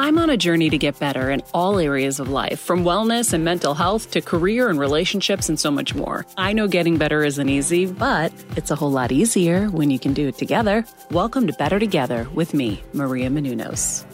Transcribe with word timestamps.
I'm 0.00 0.16
on 0.16 0.30
a 0.30 0.36
journey 0.36 0.70
to 0.70 0.78
get 0.78 0.96
better 1.00 1.28
in 1.28 1.42
all 1.52 1.80
areas 1.80 2.20
of 2.20 2.28
life, 2.28 2.60
from 2.60 2.84
wellness 2.84 3.32
and 3.32 3.44
mental 3.44 3.74
health 3.74 4.12
to 4.12 4.20
career 4.20 4.68
and 4.68 4.78
relationships 4.78 5.48
and 5.48 5.58
so 5.58 5.72
much 5.72 5.92
more. 5.92 6.24
I 6.36 6.52
know 6.52 6.68
getting 6.68 6.98
better 6.98 7.24
isn't 7.24 7.48
easy, 7.48 7.86
but 7.86 8.32
it's 8.56 8.70
a 8.70 8.76
whole 8.76 8.92
lot 8.92 9.10
easier 9.10 9.66
when 9.70 9.90
you 9.90 9.98
can 9.98 10.12
do 10.12 10.28
it 10.28 10.38
together. 10.38 10.84
Welcome 11.10 11.48
to 11.48 11.52
Better 11.54 11.80
Together 11.80 12.28
with 12.32 12.54
me, 12.54 12.80
Maria 12.92 13.28
Menounos. 13.28 14.04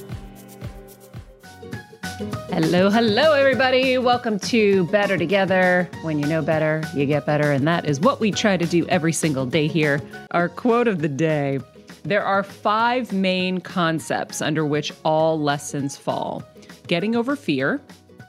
Hello, 2.49 2.89
hello, 2.89 3.35
everybody. 3.35 3.99
Welcome 3.99 4.39
to 4.39 4.87
Better 4.87 5.19
Together. 5.19 5.91
When 6.01 6.19
you 6.19 6.25
know 6.25 6.41
better, 6.41 6.83
you 6.95 7.05
get 7.05 7.27
better. 7.27 7.53
And 7.53 7.69
that 7.69 7.85
is 7.85 8.01
what 8.01 8.21
we 8.21 8.31
try 8.31 8.57
to 8.57 8.65
do 8.65 8.87
every 8.89 9.13
single 9.13 9.45
day 9.45 9.67
here. 9.67 10.01
Our 10.31 10.49
quote 10.49 10.89
of 10.89 11.03
the 11.03 11.09
day 11.09 11.59
there 12.05 12.25
are 12.25 12.43
five 12.43 13.13
main 13.13 13.61
concepts 13.61 14.43
under 14.43 14.67
which 14.67 14.93
all 15.05 15.41
lessons 15.41 15.97
fall 15.97 16.45
getting 16.87 17.17
over 17.17 17.35
fear, 17.35 17.81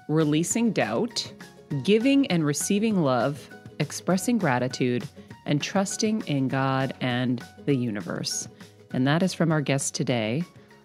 releasing 0.08 0.72
doubt, 0.72 1.30
giving 1.84 2.26
and 2.28 2.46
receiving 2.46 3.02
love, 3.02 3.50
expressing 3.80 4.38
gratitude, 4.38 5.06
and 5.46 5.62
trusting 5.62 6.22
in 6.28 6.48
God 6.48 6.94
and 7.02 7.44
the 7.66 7.76
universe. 7.76 8.48
And 8.94 9.06
that 9.08 9.22
is 9.22 9.34
from 9.34 9.52
our 9.52 9.60
guest 9.60 9.94
today, 9.94 10.44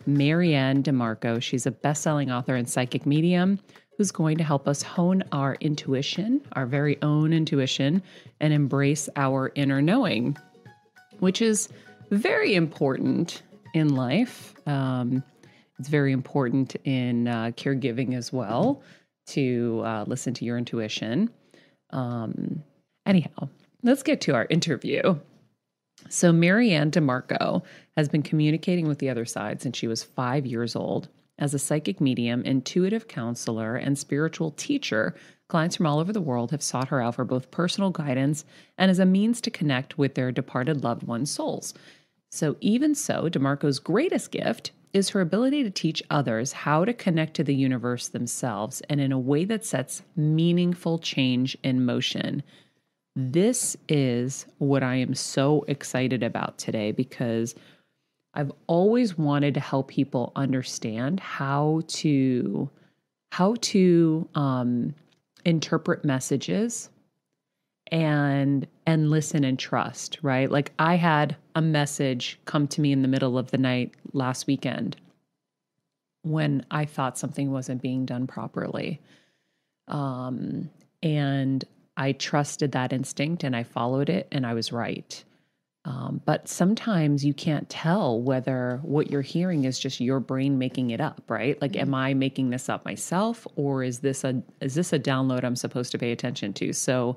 MaryAnn 0.09 0.83
DiMarco. 0.83 1.41
She's 1.41 1.65
a 1.65 1.71
best 1.71 2.03
selling 2.03 2.33
author 2.33 2.57
and 2.57 2.69
psychic 2.69 3.07
medium 3.07 3.61
who's 3.97 4.11
going 4.11 4.37
to 4.39 4.45
help 4.45 4.67
us 4.67 4.83
hone 4.83 5.23
our 5.31 5.57
intuition, 5.61 6.41
our 6.55 6.67
very 6.67 7.01
own 7.03 7.33
intuition, 7.33 8.03
and 8.41 8.53
embrace 8.53 9.09
our 9.15 9.53
inner 9.55 9.81
knowing, 9.81 10.37
which 11.21 11.41
is 11.41 11.69
very 12.11 12.55
important 12.55 13.43
in 13.75 13.95
life. 13.95 14.55
Um, 14.67 15.23
it's 15.79 15.89
very 15.89 16.13
important 16.13 16.77
in 16.85 17.29
uh, 17.29 17.53
caregiving 17.57 18.15
as 18.15 18.33
well 18.33 18.83
to 19.29 19.83
uh, 19.85 20.05
listen 20.07 20.35
to 20.35 20.45
your 20.45 20.59
intuition. 20.59 21.31
Um, 21.91 22.63
anyhow, 23.07 23.49
let's 23.83 24.03
get 24.03 24.21
to 24.23 24.35
our 24.35 24.47
interview. 24.51 25.19
So, 26.09 26.33
MaryAnn 26.33 26.91
DiMarco 26.91 27.63
has 27.97 28.09
been 28.09 28.23
communicating 28.23 28.89
with 28.89 28.99
the 28.99 29.11
other 29.11 29.25
side 29.25 29.61
since 29.61 29.77
she 29.77 29.87
was 29.87 30.03
five 30.03 30.47
years 30.47 30.75
old. 30.75 31.09
As 31.39 31.55
a 31.55 31.59
psychic 31.59 32.01
medium, 32.01 32.43
intuitive 32.43 33.09
counselor, 33.09 33.77
and 33.77 33.99
spiritual 33.99 34.51
teacher, 34.53 35.15
clients 35.49 35.77
from 35.77 35.87
all 35.87 35.99
over 35.99 36.13
the 36.13 36.21
world 36.21 36.51
have 36.51 36.63
sought 36.63 36.89
her 36.89 37.01
out 37.01 37.15
for 37.15 37.25
both 37.25 37.51
personal 37.51 37.91
guidance 37.91 38.45
and 38.77 38.91
as 38.91 38.99
a 38.99 39.07
means 39.07 39.41
to 39.43 39.51
connect 39.51 39.97
with 39.97 40.15
their 40.15 40.31
departed 40.31 40.85
loved 40.85 41.03
ones' 41.03 41.31
souls. 41.31 41.73
So, 42.31 42.57
even 42.61 42.95
so, 42.95 43.29
DiMarco's 43.29 43.81
greatest 43.81 44.31
gift 44.31 44.71
is 44.93 45.11
her 45.11 45.21
ability 45.21 45.63
to 45.63 45.71
teach 45.71 46.03
others 46.11 46.53
how 46.53 46.85
to 46.85 46.93
connect 46.93 47.35
to 47.35 47.45
the 47.45 47.55
universe 47.55 48.09
themselves 48.09 48.83
and 48.89 49.01
in 49.01 49.13
a 49.13 49.19
way 49.19 49.45
that 49.45 49.65
sets 49.65 50.03
meaningful 50.17 50.99
change 50.99 51.57
in 51.63 51.85
motion. 51.85 52.43
This 53.17 53.77
is 53.89 54.47
what 54.59 54.83
I 54.83 54.97
am 54.97 55.15
so 55.15 55.65
excited 55.69 56.23
about 56.23 56.59
today 56.59 56.93
because 56.93 57.55
I've 58.35 58.53
always 58.69 59.19
wanted 59.19 59.55
to 59.55 59.61
help 59.61 59.89
people 59.89 60.33
understand 60.37 61.21
how 61.21 61.83
to 61.89 62.71
how 63.33 63.55
to 63.61 64.29
um, 64.35 64.95
interpret 65.45 66.05
messages 66.05 66.91
and 67.91 68.67
and 68.87 69.11
listen 69.11 69.45
and 69.45 69.59
trust, 69.59 70.19
right? 70.23 70.51
Like 70.51 70.73
I 70.79 70.97
had 70.97 71.37
a 71.55 71.63
message 71.63 72.39
come 72.45 72.67
to 72.69 72.81
me 72.81 72.93
in 72.93 73.03
the 73.03 73.09
middle 73.09 73.39
of 73.39 73.51
the 73.51 73.59
night 73.59 73.95
last 74.13 74.47
weekend 74.47 74.97
when 76.23 76.65
I 76.71 76.85
thought 76.85 77.19
something 77.19 77.51
wasn't 77.51 77.83
being 77.83 78.05
done 78.07 78.27
properly. 78.27 79.01
Um, 79.89 80.71
and 81.03 81.65
I 81.97 82.13
trusted 82.13 82.73
that 82.73 82.93
instinct 82.93 83.45
and 83.45 83.57
I 83.57 83.63
followed 83.63 84.09
it 84.09 84.29
and 84.31 84.47
I 84.47 84.55
was 84.55 84.73
right. 84.73 85.23
Um, 85.87 86.21
but 86.27 86.47
sometimes 86.47 87.25
you 87.25 87.33
can't 87.33 87.69
tell 87.71 88.21
whether 88.21 88.81
what 88.83 89.11
you're 89.11 89.23
hearing 89.23 89.65
is 89.65 89.79
just 89.79 89.99
your 89.99 90.21
brain 90.21 90.59
making 90.59 90.91
it 90.91 91.01
up, 91.01 91.23
right? 91.29 91.61
Like, 91.63 91.75
am 91.75 91.95
I 91.95 92.13
making 92.13 92.51
this 92.51 92.69
up 92.69 92.85
myself, 92.85 93.47
or 93.57 93.83
is 93.83 94.01
this 94.01 94.23
a 94.23 94.43
is 94.61 94.75
this 94.75 94.93
a 94.93 94.99
download 94.99 95.43
I'm 95.43 95.57
supposed 95.57 95.91
to 95.93 95.99
pay 95.99 96.13
attention 96.13 96.53
to? 96.55 96.75
So, 96.75 97.17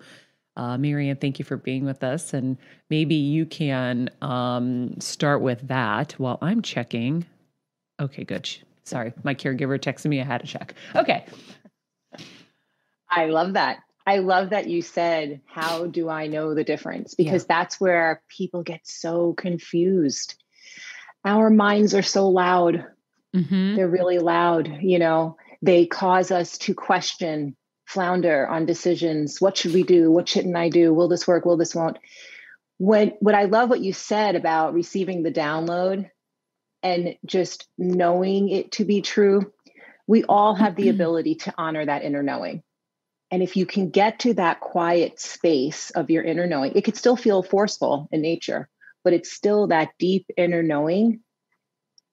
uh, 0.55 0.77
MaryAnn, 0.77 1.19
thank 1.19 1.39
you 1.39 1.45
for 1.45 1.57
being 1.57 1.85
with 1.85 2.03
us. 2.03 2.33
And 2.33 2.57
maybe 2.89 3.15
you 3.15 3.45
can 3.45 4.09
um, 4.21 4.99
start 4.99 5.41
with 5.41 5.67
that 5.67 6.13
while 6.13 6.37
I'm 6.41 6.61
checking. 6.61 7.25
Okay, 7.99 8.23
good. 8.23 8.49
Sorry, 8.83 9.13
my 9.23 9.33
caregiver 9.33 9.79
texted 9.79 10.07
me. 10.07 10.21
I 10.21 10.25
had 10.25 10.41
to 10.41 10.47
check. 10.47 10.73
Okay. 10.95 11.25
I 13.09 13.27
love 13.27 13.53
that. 13.53 13.79
I 14.05 14.17
love 14.17 14.49
that 14.49 14.67
you 14.67 14.81
said, 14.81 15.41
How 15.45 15.85
do 15.87 16.09
I 16.09 16.27
know 16.27 16.53
the 16.53 16.63
difference? 16.63 17.15
Because 17.15 17.43
yeah. 17.43 17.55
that's 17.57 17.79
where 17.79 18.21
people 18.27 18.63
get 18.63 18.81
so 18.83 19.33
confused. 19.33 20.35
our 21.23 21.49
minds 21.49 21.93
are 21.93 22.01
so 22.03 22.27
loud. 22.27 22.85
Mm-hmm. 23.33 23.75
They're 23.75 23.87
really 23.87 24.19
loud, 24.19 24.79
you 24.81 24.99
know, 24.99 25.37
they 25.61 25.85
cause 25.85 26.29
us 26.29 26.57
to 26.59 26.75
question, 26.75 27.55
flounder 27.85 28.47
on 28.47 28.65
decisions. 28.65 29.39
What 29.39 29.57
should 29.57 29.73
we 29.73 29.83
do? 29.83 30.11
What 30.11 30.29
shouldn't 30.29 30.55
I 30.55 30.69
do? 30.69 30.93
Will 30.93 31.07
this 31.07 31.27
work? 31.27 31.45
Will 31.45 31.57
this 31.57 31.75
won't? 31.75 31.97
When 32.77 33.13
what 33.19 33.35
I 33.35 33.45
love 33.45 33.69
what 33.69 33.81
you 33.81 33.93
said 33.93 34.35
about 34.35 34.73
receiving 34.73 35.23
the 35.23 35.31
download 35.31 36.09
and 36.81 37.15
just 37.25 37.67
knowing 37.77 38.49
it 38.49 38.73
to 38.73 38.85
be 38.85 39.01
true, 39.01 39.51
we 40.07 40.23
all 40.23 40.55
have 40.55 40.75
the 40.75 40.83
mm-hmm. 40.83 40.95
ability 40.95 41.35
to 41.35 41.53
honor 41.57 41.85
that 41.85 42.03
inner 42.03 42.23
knowing. 42.23 42.63
And 43.31 43.41
if 43.41 43.55
you 43.55 43.65
can 43.65 43.89
get 43.89 44.19
to 44.19 44.33
that 44.35 44.59
quiet 44.59 45.19
space 45.19 45.89
of 45.91 46.09
your 46.09 46.23
inner 46.23 46.45
knowing, 46.45 46.73
it 46.75 46.83
could 46.83 46.97
still 46.97 47.15
feel 47.15 47.41
forceful 47.41 48.07
in 48.11 48.21
nature, 48.21 48.69
but 49.03 49.13
it's 49.13 49.31
still 49.31 49.67
that 49.67 49.89
deep 49.97 50.27
inner 50.37 50.61
knowing 50.61 51.21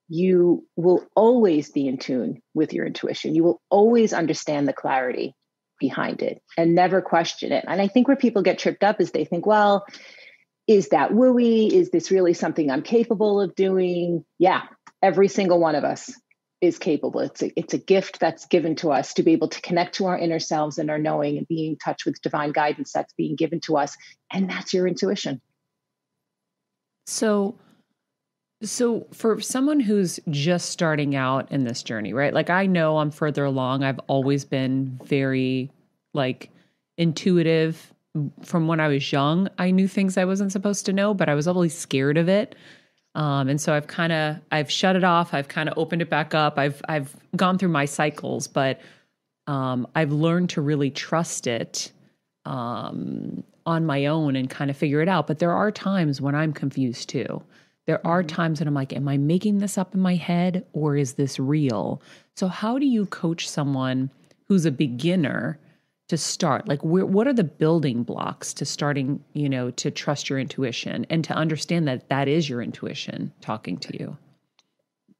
you 0.09 0.67
will 0.77 1.07
always 1.15 1.71
be 1.71 1.87
in 1.87 1.99
tune 1.99 2.43
with 2.55 2.73
your 2.73 2.87
intuition. 2.87 3.35
You 3.35 3.45
will 3.45 3.61
always 3.71 4.13
understand 4.13 4.67
the 4.67 4.73
clarity 4.73 5.35
behind 5.81 6.23
it 6.23 6.41
and 6.57 6.75
never 6.75 7.03
question 7.03 7.51
it. 7.51 7.65
And 7.67 7.81
I 7.81 7.89
think 7.89 8.07
where 8.07 8.17
people 8.17 8.43
get 8.43 8.59
tripped 8.59 8.85
up 8.85 9.01
is 9.01 9.11
they 9.11 9.25
think, 9.25 9.47
well, 9.47 9.85
is 10.69 10.91
that 10.91 11.11
wooey? 11.11 11.73
Is 11.73 11.91
this 11.91 12.13
really 12.13 12.35
something 12.35 12.71
I'm 12.71 12.83
capable 12.83 13.41
of 13.41 13.57
doing? 13.57 14.25
Yeah, 14.39 14.63
every 15.03 15.27
single 15.27 15.59
one 15.59 15.75
of 15.75 15.83
us 15.83 16.13
is 16.61 16.79
capable. 16.79 17.21
It's 17.21 17.43
a, 17.43 17.51
it's 17.59 17.75
a 17.75 17.79
gift 17.79 18.21
that's 18.21 18.47
given 18.47 18.77
to 18.77 18.93
us 18.93 19.15
to 19.15 19.23
be 19.23 19.33
able 19.33 19.49
to 19.49 19.61
connect 19.63 19.97
to 19.97 20.07
our 20.07 20.19
inner 20.19 20.39
selves 20.39 20.79
and 20.79 20.91
our 20.91 20.99
knowing 20.99 21.39
and 21.39 21.49
being 21.49 21.73
in 21.73 21.79
touch 21.79 22.05
with 22.05 22.21
divine 22.23 22.53
guidance 22.53 22.93
that's 22.93 23.15
being 23.15 23.35
given 23.35 23.61
to 23.61 23.79
us. 23.79 23.97
And 24.31 24.49
that's 24.49 24.75
your 24.75 24.87
intuition. 24.87 25.41
So, 27.07 27.59
so, 28.63 29.07
for 29.13 29.41
someone 29.41 29.81
who's 29.81 30.21
just 30.29 30.71
starting 30.71 31.17
out 31.17 31.51
in 31.51 31.65
this 31.65 31.83
journey, 31.83 32.13
right? 32.13 32.35
Like, 32.35 32.51
I 32.51 32.67
know 32.67 32.99
I'm 32.99 33.11
further 33.11 33.45
along. 33.45 33.85
I've 33.85 34.01
always 34.07 34.45
been 34.45 35.01
very, 35.05 35.71
like, 36.13 36.51
intuitive. 36.99 37.95
From 38.43 38.67
when 38.67 38.81
I 38.81 38.89
was 38.89 39.13
young, 39.13 39.49
I 39.59 39.71
knew 39.71 39.89
things 39.89 40.19
I 40.19 40.25
wasn't 40.25 40.53
supposed 40.53 40.85
to 40.87 40.93
know, 40.93 41.15
but 41.15 41.29
I 41.29 41.35
was 41.35 41.49
always 41.49 41.77
scared 41.77 42.19
of 42.19 42.29
it. 42.29 42.55
Um, 43.15 43.49
and 43.49 43.61
so 43.61 43.73
I've 43.73 43.87
kind 43.87 44.13
of 44.13 44.37
I've 44.53 44.71
shut 44.71 44.97
it 44.97 45.05
off. 45.05 45.35
I've 45.35 45.49
kind 45.49 45.69
of 45.69 45.77
opened 45.79 46.03
it 46.03 46.11
back 46.11 46.35
up. 46.35 46.59
I've 46.59 46.81
I've 46.89 47.15
gone 47.37 47.59
through 47.59 47.71
my 47.71 47.85
cycles, 47.85 48.47
but 48.47 48.81
um, 49.47 49.87
I've 49.95 50.13
learned 50.13 50.51
to 50.51 50.61
really 50.61 50.91
trust 50.91 51.47
it 51.47 51.93
um, 52.45 53.43
on 53.67 53.87
my 53.87 54.07
own 54.07 54.37
and 54.37 54.49
kind 54.49 54.71
of 54.71 54.77
figure 54.77 55.01
it 55.01 55.09
out. 55.09 55.27
But 55.27 55.39
there 55.39 55.53
are 55.53 55.73
times 55.73 56.21
when 56.21 56.35
I'm 56.35 56.53
confused 56.53 57.09
too. 57.09 57.43
There 57.91 58.07
are 58.07 58.23
mm-hmm. 58.23 58.37
times 58.37 58.61
when 58.61 58.69
I'm 58.69 58.75
like, 58.75 58.93
am 58.93 59.09
I 59.09 59.17
making 59.17 59.59
this 59.59 59.77
up 59.77 59.95
in 59.95 60.01
my 60.01 60.15
head 60.15 60.65
or 60.73 60.97
is 60.97 61.15
this 61.15 61.41
real? 61.41 62.01
So, 62.37 62.47
how 62.47 62.79
do 62.79 62.87
you 62.87 63.05
coach 63.07 63.49
someone 63.49 64.13
who's 64.45 64.65
a 64.65 64.71
beginner 64.71 65.59
to 66.07 66.17
start? 66.17 66.69
Like, 66.69 66.85
where, 66.85 67.05
what 67.05 67.27
are 67.27 67.33
the 67.33 67.43
building 67.43 68.05
blocks 68.05 68.55
to 68.55 68.65
starting, 68.65 69.25
you 69.33 69.49
know, 69.49 69.73
to 69.73 69.91
trust 69.91 70.31
your 70.31 70.39
intuition 70.39 71.05
and 71.11 71.25
to 71.25 71.35
understand 71.35 71.89
that 71.89 72.09
that 72.11 72.29
is 72.29 72.49
your 72.49 72.63
intuition 72.63 73.33
talking 73.41 73.77
to 73.79 73.99
you? 73.99 74.17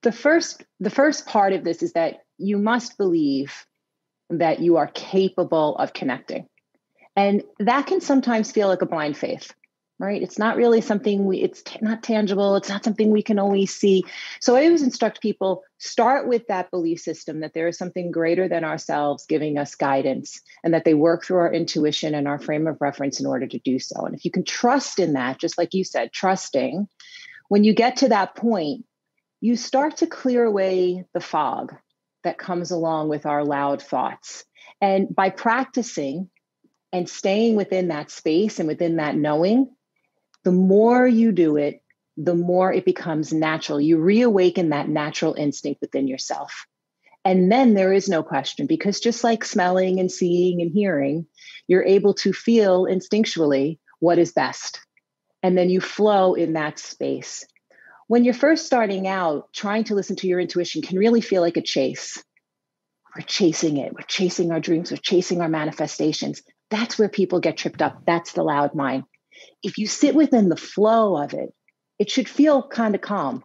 The 0.03 0.13
first, 0.13 0.63
the 0.79 0.91
first 0.91 1.27
part 1.27 1.53
of 1.53 1.65
this 1.65 1.83
is 1.83 1.95
that 1.95 2.23
you 2.39 2.57
must 2.57 2.97
believe 2.97 3.67
that 4.29 4.61
you 4.61 4.77
are 4.77 4.87
capable 4.87 5.75
of 5.75 5.93
connecting. 5.93 6.47
And 7.17 7.43
that 7.59 7.89
can 7.89 8.01
sometimes 8.01 8.53
feel 8.53 8.69
like 8.69 8.83
a 8.83 8.87
blind 8.87 9.17
faith 9.17 9.53
right? 10.01 10.23
It's 10.23 10.39
not 10.39 10.57
really 10.57 10.81
something 10.81 11.27
we 11.27 11.43
it's 11.43 11.63
t- 11.63 11.79
not 11.83 12.03
tangible. 12.03 12.57
It's 12.57 12.71
not 12.71 12.83
something 12.83 13.11
we 13.11 13.23
can 13.23 13.39
always 13.39 13.73
see. 13.73 14.03
So 14.41 14.57
i 14.57 14.65
always 14.65 14.83
instruct 14.83 15.21
people 15.21 15.63
start 15.77 16.27
with 16.27 16.47
that 16.47 16.71
belief 16.71 17.01
system 17.01 17.41
that 17.41 17.53
there 17.53 17.69
is 17.69 17.77
something 17.77 18.11
greater 18.11 18.49
than 18.49 18.65
ourselves 18.65 19.27
giving 19.27 19.59
us 19.59 19.75
guidance 19.75 20.41
and 20.65 20.73
that 20.73 20.87
they 20.87 20.95
work 20.95 21.25
through 21.25 21.37
our 21.37 21.53
intuition 21.53 22.15
and 22.15 22.27
our 22.27 22.39
frame 22.39 22.67
of 22.67 22.81
reference 22.81 23.21
in 23.21 23.27
order 23.27 23.47
to 23.47 23.59
do 23.59 23.79
so. 23.79 24.07
And 24.07 24.15
if 24.15 24.25
you 24.25 24.31
can 24.31 24.45
trust 24.45 24.99
in 24.99 25.13
that 25.13 25.39
just 25.39 25.59
like 25.59 25.75
you 25.75 25.85
said 25.85 26.13
trusting 26.13 26.89
when 27.49 27.63
you 27.63 27.75
get 27.75 27.97
to 27.97 28.09
that 28.09 28.35
point 28.35 28.87
you 29.43 29.57
start 29.57 29.99
to 29.99 30.07
clear 30.07 30.45
away 30.45 31.05
the 31.13 31.21
fog 31.21 31.75
that 32.25 32.39
comes 32.39 32.71
along 32.71 33.09
with 33.09 33.27
our 33.27 33.45
loud 33.45 33.83
thoughts. 33.83 34.45
And 34.81 35.15
by 35.15 35.31
practicing 35.31 36.31
and 36.93 37.09
staying 37.09 37.57
within 37.57 37.89
that 37.89 38.11
space 38.11 38.59
and 38.59 38.69
within 38.69 38.97
that 38.97 39.17
knowing 39.17 39.71
the 40.45 40.53
more 40.53 41.07
you 41.07 41.33
do 41.33 41.57
it, 41.57 41.83
the 42.17 42.35
more 42.35 42.73
it 42.73 42.85
becomes 42.85 43.33
natural. 43.33 43.81
You 43.81 43.99
reawaken 43.99 44.71
that 44.71 44.89
natural 44.89 45.35
instinct 45.35 45.81
within 45.81 46.09
yourself. 46.09 46.67
And 47.25 47.53
then 47.53 47.75
there 47.75 47.93
is 47.93 48.09
no 48.09 48.23
question 48.23 48.67
because 48.67 49.01
just 49.01 49.23
like 49.23 49.45
smelling 49.45 50.01
and 50.01 50.11
seeing 50.11 50.63
and 50.63 50.71
hearing, 50.71 51.27
you're 51.67 51.85
able 51.85 52.15
to 52.15 52.33
feel 52.33 52.85
instinctually 52.85 53.79
what 53.99 54.19
is 54.19 54.33
best. 54.33 54.81
And 55.43 55.57
then 55.57 55.69
you 55.69 55.81
flow 55.81 56.35
in 56.35 56.55
that 56.55 56.79
space. 56.79 57.47
When 58.07 58.25
you're 58.25 58.35
first 58.35 58.67
starting 58.67 59.07
out, 59.07 59.53
trying 59.53 59.85
to 59.85 59.95
listen 59.95 60.17
to 60.17 60.27
your 60.27 60.41
intuition 60.41 60.83
can 60.83 60.99
really 60.99 61.21
feel 61.21 61.43
like 61.43 61.57
a 61.57 61.63
chase. 61.63 62.23
We're 63.15 63.23
chasing 63.23 63.77
it, 63.77 63.93
we're 63.93 64.07
chasing 64.07 64.53
our 64.53 64.61
dreams, 64.61 64.91
we're 64.91 64.97
chasing 64.97 65.41
our 65.41 65.49
manifestations. 65.49 66.43
That's 66.71 66.99
where 66.99 67.09
people 67.09 67.41
get 67.41 67.57
tripped 67.57 67.83
up. 67.83 68.03
That's 68.07 68.33
the 68.33 68.43
loud 68.43 68.75
mind 68.75 69.05
if 69.63 69.79
you 69.79 69.87
sit 69.87 70.15
within 70.15 70.49
the 70.49 70.57
flow 70.57 71.17
of 71.17 71.35
it, 71.35 71.55
it 71.99 72.11
should 72.11 72.29
feel 72.29 72.67
kind 72.67 72.95
of 72.95 73.01
calm. 73.01 73.45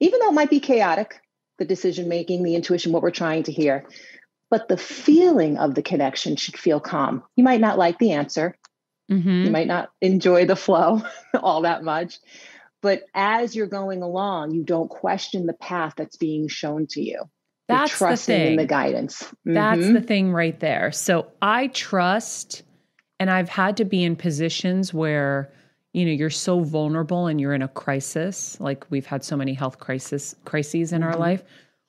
Even 0.00 0.20
though 0.20 0.30
it 0.30 0.34
might 0.34 0.50
be 0.50 0.60
chaotic, 0.60 1.20
the 1.58 1.64
decision 1.64 2.08
making, 2.08 2.42
the 2.42 2.54
intuition, 2.54 2.92
what 2.92 3.02
we're 3.02 3.10
trying 3.10 3.44
to 3.44 3.52
hear, 3.52 3.86
but 4.50 4.68
the 4.68 4.76
feeling 4.76 5.58
of 5.58 5.74
the 5.74 5.82
connection 5.82 6.36
should 6.36 6.58
feel 6.58 6.80
calm. 6.80 7.22
You 7.36 7.44
might 7.44 7.60
not 7.60 7.78
like 7.78 7.98
the 7.98 8.12
answer, 8.12 8.56
mm-hmm. 9.10 9.44
you 9.44 9.50
might 9.50 9.68
not 9.68 9.90
enjoy 10.00 10.46
the 10.46 10.56
flow 10.56 11.02
all 11.40 11.62
that 11.62 11.84
much, 11.84 12.18
but 12.82 13.02
as 13.14 13.54
you're 13.54 13.66
going 13.66 14.02
along, 14.02 14.52
you 14.52 14.64
don't 14.64 14.88
question 14.88 15.46
the 15.46 15.52
path 15.52 15.94
that's 15.96 16.16
being 16.16 16.48
shown 16.48 16.86
to 16.90 17.02
you. 17.02 17.22
That's 17.68 17.92
you're 17.92 18.08
trusting 18.08 18.34
the 18.34 18.44
thing. 18.44 18.52
in 18.52 18.56
the 18.56 18.66
guidance. 18.66 19.22
Mm-hmm. 19.22 19.54
That's 19.54 19.86
the 19.86 20.00
thing 20.00 20.32
right 20.32 20.58
there. 20.58 20.90
So 20.90 21.28
I 21.40 21.68
trust 21.68 22.62
and 23.20 23.30
I've 23.30 23.50
had 23.50 23.76
to 23.76 23.84
be 23.84 24.02
in 24.02 24.16
positions 24.16 24.94
where, 24.94 25.52
you 25.92 26.06
know, 26.06 26.10
you're 26.10 26.30
so 26.30 26.60
vulnerable 26.60 27.26
and 27.26 27.38
you're 27.38 27.54
in 27.54 27.62
a 27.62 27.68
crisis. 27.68 28.58
Like 28.58 28.86
we've 28.90 29.06
had 29.06 29.22
so 29.22 29.36
many 29.36 29.52
health 29.52 29.78
crisis 29.78 30.34
crises 30.46 30.92
in 30.92 31.02
mm-hmm. 31.02 31.12
our 31.12 31.18
life 31.18 31.44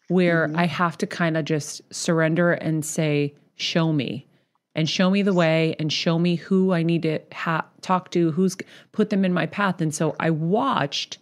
where 0.10 0.48
mm-hmm. 0.48 0.60
I 0.60 0.66
have 0.66 0.98
to 0.98 1.08
kind 1.08 1.38
of 1.38 1.46
just 1.46 1.82
surrender 1.94 2.52
and 2.52 2.84
say, 2.86 3.34
show 3.56 3.94
me 3.94 4.28
and 4.76 4.90
show 4.90 5.10
me 5.10 5.22
the 5.22 5.34
way 5.34 5.74
and 5.80 5.92
show 5.92 6.20
me 6.20 6.36
who 6.36 6.74
I 6.74 6.84
need 6.84 7.04
to 7.04 7.20
ha- 7.32 7.66
talk 7.80 8.12
to, 8.12 8.32
who's 8.32 8.58
put 8.92 9.10
them 9.10 9.24
in 9.24 9.34
my 9.34 9.46
path. 9.46 9.80
And 9.80 9.96
so 9.96 10.18
I 10.20 10.32
watched 10.32 11.18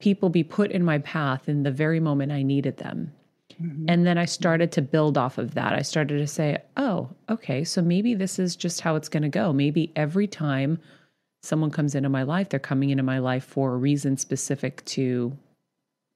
people 0.00 0.28
be 0.28 0.44
put 0.44 0.70
in 0.70 0.84
my 0.84 0.98
path 0.98 1.48
in 1.48 1.62
the 1.62 1.70
very 1.70 1.98
moment 1.98 2.30
I 2.30 2.42
needed 2.42 2.76
them. 2.76 3.12
Mm-hmm. 3.62 3.86
And 3.88 4.06
then 4.06 4.18
I 4.18 4.24
started 4.24 4.72
to 4.72 4.82
build 4.82 5.18
off 5.18 5.38
of 5.38 5.54
that. 5.54 5.72
I 5.72 5.82
started 5.82 6.18
to 6.18 6.26
say, 6.26 6.58
oh, 6.76 7.10
okay, 7.28 7.64
so 7.64 7.82
maybe 7.82 8.14
this 8.14 8.38
is 8.38 8.54
just 8.54 8.80
how 8.80 8.94
it's 8.96 9.08
going 9.08 9.24
to 9.24 9.28
go. 9.28 9.52
Maybe 9.52 9.92
every 9.96 10.26
time 10.26 10.78
someone 11.42 11.70
comes 11.70 11.94
into 11.94 12.08
my 12.08 12.22
life, 12.22 12.48
they're 12.48 12.60
coming 12.60 12.90
into 12.90 13.02
my 13.02 13.18
life 13.18 13.44
for 13.44 13.74
a 13.74 13.76
reason 13.76 14.16
specific 14.16 14.84
to 14.86 15.36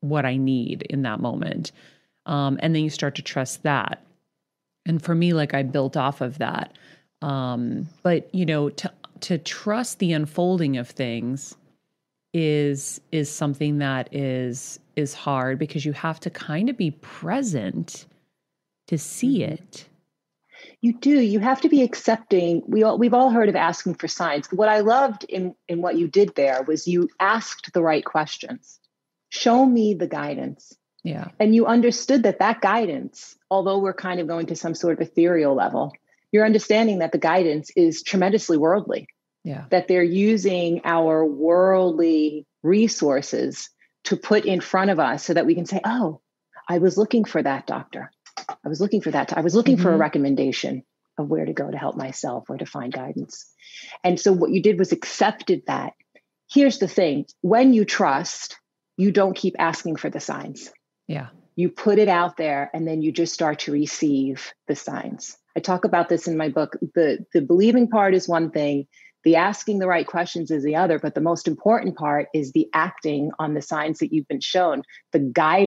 what 0.00 0.24
I 0.24 0.36
need 0.36 0.82
in 0.82 1.02
that 1.02 1.20
moment. 1.20 1.72
Um, 2.26 2.58
and 2.62 2.74
then 2.74 2.84
you 2.84 2.90
start 2.90 3.16
to 3.16 3.22
trust 3.22 3.62
that. 3.62 4.04
And 4.86 5.02
for 5.02 5.14
me, 5.14 5.32
like 5.32 5.54
I 5.54 5.62
built 5.62 5.96
off 5.96 6.20
of 6.20 6.38
that. 6.38 6.76
Um, 7.22 7.88
but 8.02 8.32
you 8.34 8.44
know, 8.44 8.68
to 8.68 8.92
to 9.20 9.38
trust 9.38 10.00
the 10.00 10.12
unfolding 10.12 10.76
of 10.76 10.88
things 10.88 11.54
is 12.34 13.00
is 13.12 13.30
something 13.30 13.78
that 13.78 14.12
is 14.12 14.80
is 14.96 15.14
hard 15.14 15.58
because 15.58 15.84
you 15.84 15.92
have 15.92 16.20
to 16.20 16.30
kind 16.30 16.68
of 16.68 16.76
be 16.76 16.90
present 16.90 18.06
to 18.88 18.98
see 18.98 19.40
mm-hmm. 19.40 19.54
it. 19.54 19.88
You 20.80 20.94
do. 20.94 21.20
You 21.20 21.40
have 21.40 21.60
to 21.62 21.68
be 21.68 21.82
accepting. 21.82 22.62
We 22.66 22.82
all, 22.82 22.98
we've 22.98 23.14
all 23.14 23.30
heard 23.30 23.48
of 23.48 23.56
asking 23.56 23.94
for 23.94 24.08
signs. 24.08 24.48
What 24.52 24.68
I 24.68 24.80
loved 24.80 25.24
in 25.24 25.54
in 25.68 25.82
what 25.82 25.96
you 25.96 26.08
did 26.08 26.34
there 26.34 26.62
was 26.62 26.88
you 26.88 27.08
asked 27.20 27.72
the 27.72 27.82
right 27.82 28.04
questions. 28.04 28.78
Show 29.28 29.64
me 29.64 29.94
the 29.94 30.06
guidance. 30.06 30.74
Yeah. 31.04 31.28
And 31.40 31.54
you 31.54 31.66
understood 31.66 32.24
that 32.24 32.38
that 32.38 32.60
guidance, 32.60 33.36
although 33.50 33.78
we're 33.78 33.94
kind 33.94 34.20
of 34.20 34.28
going 34.28 34.46
to 34.46 34.56
some 34.56 34.74
sort 34.74 35.00
of 35.00 35.08
ethereal 35.08 35.54
level, 35.54 35.92
you're 36.30 36.44
understanding 36.44 36.98
that 36.98 37.12
the 37.12 37.18
guidance 37.18 37.70
is 37.76 38.02
tremendously 38.02 38.56
worldly. 38.56 39.08
Yeah. 39.44 39.64
That 39.70 39.88
they're 39.88 40.02
using 40.02 40.82
our 40.84 41.24
worldly 41.24 42.46
resources 42.62 43.70
to 44.04 44.16
put 44.16 44.44
in 44.44 44.60
front 44.60 44.90
of 44.90 44.98
us 44.98 45.24
so 45.24 45.34
that 45.34 45.46
we 45.46 45.54
can 45.54 45.66
say, 45.66 45.80
oh, 45.84 46.20
I 46.68 46.78
was 46.78 46.96
looking 46.96 47.24
for 47.24 47.42
that 47.42 47.66
doctor. 47.66 48.10
I 48.64 48.68
was 48.68 48.80
looking 48.80 49.00
for 49.00 49.10
that. 49.10 49.36
I 49.36 49.40
was 49.40 49.54
looking 49.54 49.76
mm-hmm. 49.76 49.82
for 49.82 49.90
a 49.90 49.92
mm-hmm. 49.92 50.00
recommendation 50.00 50.84
of 51.18 51.28
where 51.28 51.44
to 51.44 51.52
go 51.52 51.70
to 51.70 51.76
help 51.76 51.96
myself 51.96 52.48
or 52.48 52.56
to 52.56 52.66
find 52.66 52.92
guidance. 52.92 53.46
And 54.02 54.18
so 54.18 54.32
what 54.32 54.50
you 54.50 54.62
did 54.62 54.78
was 54.78 54.92
accepted 54.92 55.62
that. 55.66 55.92
Here's 56.50 56.78
the 56.78 56.88
thing 56.88 57.26
when 57.40 57.72
you 57.72 57.84
trust, 57.84 58.58
you 58.96 59.10
don't 59.10 59.36
keep 59.36 59.56
asking 59.58 59.96
for 59.96 60.10
the 60.10 60.20
signs. 60.20 60.70
Yeah. 61.06 61.28
You 61.54 61.70
put 61.70 61.98
it 61.98 62.08
out 62.08 62.36
there 62.36 62.70
and 62.72 62.86
then 62.86 63.02
you 63.02 63.12
just 63.12 63.34
start 63.34 63.60
to 63.60 63.72
receive 63.72 64.52
the 64.68 64.76
signs. 64.76 65.36
I 65.56 65.60
talk 65.60 65.84
about 65.84 66.08
this 66.08 66.28
in 66.28 66.36
my 66.36 66.48
book. 66.48 66.76
The 66.94 67.26
the 67.32 67.42
believing 67.42 67.88
part 67.88 68.14
is 68.14 68.28
one 68.28 68.50
thing, 68.50 68.86
the 69.24 69.36
asking 69.36 69.78
the 69.78 69.86
right 69.86 70.06
questions 70.06 70.50
is 70.50 70.64
the 70.64 70.76
other, 70.76 70.98
but 70.98 71.14
the 71.14 71.20
most 71.20 71.46
important 71.46 71.96
part 71.96 72.28
is 72.34 72.52
the 72.52 72.68
acting 72.74 73.30
on 73.38 73.54
the 73.54 73.62
signs 73.62 73.98
that 73.98 74.12
you've 74.12 74.28
been 74.28 74.40
shown, 74.40 74.82
the 75.12 75.18
guide. 75.18 75.66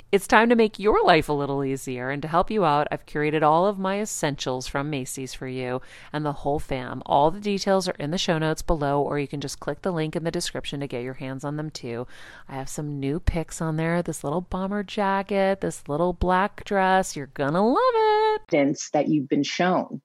it's 0.11 0.27
time 0.27 0.49
to 0.49 0.55
make 0.55 0.77
your 0.77 1.03
life 1.05 1.29
a 1.29 1.33
little 1.33 1.63
easier. 1.63 2.09
And 2.09 2.21
to 2.21 2.27
help 2.27 2.51
you 2.51 2.65
out, 2.65 2.87
I've 2.91 3.05
curated 3.05 3.43
all 3.43 3.65
of 3.65 3.79
my 3.79 4.01
essentials 4.01 4.67
from 4.67 4.89
Macy's 4.89 5.33
for 5.33 5.47
you 5.47 5.81
and 6.11 6.25
the 6.25 6.33
whole 6.33 6.59
fam. 6.59 7.01
All 7.05 7.31
the 7.31 7.39
details 7.39 7.87
are 7.87 7.95
in 7.97 8.11
the 8.11 8.17
show 8.17 8.37
notes 8.37 8.61
below, 8.61 9.01
or 9.01 9.19
you 9.19 9.27
can 9.27 9.39
just 9.39 9.61
click 9.61 9.81
the 9.81 9.91
link 9.91 10.15
in 10.15 10.23
the 10.23 10.31
description 10.31 10.81
to 10.81 10.87
get 10.87 11.03
your 11.03 11.13
hands 11.13 11.45
on 11.45 11.55
them 11.55 11.69
too. 11.69 12.07
I 12.49 12.55
have 12.55 12.67
some 12.67 12.99
new 12.99 13.19
picks 13.19 13.61
on 13.61 13.77
there 13.77 14.01
this 14.01 14.23
little 14.23 14.41
bomber 14.41 14.83
jacket, 14.83 15.61
this 15.61 15.87
little 15.87 16.13
black 16.13 16.65
dress. 16.65 17.15
You're 17.15 17.27
going 17.27 17.53
to 17.53 17.61
love 17.61 17.77
it. 17.77 18.41
That 18.91 19.07
you've 19.07 19.29
been 19.29 19.43
shown 19.43 20.01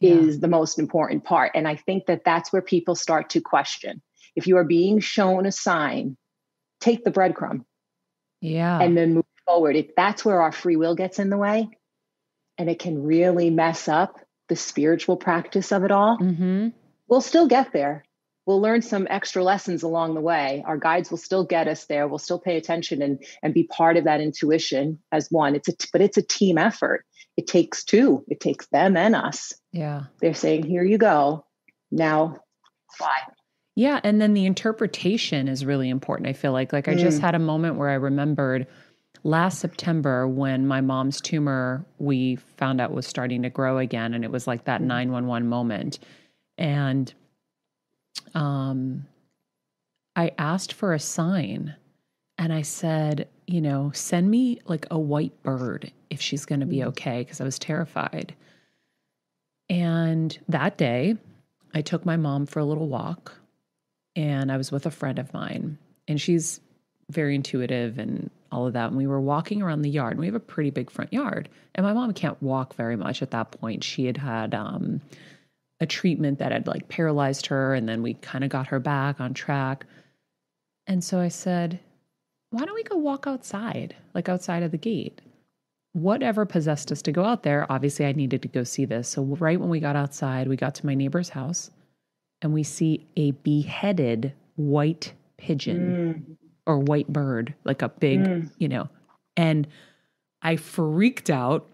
yeah. 0.00 0.14
is 0.14 0.40
the 0.40 0.48
most 0.48 0.78
important 0.78 1.24
part. 1.24 1.52
And 1.54 1.68
I 1.68 1.76
think 1.76 2.06
that 2.06 2.24
that's 2.24 2.52
where 2.52 2.62
people 2.62 2.94
start 2.94 3.30
to 3.30 3.40
question. 3.40 4.00
If 4.36 4.46
you 4.46 4.56
are 4.56 4.64
being 4.64 5.00
shown 5.00 5.46
a 5.46 5.52
sign, 5.52 6.16
take 6.80 7.04
the 7.04 7.10
breadcrumb. 7.10 7.64
Yeah. 8.40 8.80
And 8.80 8.96
then 8.96 9.14
move 9.14 9.24
forward. 9.46 9.76
If 9.76 9.94
that's 9.96 10.24
where 10.24 10.42
our 10.42 10.52
free 10.52 10.76
will 10.76 10.94
gets 10.94 11.18
in 11.18 11.30
the 11.30 11.36
way, 11.36 11.68
and 12.58 12.70
it 12.70 12.78
can 12.78 13.02
really 13.02 13.50
mess 13.50 13.88
up 13.88 14.18
the 14.48 14.56
spiritual 14.56 15.16
practice 15.16 15.72
of 15.72 15.84
it 15.84 15.90
all, 15.90 16.18
mm-hmm. 16.18 16.68
we'll 17.08 17.20
still 17.20 17.48
get 17.48 17.72
there. 17.72 18.04
We'll 18.46 18.60
learn 18.60 18.82
some 18.82 19.06
extra 19.08 19.42
lessons 19.42 19.82
along 19.82 20.14
the 20.14 20.20
way. 20.20 20.62
Our 20.66 20.76
guides 20.76 21.10
will 21.10 21.18
still 21.18 21.44
get 21.44 21.66
us 21.66 21.86
there. 21.86 22.06
We'll 22.06 22.18
still 22.18 22.38
pay 22.38 22.58
attention 22.58 23.00
and 23.00 23.24
and 23.42 23.54
be 23.54 23.64
part 23.64 23.96
of 23.96 24.04
that 24.04 24.20
intuition 24.20 24.98
as 25.10 25.28
one. 25.30 25.54
It's 25.54 25.68
a 25.68 25.74
but 25.92 26.02
it's 26.02 26.18
a 26.18 26.22
team 26.22 26.58
effort. 26.58 27.06
It 27.36 27.46
takes 27.46 27.84
two. 27.84 28.24
It 28.28 28.40
takes 28.40 28.66
them 28.66 28.96
and 28.96 29.16
us. 29.16 29.54
Yeah. 29.72 30.04
They're 30.20 30.34
saying, 30.34 30.64
"Here 30.64 30.84
you 30.84 30.98
go. 30.98 31.46
Now 31.90 32.36
fly." 32.92 33.16
Yeah, 33.76 34.00
and 34.04 34.20
then 34.20 34.34
the 34.34 34.46
interpretation 34.46 35.48
is 35.48 35.64
really 35.64 35.88
important. 35.88 36.28
I 36.28 36.34
feel 36.34 36.52
like 36.52 36.72
like 36.72 36.86
I 36.86 36.94
mm. 36.94 36.98
just 36.98 37.20
had 37.20 37.34
a 37.34 37.40
moment 37.40 37.76
where 37.76 37.88
I 37.88 37.94
remembered 37.94 38.66
last 39.24 39.58
September 39.58 40.28
when 40.28 40.66
my 40.66 40.80
mom's 40.80 41.20
tumor 41.20 41.84
we 41.98 42.36
found 42.36 42.80
out 42.80 42.92
was 42.92 43.06
starting 43.06 43.42
to 43.42 43.50
grow 43.50 43.78
again 43.78 44.14
and 44.14 44.24
it 44.24 44.30
was 44.30 44.46
like 44.46 44.64
that 44.64 44.80
mm-hmm. 44.80 44.88
911 44.88 45.48
moment 45.48 45.98
and 46.58 47.12
um 48.34 49.06
I 50.16 50.30
asked 50.38 50.72
for 50.72 50.94
a 50.94 51.00
sign 51.00 51.74
and 52.38 52.52
I 52.52 52.62
said, 52.62 53.28
you 53.46 53.60
know, 53.60 53.90
send 53.94 54.30
me 54.30 54.60
like 54.66 54.86
a 54.90 54.98
white 54.98 55.42
bird 55.42 55.92
if 56.10 56.20
she's 56.20 56.44
going 56.44 56.60
to 56.60 56.66
be 56.66 56.78
mm-hmm. 56.78 56.88
okay 56.88 57.20
because 57.20 57.40
I 57.40 57.44
was 57.44 57.58
terrified. 57.58 58.34
And 59.68 60.38
that 60.48 60.76
day, 60.76 61.16
I 61.74 61.82
took 61.82 62.04
my 62.04 62.16
mom 62.16 62.46
for 62.46 62.60
a 62.60 62.64
little 62.64 62.88
walk 62.88 63.36
and 64.14 64.52
I 64.52 64.56
was 64.56 64.70
with 64.70 64.86
a 64.86 64.90
friend 64.90 65.18
of 65.18 65.32
mine 65.34 65.78
and 66.06 66.20
she's 66.20 66.60
very 67.10 67.34
intuitive 67.34 67.98
and 67.98 68.30
all 68.54 68.66
of 68.66 68.72
that. 68.74 68.88
And 68.88 68.96
we 68.96 69.06
were 69.06 69.20
walking 69.20 69.62
around 69.62 69.82
the 69.82 69.90
yard, 69.90 70.12
and 70.12 70.20
we 70.20 70.26
have 70.26 70.34
a 70.34 70.40
pretty 70.40 70.70
big 70.70 70.90
front 70.90 71.12
yard. 71.12 71.48
And 71.74 71.84
my 71.84 71.92
mom 71.92 72.12
can't 72.12 72.40
walk 72.42 72.74
very 72.74 72.96
much 72.96 73.22
at 73.22 73.32
that 73.32 73.50
point. 73.50 73.82
She 73.82 74.06
had 74.06 74.16
had 74.16 74.54
um, 74.54 75.00
a 75.80 75.86
treatment 75.86 76.38
that 76.38 76.52
had 76.52 76.66
like 76.66 76.88
paralyzed 76.88 77.46
her, 77.46 77.74
and 77.74 77.88
then 77.88 78.02
we 78.02 78.14
kind 78.14 78.44
of 78.44 78.50
got 78.50 78.68
her 78.68 78.80
back 78.80 79.20
on 79.20 79.34
track. 79.34 79.86
And 80.86 81.02
so 81.02 81.18
I 81.18 81.28
said, 81.28 81.80
why 82.50 82.64
don't 82.64 82.74
we 82.74 82.84
go 82.84 82.96
walk 82.96 83.26
outside, 83.26 83.96
like 84.14 84.28
outside 84.28 84.62
of 84.62 84.70
the 84.70 84.78
gate? 84.78 85.20
Whatever 85.92 86.44
possessed 86.46 86.92
us 86.92 87.02
to 87.02 87.12
go 87.12 87.24
out 87.24 87.42
there, 87.42 87.70
obviously 87.70 88.06
I 88.06 88.12
needed 88.12 88.42
to 88.42 88.48
go 88.48 88.64
see 88.64 88.84
this. 88.84 89.08
So, 89.08 89.22
right 89.22 89.58
when 89.58 89.70
we 89.70 89.80
got 89.80 89.96
outside, 89.96 90.48
we 90.48 90.56
got 90.56 90.74
to 90.76 90.86
my 90.86 90.94
neighbor's 90.94 91.30
house 91.30 91.70
and 92.42 92.52
we 92.52 92.62
see 92.62 93.06
a 93.16 93.30
beheaded 93.30 94.32
white 94.56 95.12
pigeon. 95.36 96.36
Or 96.66 96.78
white 96.78 97.08
bird, 97.08 97.54
like 97.64 97.82
a 97.82 97.90
big, 97.90 98.20
mm. 98.20 98.50
you 98.58 98.68
know. 98.68 98.88
And 99.36 99.66
I 100.40 100.56
freaked 100.56 101.28
out 101.28 101.68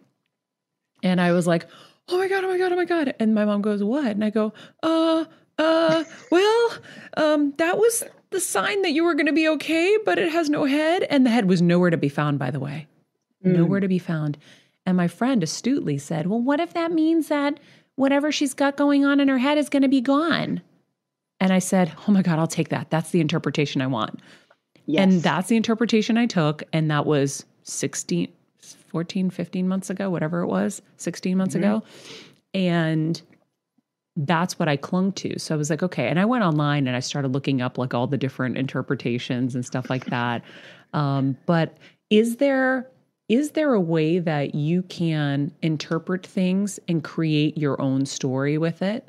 and 1.02 1.20
I 1.20 1.32
was 1.32 1.46
like, 1.46 1.66
oh 2.08 2.18
my 2.18 2.28
God, 2.28 2.44
oh 2.44 2.48
my 2.48 2.58
God, 2.58 2.72
oh 2.72 2.76
my 2.76 2.84
God. 2.84 3.14
And 3.20 3.34
my 3.34 3.44
mom 3.44 3.62
goes, 3.62 3.82
what? 3.82 4.06
And 4.06 4.24
I 4.24 4.30
go, 4.30 4.52
uh, 4.82 5.24
uh, 5.58 6.04
well, 6.30 6.72
um, 7.16 7.54
that 7.58 7.78
was 7.78 8.02
the 8.30 8.40
sign 8.40 8.82
that 8.82 8.92
you 8.92 9.04
were 9.04 9.14
going 9.14 9.26
to 9.26 9.32
be 9.32 9.48
okay, 9.48 9.96
but 10.04 10.18
it 10.18 10.32
has 10.32 10.50
no 10.50 10.64
head. 10.64 11.04
And 11.04 11.24
the 11.24 11.30
head 11.30 11.48
was 11.48 11.62
nowhere 11.62 11.90
to 11.90 11.96
be 11.96 12.08
found, 12.08 12.38
by 12.38 12.50
the 12.50 12.60
way. 12.60 12.86
Mm. 13.44 13.56
Nowhere 13.56 13.80
to 13.80 13.88
be 13.88 13.98
found. 13.98 14.38
And 14.86 14.96
my 14.96 15.08
friend 15.08 15.42
astutely 15.42 15.98
said, 15.98 16.26
well, 16.26 16.40
what 16.40 16.60
if 16.60 16.74
that 16.74 16.92
means 16.92 17.28
that 17.28 17.60
whatever 17.96 18.32
she's 18.32 18.54
got 18.54 18.76
going 18.76 19.04
on 19.04 19.20
in 19.20 19.28
her 19.28 19.38
head 19.38 19.58
is 19.58 19.68
going 19.68 19.82
to 19.82 19.88
be 19.88 20.00
gone? 20.00 20.62
And 21.38 21.52
I 21.52 21.58
said, 21.58 21.92
oh 22.06 22.12
my 22.12 22.22
God, 22.22 22.38
I'll 22.38 22.46
take 22.46 22.68
that. 22.70 22.90
That's 22.90 23.10
the 23.10 23.20
interpretation 23.20 23.82
I 23.82 23.86
want. 23.86 24.20
Yes. 24.90 25.02
And 25.02 25.22
that's 25.22 25.48
the 25.48 25.56
interpretation 25.56 26.16
I 26.16 26.26
took. 26.26 26.64
And 26.72 26.90
that 26.90 27.06
was 27.06 27.44
16, 27.62 28.28
14, 28.60 29.30
15 29.30 29.68
months 29.68 29.88
ago, 29.88 30.10
whatever 30.10 30.40
it 30.40 30.48
was, 30.48 30.82
16 30.96 31.36
months 31.36 31.54
mm-hmm. 31.54 31.64
ago. 31.64 31.82
And 32.52 33.22
that's 34.16 34.58
what 34.58 34.68
I 34.68 34.76
clung 34.76 35.12
to. 35.12 35.38
So 35.38 35.54
I 35.54 35.58
was 35.58 35.70
like, 35.70 35.82
okay. 35.82 36.08
And 36.08 36.18
I 36.18 36.24
went 36.24 36.42
online 36.42 36.88
and 36.88 36.96
I 36.96 37.00
started 37.00 37.32
looking 37.32 37.62
up 37.62 37.78
like 37.78 37.94
all 37.94 38.08
the 38.08 38.18
different 38.18 38.58
interpretations 38.58 39.54
and 39.54 39.64
stuff 39.64 39.88
like 39.90 40.06
that. 40.06 40.42
Um, 40.92 41.36
but 41.46 41.78
is 42.10 42.38
there 42.38 42.90
is 43.28 43.52
there 43.52 43.74
a 43.74 43.80
way 43.80 44.18
that 44.18 44.56
you 44.56 44.82
can 44.82 45.52
interpret 45.62 46.26
things 46.26 46.80
and 46.88 47.04
create 47.04 47.56
your 47.56 47.80
own 47.80 48.06
story 48.06 48.58
with 48.58 48.82
it 48.82 49.06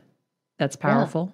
that's 0.59 0.75
powerful? 0.75 1.33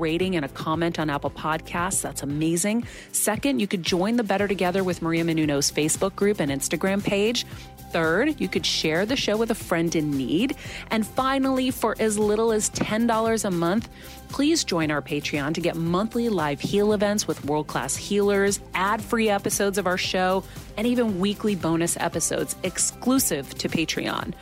rating 0.00 0.34
and 0.34 0.44
a 0.44 0.48
comment 0.48 0.98
on 0.98 1.10
Apple 1.10 1.30
Podcasts. 1.30 2.02
That's 2.02 2.22
amazing. 2.22 2.86
Second, 3.12 3.60
you 3.60 3.66
could 3.66 3.82
join 3.82 4.16
the 4.16 4.24
Better 4.24 4.48
Together 4.48 4.82
with 4.82 5.02
Maria 5.02 5.24
Menounos 5.24 5.72
Facebook 5.72 6.16
group 6.16 6.40
and 6.40 6.50
Instagram 6.50 7.04
page. 7.04 7.46
Third, 7.90 8.40
you 8.40 8.48
could 8.48 8.64
share 8.64 9.04
the 9.04 9.16
show 9.16 9.36
with 9.36 9.50
a 9.50 9.54
friend 9.54 9.94
in 9.94 10.12
need. 10.12 10.56
And 10.90 11.06
finally, 11.06 11.70
for 11.70 11.96
as 11.98 12.18
little 12.18 12.52
as 12.52 12.70
$10 12.70 13.44
a 13.44 13.50
month, 13.50 13.88
please 14.30 14.64
join 14.64 14.90
our 14.90 15.02
Patreon 15.02 15.54
to 15.54 15.60
get 15.60 15.76
monthly 15.76 16.28
live 16.28 16.60
heal 16.60 16.92
events 16.92 17.26
with 17.28 17.44
world 17.44 17.66
class 17.66 17.96
healers, 17.96 18.60
ad 18.74 19.02
free 19.02 19.28
episodes 19.28 19.76
of 19.76 19.86
our 19.86 19.98
show, 19.98 20.42
and 20.76 20.86
even 20.86 21.20
weekly 21.20 21.54
bonus 21.54 21.96
episodes 21.98 22.56
exclusive 22.62 23.52
to 23.58 23.68
Patreon. 23.68 24.32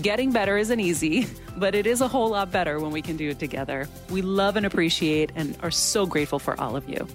Getting 0.00 0.30
better 0.30 0.56
isn't 0.56 0.78
easy, 0.78 1.26
but 1.56 1.74
it 1.74 1.86
is 1.86 2.00
a 2.00 2.08
whole 2.08 2.30
lot 2.30 2.52
better 2.52 2.78
when 2.78 2.92
we 2.92 3.02
can 3.02 3.16
do 3.16 3.30
it 3.30 3.38
together. 3.38 3.88
We 4.10 4.22
love 4.22 4.56
and 4.56 4.64
appreciate 4.64 5.32
and 5.34 5.56
are 5.62 5.70
so 5.72 6.06
grateful 6.06 6.38
for 6.38 6.58
all 6.60 6.76
of 6.76 6.88
you. 6.88 7.08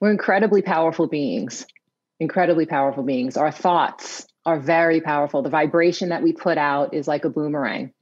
We're 0.00 0.10
incredibly 0.12 0.62
powerful 0.62 1.06
beings. 1.06 1.66
incredibly 2.20 2.66
powerful 2.66 3.02
beings. 3.02 3.36
Our 3.36 3.50
thoughts 3.50 4.26
are 4.46 4.60
very 4.60 5.00
powerful. 5.00 5.42
The 5.42 5.50
vibration 5.50 6.10
that 6.10 6.22
we 6.22 6.32
put 6.32 6.58
out 6.58 6.94
is 6.94 7.08
like 7.08 7.24
a 7.24 7.30
boomerang. 7.30 7.92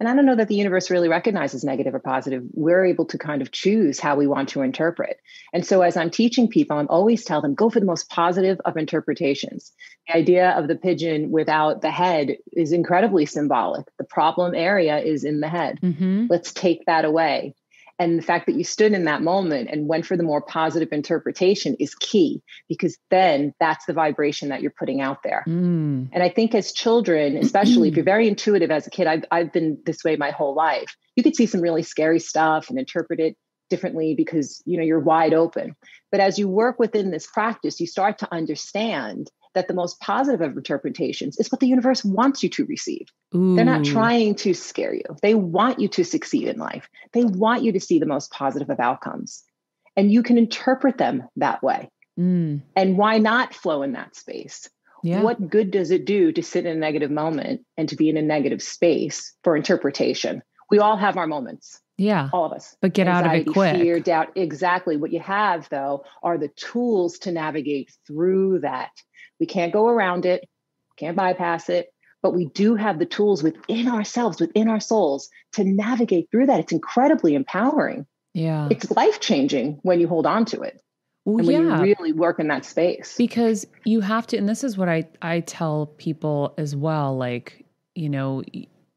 And 0.00 0.08
I 0.08 0.14
don't 0.14 0.24
know 0.24 0.34
that 0.34 0.48
the 0.48 0.56
universe 0.56 0.90
really 0.90 1.10
recognizes 1.10 1.62
negative 1.62 1.94
or 1.94 1.98
positive. 2.00 2.42
We're 2.54 2.86
able 2.86 3.04
to 3.04 3.18
kind 3.18 3.42
of 3.42 3.52
choose 3.52 4.00
how 4.00 4.16
we 4.16 4.26
want 4.26 4.48
to 4.50 4.62
interpret. 4.62 5.18
And 5.52 5.64
so 5.64 5.82
as 5.82 5.94
I'm 5.94 6.10
teaching 6.10 6.48
people, 6.48 6.78
I'm 6.78 6.88
always 6.88 7.22
tell 7.22 7.42
them 7.42 7.54
go 7.54 7.68
for 7.68 7.80
the 7.80 7.86
most 7.86 8.08
positive 8.08 8.58
of 8.64 8.78
interpretations. 8.78 9.72
The 10.08 10.16
idea 10.16 10.50
of 10.52 10.68
the 10.68 10.74
pigeon 10.74 11.30
without 11.30 11.82
the 11.82 11.90
head 11.90 12.36
is 12.52 12.72
incredibly 12.72 13.26
symbolic. 13.26 13.86
The 13.98 14.04
problem 14.04 14.54
area 14.54 14.98
is 14.98 15.22
in 15.22 15.40
the 15.40 15.48
head. 15.48 15.78
Mm-hmm. 15.82 16.26
Let's 16.30 16.52
take 16.52 16.86
that 16.86 17.04
away. 17.04 17.54
And 18.00 18.18
the 18.18 18.22
fact 18.22 18.46
that 18.46 18.54
you 18.54 18.64
stood 18.64 18.92
in 18.92 19.04
that 19.04 19.20
moment 19.20 19.68
and 19.70 19.86
went 19.86 20.06
for 20.06 20.16
the 20.16 20.22
more 20.22 20.40
positive 20.40 20.88
interpretation 20.90 21.76
is 21.78 21.94
key 21.94 22.42
because 22.66 22.96
then 23.10 23.52
that's 23.60 23.84
the 23.84 23.92
vibration 23.92 24.48
that 24.48 24.62
you're 24.62 24.72
putting 24.76 25.02
out 25.02 25.22
there. 25.22 25.44
Mm. 25.46 26.08
And 26.10 26.22
I 26.22 26.30
think 26.30 26.54
as 26.54 26.72
children, 26.72 27.36
especially 27.36 27.90
if 27.90 27.96
you're 27.96 28.04
very 28.16 28.26
intuitive 28.26 28.70
as 28.70 28.86
a 28.86 28.90
kid, 28.90 29.06
I've, 29.06 29.24
I've 29.30 29.52
been 29.52 29.78
this 29.84 30.02
way 30.02 30.16
my 30.16 30.30
whole 30.30 30.54
life. 30.54 30.96
You 31.14 31.22
could 31.22 31.36
see 31.36 31.44
some 31.44 31.60
really 31.60 31.82
scary 31.82 32.20
stuff 32.20 32.70
and 32.70 32.78
interpret 32.78 33.20
it 33.20 33.36
differently 33.68 34.14
because 34.16 34.62
you 34.66 34.76
know 34.76 34.82
you're 34.82 34.98
wide 34.98 35.32
open 35.32 35.76
but 36.10 36.18
as 36.18 36.40
you 36.40 36.48
work 36.48 36.80
within 36.80 37.12
this 37.12 37.28
practice 37.28 37.78
you 37.78 37.86
start 37.86 38.18
to 38.18 38.26
understand 38.34 39.30
that 39.54 39.68
the 39.68 39.74
most 39.74 40.00
positive 40.00 40.40
of 40.40 40.56
interpretations 40.56 41.38
is 41.38 41.50
what 41.50 41.60
the 41.60 41.66
universe 41.66 42.04
wants 42.04 42.42
you 42.42 42.48
to 42.50 42.64
receive. 42.66 43.06
Ooh. 43.34 43.56
They're 43.56 43.64
not 43.64 43.84
trying 43.84 44.34
to 44.36 44.54
scare 44.54 44.94
you. 44.94 45.04
They 45.22 45.34
want 45.34 45.80
you 45.80 45.88
to 45.88 46.04
succeed 46.04 46.48
in 46.48 46.58
life. 46.58 46.88
They 47.12 47.24
want 47.24 47.62
you 47.62 47.72
to 47.72 47.80
see 47.80 47.98
the 47.98 48.06
most 48.06 48.30
positive 48.30 48.70
of 48.70 48.80
outcomes. 48.80 49.42
And 49.96 50.12
you 50.12 50.22
can 50.22 50.38
interpret 50.38 50.98
them 50.98 51.24
that 51.36 51.62
way. 51.62 51.90
Mm. 52.18 52.62
And 52.76 52.96
why 52.96 53.18
not 53.18 53.54
flow 53.54 53.82
in 53.82 53.92
that 53.92 54.14
space? 54.14 54.68
Yeah. 55.02 55.22
What 55.22 55.48
good 55.48 55.70
does 55.70 55.90
it 55.90 56.04
do 56.04 56.30
to 56.32 56.42
sit 56.42 56.66
in 56.66 56.76
a 56.76 56.78
negative 56.78 57.10
moment 57.10 57.62
and 57.76 57.88
to 57.88 57.96
be 57.96 58.08
in 58.08 58.16
a 58.16 58.22
negative 58.22 58.62
space 58.62 59.34
for 59.42 59.56
interpretation? 59.56 60.42
We 60.70 60.78
all 60.78 60.96
have 60.96 61.16
our 61.16 61.26
moments. 61.26 61.80
Yeah. 61.96 62.30
All 62.32 62.46
of 62.46 62.52
us. 62.52 62.76
But 62.80 62.94
get 62.94 63.08
Anxiety, 63.08 63.28
out 63.28 63.34
of 63.34 63.46
it 63.48 63.52
quick. 63.52 63.76
Fear, 63.76 64.00
doubt. 64.00 64.28
Exactly. 64.36 64.96
What 64.96 65.12
you 65.12 65.20
have, 65.20 65.68
though, 65.70 66.04
are 66.22 66.38
the 66.38 66.48
tools 66.48 67.18
to 67.20 67.32
navigate 67.32 67.92
through 68.06 68.60
that 68.60 68.90
we 69.40 69.46
can't 69.46 69.72
go 69.72 69.88
around 69.88 70.26
it, 70.26 70.48
can't 70.96 71.16
bypass 71.16 71.68
it, 71.68 71.88
but 72.22 72.34
we 72.34 72.46
do 72.46 72.74
have 72.76 72.98
the 72.98 73.06
tools 73.06 73.42
within 73.42 73.88
ourselves, 73.88 74.40
within 74.40 74.68
our 74.68 74.80
souls 74.80 75.30
to 75.52 75.64
navigate 75.64 76.28
through 76.30 76.46
that. 76.46 76.60
It's 76.60 76.72
incredibly 76.72 77.34
empowering. 77.34 78.06
Yeah. 78.34 78.68
It's 78.70 78.90
life 78.90 79.20
changing 79.20 79.80
when 79.82 80.00
you 80.00 80.06
hold 80.06 80.26
on 80.26 80.44
to 80.46 80.60
it. 80.60 80.80
Well, 81.24 81.38
and 81.38 81.46
when 81.46 81.66
yeah. 81.66 81.76
you 81.78 81.82
really 81.82 82.12
work 82.12 82.38
in 82.38 82.48
that 82.48 82.64
space. 82.64 83.16
Because 83.16 83.66
you 83.84 84.00
have 84.00 84.26
to, 84.28 84.36
and 84.36 84.48
this 84.48 84.62
is 84.62 84.76
what 84.76 84.88
I, 84.88 85.08
I 85.22 85.40
tell 85.40 85.86
people 85.86 86.54
as 86.58 86.76
well. 86.76 87.16
Like, 87.16 87.64
you 87.94 88.08
know, 88.08 88.42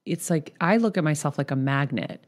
it's 0.06 0.30
like 0.30 0.54
I 0.62 0.78
look 0.78 0.98
at 0.98 1.04
myself 1.04 1.38
like 1.38 1.52
a 1.52 1.56
magnet. 1.56 2.24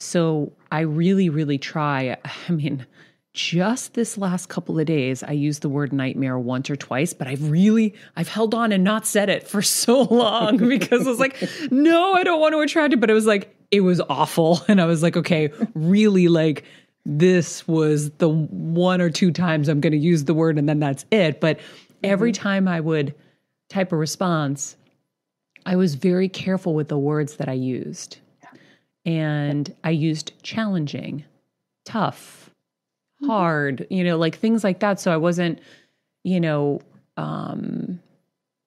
So 0.00 0.52
I 0.70 0.80
really, 0.80 1.28
really 1.28 1.58
try. 1.58 2.16
I 2.48 2.52
mean, 2.52 2.86
just 3.34 3.94
this 3.94 4.18
last 4.18 4.48
couple 4.48 4.78
of 4.78 4.84
days 4.84 5.22
i 5.22 5.32
used 5.32 5.62
the 5.62 5.68
word 5.68 5.92
nightmare 5.92 6.38
once 6.38 6.68
or 6.68 6.76
twice 6.76 7.14
but 7.14 7.26
i've 7.26 7.50
really 7.50 7.94
i've 8.16 8.28
held 8.28 8.54
on 8.54 8.72
and 8.72 8.84
not 8.84 9.06
said 9.06 9.30
it 9.30 9.48
for 9.48 9.62
so 9.62 10.02
long 10.10 10.56
because 10.56 11.06
i 11.06 11.10
was 11.10 11.18
like 11.18 11.42
no 11.70 12.12
i 12.12 12.22
don't 12.22 12.40
want 12.40 12.52
to 12.52 12.60
attract 12.60 12.92
it. 12.92 13.00
But 13.00 13.10
it 13.10 13.14
was 13.14 13.26
like 13.26 13.54
it 13.70 13.80
was 13.80 14.00
awful. 14.00 14.60
And 14.68 14.80
i 14.80 14.84
was 14.84 15.02
like 15.02 15.16
okay 15.16 15.50
really 15.74 16.28
like 16.28 16.64
this 17.04 17.66
was 17.66 18.10
the 18.12 18.28
one 18.28 19.00
or 19.00 19.10
two 19.10 19.32
times 19.32 19.68
i'm 19.68 19.80
going 19.80 19.92
to 19.92 19.98
use 19.98 20.24
the 20.24 20.34
word 20.34 20.58
and 20.58 20.68
then 20.68 20.80
that's 20.80 21.04
it. 21.10 21.40
But 21.40 21.58
every 22.04 22.32
mm-hmm. 22.32 22.42
time 22.42 22.68
i 22.68 22.80
would 22.80 23.14
type 23.70 23.92
a 23.92 23.96
response 23.96 24.76
i 25.64 25.76
was 25.76 25.94
very 25.94 26.28
careful 26.28 26.74
with 26.74 26.88
the 26.88 26.98
words 26.98 27.36
that 27.36 27.48
i 27.48 27.54
used. 27.54 28.18
And 29.06 29.74
i 29.82 29.90
used 29.90 30.32
challenging 30.42 31.24
tough 31.86 32.42
Mm-hmm. 33.22 33.30
hard, 33.30 33.86
you 33.88 34.02
know, 34.02 34.18
like 34.18 34.36
things 34.36 34.64
like 34.64 34.80
that. 34.80 34.98
So 34.98 35.12
I 35.12 35.16
wasn't, 35.16 35.60
you 36.24 36.40
know, 36.40 36.80
um, 37.16 38.00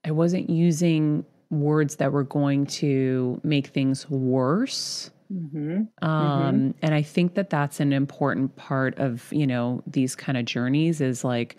I 0.06 0.12
wasn't 0.12 0.50
using 0.50 1.26
words 1.50 1.98
that 1.98 2.14
were 2.14 2.24
going 2.24 2.66
to 2.68 3.40
make 3.44 3.68
things 3.68 4.10
worse. 4.10 5.12
Mm-hmm. 5.32 5.84
Um, 6.02 6.56
mm-hmm. 6.56 6.72
And 6.82 6.94
I 6.94 7.02
think 7.02 7.34
that 7.34 7.50
that's 7.50 7.80
an 7.80 7.92
important 7.92 8.56
part 8.56 8.98
of, 8.98 9.28
you 9.32 9.46
know, 9.46 9.84
these 9.88 10.16
kind 10.16 10.38
of 10.38 10.46
journeys 10.46 11.02
is 11.02 11.24
like 11.24 11.58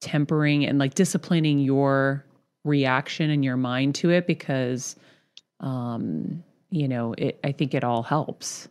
tempering 0.00 0.66
and 0.66 0.78
like 0.78 0.94
disciplining 0.94 1.60
your 1.60 2.26
reaction 2.64 3.30
and 3.30 3.42
your 3.44 3.56
mind 3.56 3.94
to 3.96 4.10
it 4.10 4.26
because, 4.26 4.96
um, 5.60 6.44
you 6.70 6.88
know, 6.88 7.14
it, 7.16 7.40
I 7.42 7.52
think 7.52 7.72
it 7.72 7.84
all 7.84 8.02
helps. 8.02 8.68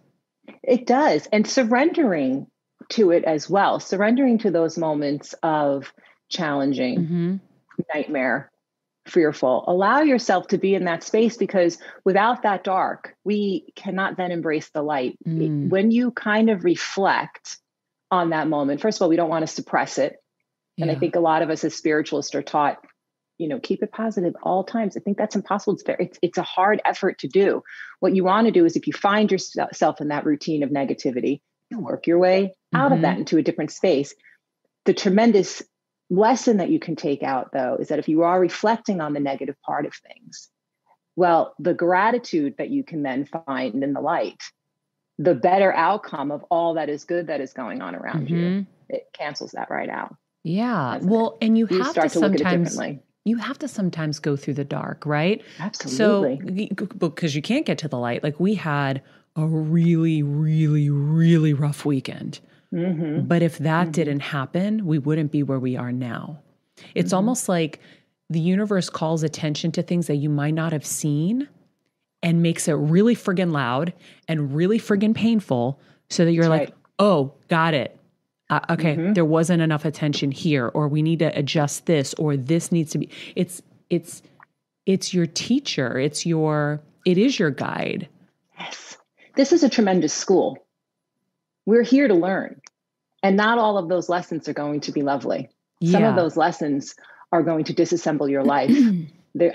It 0.62 0.86
does. 0.86 1.28
And 1.32 1.48
surrendering 1.48 2.48
to 2.90 3.12
it 3.12 3.24
as 3.24 3.50
well, 3.50 3.80
surrendering 3.80 4.38
to 4.40 4.52
those 4.52 4.78
moments 4.78 5.34
of 5.44 5.92
challenging, 6.30 7.00
mm-hmm. 7.00 7.36
nightmare, 7.94 8.52
fearful. 9.06 9.66
Allow 9.68 10.02
yourself 10.02 10.48
to 10.48 10.58
be 10.58 10.76
in 10.76 10.86
that 10.86 11.04
space 11.04 11.38
because 11.38 11.78
without 12.06 12.44
that 12.44 12.64
dark, 12.64 13.16
we 13.24 13.74
cannot 13.76 14.18
then 14.18 14.32
embrace 14.32 14.70
the 14.70 14.82
light. 14.82 15.18
Mm. 15.28 15.70
When 15.70 15.92
you 15.92 16.12
kind 16.12 16.50
of 16.50 16.64
reflect 16.64 17.58
on 18.12 18.30
that 18.30 18.48
moment, 18.48 18.82
first 18.82 18.98
of 18.98 19.04
all, 19.04 19.10
we 19.10 19.16
don't 19.16 19.30
want 19.30 19.44
to 19.44 19.54
suppress 19.54 19.98
it. 19.98 20.16
Yeah. 20.78 20.86
And 20.86 20.92
I 20.92 21.00
think 21.00 21.16
a 21.16 21.20
lot 21.20 21.42
of 21.42 21.50
us 21.50 21.64
as 21.64 21.76
spiritualists 21.76 22.34
are 22.34 22.42
taught, 22.42 22.78
you 23.38 23.48
know, 23.48 23.60
keep 23.60 23.84
it 23.84 23.92
positive 23.92 24.36
all 24.42 24.64
times. 24.64 24.96
I 24.96 25.02
think 25.02 25.18
that's 25.18 25.36
impossible. 25.36 25.74
It's, 25.74 25.84
very, 25.84 26.06
it's, 26.06 26.20
it's 26.22 26.38
a 26.38 26.44
hard 26.44 26.82
effort 26.86 27.20
to 27.20 27.28
do. 27.28 27.62
What 28.00 28.16
you 28.16 28.24
want 28.24 28.48
to 28.48 28.52
do 28.52 28.66
is 28.66 28.76
if 28.76 28.88
you 28.88 28.94
find 28.94 29.32
yourself 29.32 30.02
in 30.02 30.08
that 30.08 30.26
routine 30.26 30.64
of 30.64 30.70
negativity, 30.70 31.42
work 31.80 32.08
your 32.08 32.20
way 32.20 32.54
out 32.74 32.86
mm-hmm. 32.86 32.94
of 32.94 33.02
that 33.02 33.12
mm-hmm. 33.12 33.20
into 33.22 33.38
a 33.38 33.44
different 33.44 33.72
space. 33.72 34.14
The 34.86 34.94
tremendous 34.94 35.64
lesson 36.10 36.58
that 36.58 36.70
you 36.70 36.80
can 36.80 36.96
take 36.96 37.24
out, 37.24 37.52
though, 37.54 37.78
is 37.80 37.88
that 37.88 38.00
if 38.00 38.08
you 38.08 38.24
are 38.24 38.40
reflecting 38.40 39.02
on 39.02 39.14
the 39.14 39.20
negative 39.20 39.56
part 39.66 39.86
of 39.86 39.94
things, 39.94 40.50
well, 41.16 41.54
the 41.60 41.74
gratitude 41.74 42.56
that 42.58 42.70
you 42.70 42.84
can 42.84 43.04
then 43.04 43.26
find 43.26 43.84
in 43.84 43.94
the 43.94 44.02
light, 44.02 44.42
the 45.18 45.36
better 45.36 45.72
outcome 45.74 46.32
of 46.32 46.44
all 46.50 46.76
that 46.76 46.90
is 46.90 47.04
good 47.06 47.28
that 47.28 47.40
is 47.40 47.54
going 47.54 47.82
on 47.82 47.96
around 47.96 48.28
mm-hmm. 48.28 48.36
you, 48.36 48.66
it 48.90 49.08
cancels 49.14 49.52
that 49.52 49.70
right 49.70 49.90
out. 49.90 50.16
Yeah. 50.44 51.00
Well, 51.02 51.38
it? 51.40 51.46
and 51.46 51.58
you, 51.58 51.68
you 51.70 51.82
have 51.84 51.94
to, 51.94 52.02
to 52.02 52.10
sometimes 52.10 52.78
you 53.26 53.38
have 53.38 53.58
to 53.60 53.68
sometimes 53.68 54.20
go 54.20 54.36
through 54.36 54.56
the 54.56 54.66
dark, 54.66 55.06
right? 55.06 55.42
Absolutely. 55.60 56.70
So 56.76 57.10
because 57.10 57.36
you 57.36 57.42
can't 57.42 57.66
get 57.66 57.78
to 57.80 57.88
the 57.88 57.98
light. 57.98 58.22
Like 58.22 58.40
we 58.40 58.56
had 58.56 59.02
a 59.36 59.46
really, 59.46 60.24
really, 60.24 60.90
really 60.90 61.54
rough 61.54 61.86
weekend. 61.86 62.40
Mm-hmm. 62.74 63.28
But 63.28 63.42
if 63.42 63.58
that 63.60 63.84
mm-hmm. 63.84 63.92
didn't 63.92 64.20
happen, 64.22 64.86
we 64.86 65.00
wouldn't 65.00 65.32
be 65.32 65.44
where 65.44 65.60
we 65.60 65.76
are 65.76 65.92
now. 65.92 66.40
It's 66.96 67.10
mm-hmm. 67.10 67.16
almost 67.16 67.50
like 67.50 67.80
the 68.30 68.40
universe 68.40 68.90
calls 68.90 69.24
attention 69.24 69.72
to 69.74 69.84
things 69.84 70.08
that 70.08 70.16
you 70.16 70.30
might 70.30 70.54
not 70.54 70.74
have 70.74 70.86
seen 70.86 71.48
and 72.22 72.42
makes 72.42 72.68
it 72.68 72.74
really 72.74 73.16
friggin' 73.16 73.52
loud 73.52 73.94
and 74.28 74.56
really 74.56 74.80
friggin' 74.80 75.14
painful 75.14 75.80
so 76.10 76.26
that 76.26 76.32
you're 76.32 76.46
That's 76.46 76.50
like, 76.50 76.70
right. 76.70 76.78
oh, 77.00 77.34
got 77.50 77.74
it. 77.74 78.00
Uh, 78.50 78.60
okay, 78.70 78.96
mm-hmm. 78.96 79.14
there 79.14 79.26
wasn't 79.26 79.62
enough 79.62 79.86
attention 79.86 80.32
here, 80.32 80.68
or 80.74 80.88
we 80.88 81.02
need 81.02 81.20
to 81.20 81.38
adjust 81.38 81.86
this, 81.86 82.14
or 82.16 82.38
this 82.38 82.72
needs 82.72 82.92
to 82.92 82.98
be. 82.98 83.10
It's 83.36 83.62
it's 83.90 84.22
it's 84.86 85.14
your 85.14 85.26
teacher. 85.26 85.98
It's 85.98 86.26
your 86.26 86.82
it 87.06 87.18
is 87.18 87.40
your 87.40 87.50
guide. 87.50 88.10
Yes, 88.60 88.83
this 89.36 89.52
is 89.52 89.64
a 89.64 89.70
tremendous 89.70 90.14
school. 90.14 90.58
We're 91.66 91.84
here 91.84 92.08
to 92.08 92.14
learn. 92.14 92.62
And 93.22 93.38
not 93.38 93.58
all 93.58 93.78
of 93.78 93.88
those 93.88 94.10
lessons 94.10 94.50
are 94.50 94.54
going 94.54 94.82
to 94.82 94.92
be 94.92 95.02
lovely. 95.02 95.50
Yeah. 95.80 95.92
Some 95.92 96.04
of 96.04 96.16
those 96.16 96.36
lessons 96.36 96.96
are 97.32 97.42
going 97.42 97.66
to 97.66 97.74
disassemble 97.74 98.30
your 98.30 98.44
life. 98.46 98.76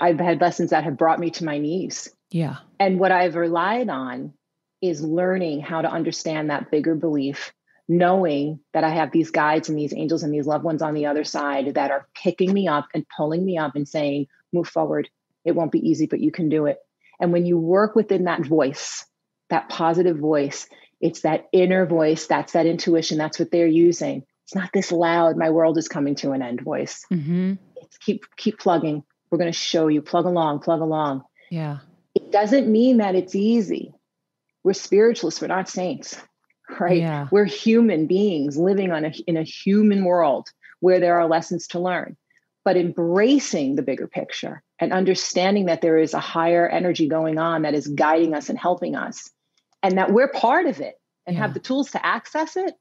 I've 0.01 0.19
had 0.19 0.41
lessons 0.41 0.71
that 0.71 0.83
have 0.83 0.97
brought 0.97 1.19
me 1.19 1.29
to 1.31 1.45
my 1.45 1.57
knees. 1.57 2.09
Yeah. 2.31 2.57
And 2.79 2.99
what 2.99 3.11
I've 3.11 3.35
relied 3.35 3.89
on 3.89 4.33
is 4.81 5.01
learning 5.01 5.61
how 5.61 5.81
to 5.81 5.91
understand 5.91 6.49
that 6.49 6.71
bigger 6.71 6.95
belief, 6.95 7.53
knowing 7.87 8.59
that 8.73 8.83
I 8.83 8.89
have 8.89 9.11
these 9.11 9.31
guides 9.31 9.69
and 9.69 9.77
these 9.77 9.93
angels 9.93 10.23
and 10.23 10.33
these 10.33 10.47
loved 10.47 10.63
ones 10.63 10.81
on 10.81 10.93
the 10.93 11.05
other 11.05 11.23
side 11.23 11.73
that 11.75 11.91
are 11.91 12.07
picking 12.13 12.53
me 12.53 12.67
up 12.67 12.87
and 12.93 13.05
pulling 13.15 13.45
me 13.45 13.57
up 13.57 13.75
and 13.75 13.87
saying, 13.87 14.27
move 14.51 14.67
forward. 14.67 15.09
It 15.45 15.55
won't 15.55 15.71
be 15.71 15.87
easy, 15.87 16.05
but 16.05 16.19
you 16.19 16.31
can 16.31 16.49
do 16.49 16.65
it. 16.65 16.79
And 17.19 17.31
when 17.31 17.45
you 17.45 17.57
work 17.57 17.95
within 17.95 18.25
that 18.25 18.45
voice, 18.45 19.05
that 19.49 19.69
positive 19.69 20.17
voice, 20.17 20.67
it's 21.01 21.21
that 21.21 21.47
inner 21.51 21.85
voice, 21.85 22.27
that's 22.27 22.53
that 22.53 22.65
intuition, 22.65 23.17
that's 23.17 23.39
what 23.39 23.51
they're 23.51 23.67
using. 23.67 24.23
It's 24.45 24.55
not 24.55 24.69
this 24.73 24.91
loud, 24.91 25.37
my 25.37 25.49
world 25.49 25.77
is 25.77 25.87
coming 25.87 26.15
to 26.15 26.31
an 26.31 26.41
end 26.41 26.61
voice. 26.61 27.05
Mm-hmm. 27.11 27.53
It's 27.77 27.97
keep 27.97 28.25
keep 28.35 28.59
plugging. 28.59 29.03
We're 29.29 29.37
going 29.37 29.51
to 29.51 29.57
show 29.57 29.87
you, 29.87 30.01
plug 30.01 30.25
along, 30.25 30.59
plug 30.61 30.81
along. 30.81 31.23
Yeah. 31.51 31.79
It 32.15 32.31
doesn't 32.31 32.67
mean 32.67 32.97
that 32.97 33.13
it's 33.15 33.35
easy. 33.35 33.93
We're 34.63 34.73
spiritualists, 34.73 35.39
we're 35.39 35.47
not 35.47 35.69
saints, 35.69 36.17
right? 36.79 36.97
Yeah. 36.97 37.27
We're 37.31 37.45
human 37.45 38.07
beings 38.07 38.57
living 38.57 38.91
on 38.91 39.05
a, 39.05 39.13
in 39.27 39.37
a 39.37 39.43
human 39.43 40.03
world 40.03 40.49
where 40.79 40.99
there 40.99 41.19
are 41.19 41.27
lessons 41.27 41.67
to 41.67 41.79
learn. 41.79 42.17
but 42.65 42.77
embracing 42.77 43.75
the 43.75 43.81
bigger 43.81 44.07
picture 44.07 44.61
and 44.79 44.93
understanding 44.93 45.65
that 45.65 45.81
there 45.81 45.97
is 45.97 46.13
a 46.13 46.19
higher 46.19 46.67
energy 46.67 47.07
going 47.07 47.37
on 47.39 47.63
that 47.63 47.73
is 47.73 47.87
guiding 47.87 48.35
us 48.35 48.49
and 48.49 48.59
helping 48.59 48.95
us 48.95 49.31
and 49.83 49.97
that 49.97 50.11
we're 50.11 50.29
part 50.29 50.65
of 50.65 50.79
it 50.79 50.95
and 51.25 51.35
yeah. 51.35 51.41
have 51.43 51.53
the 51.53 51.59
tools 51.59 51.91
to 51.91 52.05
access 52.05 52.55
it 52.55 52.73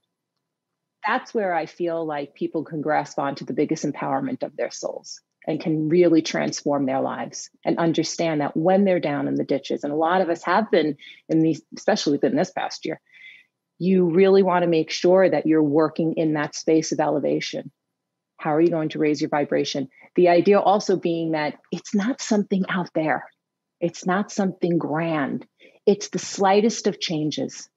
that's 1.06 1.32
where 1.32 1.54
i 1.54 1.66
feel 1.66 2.04
like 2.04 2.34
people 2.34 2.64
can 2.64 2.80
grasp 2.80 3.18
onto 3.18 3.44
the 3.44 3.54
biggest 3.54 3.84
empowerment 3.84 4.42
of 4.42 4.56
their 4.56 4.70
souls 4.70 5.20
and 5.46 5.61
can 5.61 5.88
really 5.88 6.20
transform 6.20 6.84
their 6.84 7.00
lives 7.00 7.48
and 7.64 7.78
understand 7.78 8.40
that 8.40 8.56
when 8.56 8.84
they're 8.84 9.00
down 9.00 9.28
in 9.28 9.37
the 9.37 9.44
ditches 9.44 9.84
and 9.84 9.92
a 9.92 9.96
lot 9.96 10.20
of 10.20 10.28
us 10.28 10.42
have 10.42 10.70
been 10.70 10.96
in 11.28 11.40
these 11.40 11.62
especially 11.76 12.12
within 12.12 12.37
this 12.37 12.50
past 12.50 12.84
year 12.84 13.00
you 13.78 14.11
really 14.11 14.42
want 14.42 14.64
to 14.64 14.68
make 14.68 14.90
sure 14.90 15.28
that 15.28 15.46
you're 15.46 15.62
working 15.62 16.14
in 16.14 16.34
that 16.34 16.54
space 16.54 16.92
of 16.92 17.00
elevation. 17.00 17.70
How 18.37 18.54
are 18.54 18.61
you 18.61 18.70
going 18.70 18.90
to 18.90 18.98
raise 18.98 19.20
your 19.20 19.30
vibration? 19.30 19.88
The 20.16 20.28
idea 20.28 20.61
also 20.61 20.96
being 20.96 21.32
that 21.32 21.58
it's 21.70 21.94
not 21.94 22.20
something 22.20 22.64
out 22.68 22.90
there. 22.94 23.24
It's 23.80 24.04
not 24.04 24.32
something 24.32 24.78
grand 24.78 25.46
it's 25.88 26.09
the 26.11 26.18
slightest 26.18 26.87
of 26.87 27.01
changes 27.01 27.68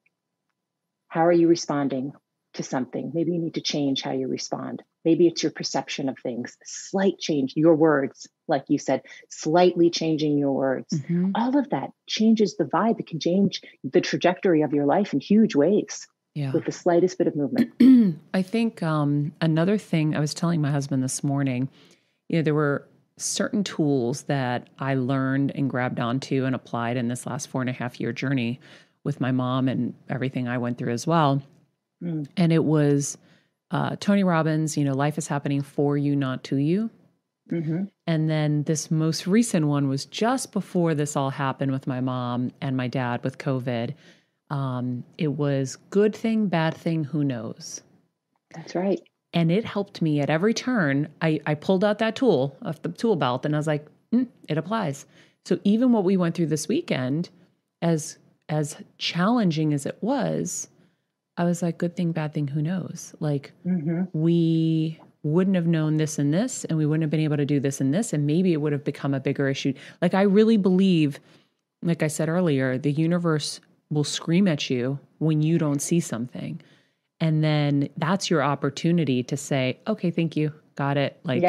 how 1.07 1.25
are 1.25 1.31
you 1.41 1.47
responding 1.47 2.13
to 2.53 2.63
something 2.63 3.11
maybe 3.13 3.31
you 3.31 3.39
need 3.39 3.55
to 3.55 3.61
change 3.61 4.01
how 4.01 4.11
you 4.11 4.27
respond 4.27 4.83
Maybe 5.03 5.27
it's 5.27 5.41
your 5.41 5.51
perception 5.51 6.09
of 6.09 6.17
things, 6.19 6.57
slight 6.63 7.17
change, 7.19 7.53
your 7.55 7.75
words, 7.75 8.27
like 8.47 8.65
you 8.67 8.77
said, 8.77 9.01
slightly 9.29 9.89
changing 9.89 10.37
your 10.37 10.51
words. 10.51 10.93
Mm-hmm. 10.93 11.31
All 11.33 11.57
of 11.57 11.69
that 11.71 11.91
changes 12.07 12.55
the 12.55 12.65
vibe. 12.65 12.99
It 12.99 13.07
can 13.07 13.19
change 13.19 13.61
the 13.83 14.01
trajectory 14.01 14.61
of 14.61 14.73
your 14.73 14.85
life 14.85 15.13
in 15.13 15.19
huge 15.19 15.55
ways 15.55 16.07
yeah. 16.35 16.51
with 16.51 16.65
the 16.65 16.71
slightest 16.71 17.17
bit 17.17 17.27
of 17.27 17.35
movement. 17.35 18.19
I 18.33 18.43
think 18.43 18.83
um, 18.83 19.33
another 19.41 19.77
thing 19.77 20.15
I 20.15 20.19
was 20.19 20.35
telling 20.35 20.61
my 20.61 20.71
husband 20.71 21.03
this 21.03 21.23
morning, 21.23 21.69
you 22.29 22.37
know, 22.37 22.43
there 22.43 22.55
were 22.55 22.87
certain 23.23 23.63
tools 23.63 24.23
that 24.23 24.67
I 24.79 24.95
learned 24.95 25.51
and 25.55 25.69
grabbed 25.69 25.99
onto 25.99 26.45
and 26.45 26.55
applied 26.55 26.97
in 26.97 27.07
this 27.07 27.25
last 27.25 27.47
four 27.47 27.61
and 27.61 27.69
a 27.69 27.73
half 27.73 27.99
year 27.99 28.11
journey 28.11 28.59
with 29.03 29.21
my 29.21 29.31
mom 29.31 29.67
and 29.67 29.93
everything 30.09 30.47
I 30.47 30.57
went 30.57 30.77
through 30.77 30.93
as 30.93 31.07
well. 31.07 31.41
Mm. 32.03 32.27
And 32.37 32.51
it 32.51 32.63
was 32.63 33.17
uh, 33.71 33.95
Tony 33.99 34.23
Robbins, 34.23 34.77
you 34.77 34.83
know, 34.83 34.93
life 34.93 35.17
is 35.17 35.27
happening 35.27 35.61
for 35.61 35.97
you, 35.97 36.15
not 36.15 36.43
to 36.45 36.57
you. 36.57 36.89
Mm-hmm. 37.51 37.85
And 38.07 38.29
then 38.29 38.63
this 38.63 38.91
most 38.91 39.27
recent 39.27 39.67
one 39.67 39.87
was 39.87 40.05
just 40.05 40.51
before 40.51 40.93
this 40.95 41.15
all 41.15 41.29
happened 41.29 41.71
with 41.71 41.87
my 41.87 41.99
mom 41.99 42.51
and 42.61 42.77
my 42.77 42.87
dad 42.87 43.23
with 43.23 43.37
COVID. 43.37 43.93
Um, 44.49 45.03
it 45.17 45.29
was 45.29 45.77
good 45.89 46.15
thing, 46.15 46.47
bad 46.47 46.75
thing, 46.75 47.03
who 47.03 47.23
knows? 47.23 47.81
That's 48.53 48.75
right. 48.75 49.01
And 49.33 49.51
it 49.51 49.63
helped 49.63 50.01
me 50.01 50.19
at 50.19 50.29
every 50.29 50.53
turn. 50.53 51.07
I, 51.21 51.39
I 51.45 51.55
pulled 51.55 51.83
out 51.83 51.99
that 51.99 52.15
tool 52.15 52.57
of 52.61 52.81
the 52.81 52.89
tool 52.89 53.15
belt 53.15 53.45
and 53.45 53.55
I 53.55 53.59
was 53.59 53.67
like, 53.67 53.87
mm, 54.13 54.27
it 54.49 54.57
applies. 54.57 55.05
So 55.45 55.59
even 55.63 55.91
what 55.91 56.03
we 56.03 56.17
went 56.17 56.35
through 56.35 56.47
this 56.47 56.67
weekend, 56.67 57.29
as 57.81 58.17
as 58.49 58.75
challenging 58.97 59.73
as 59.73 59.85
it 59.85 59.97
was, 60.01 60.67
I 61.37 61.45
was 61.45 61.61
like, 61.61 61.77
good 61.77 61.95
thing, 61.95 62.11
bad 62.11 62.33
thing, 62.33 62.47
who 62.47 62.61
knows? 62.61 63.15
Like, 63.19 63.53
mm-hmm. 63.65 64.03
we 64.13 64.99
wouldn't 65.23 65.55
have 65.55 65.67
known 65.67 65.97
this 65.97 66.19
and 66.19 66.33
this, 66.33 66.65
and 66.65 66.77
we 66.77 66.85
wouldn't 66.85 67.03
have 67.03 67.09
been 67.09 67.21
able 67.21 67.37
to 67.37 67.45
do 67.45 67.61
this 67.61 67.79
and 67.79 67.93
this, 67.93 68.11
and 68.11 68.27
maybe 68.27 68.51
it 68.51 68.57
would 68.57 68.73
have 68.73 68.83
become 68.83 69.13
a 69.13 69.19
bigger 69.19 69.47
issue. 69.47 69.73
Like, 70.01 70.13
I 70.13 70.23
really 70.23 70.57
believe, 70.57 71.19
like 71.81 72.03
I 72.03 72.07
said 72.07 72.27
earlier, 72.27 72.77
the 72.77 72.91
universe 72.91 73.61
will 73.89 74.03
scream 74.03 74.47
at 74.47 74.69
you 74.69 74.99
when 75.19 75.41
you 75.41 75.57
don't 75.57 75.81
see 75.81 76.01
something. 76.01 76.61
And 77.21 77.41
then 77.41 77.87
that's 77.95 78.29
your 78.29 78.43
opportunity 78.43 79.23
to 79.23 79.37
say, 79.37 79.79
okay, 79.87 80.11
thank 80.11 80.35
you. 80.35 80.51
Got 80.75 80.97
it. 80.97 81.17
Like, 81.23 81.43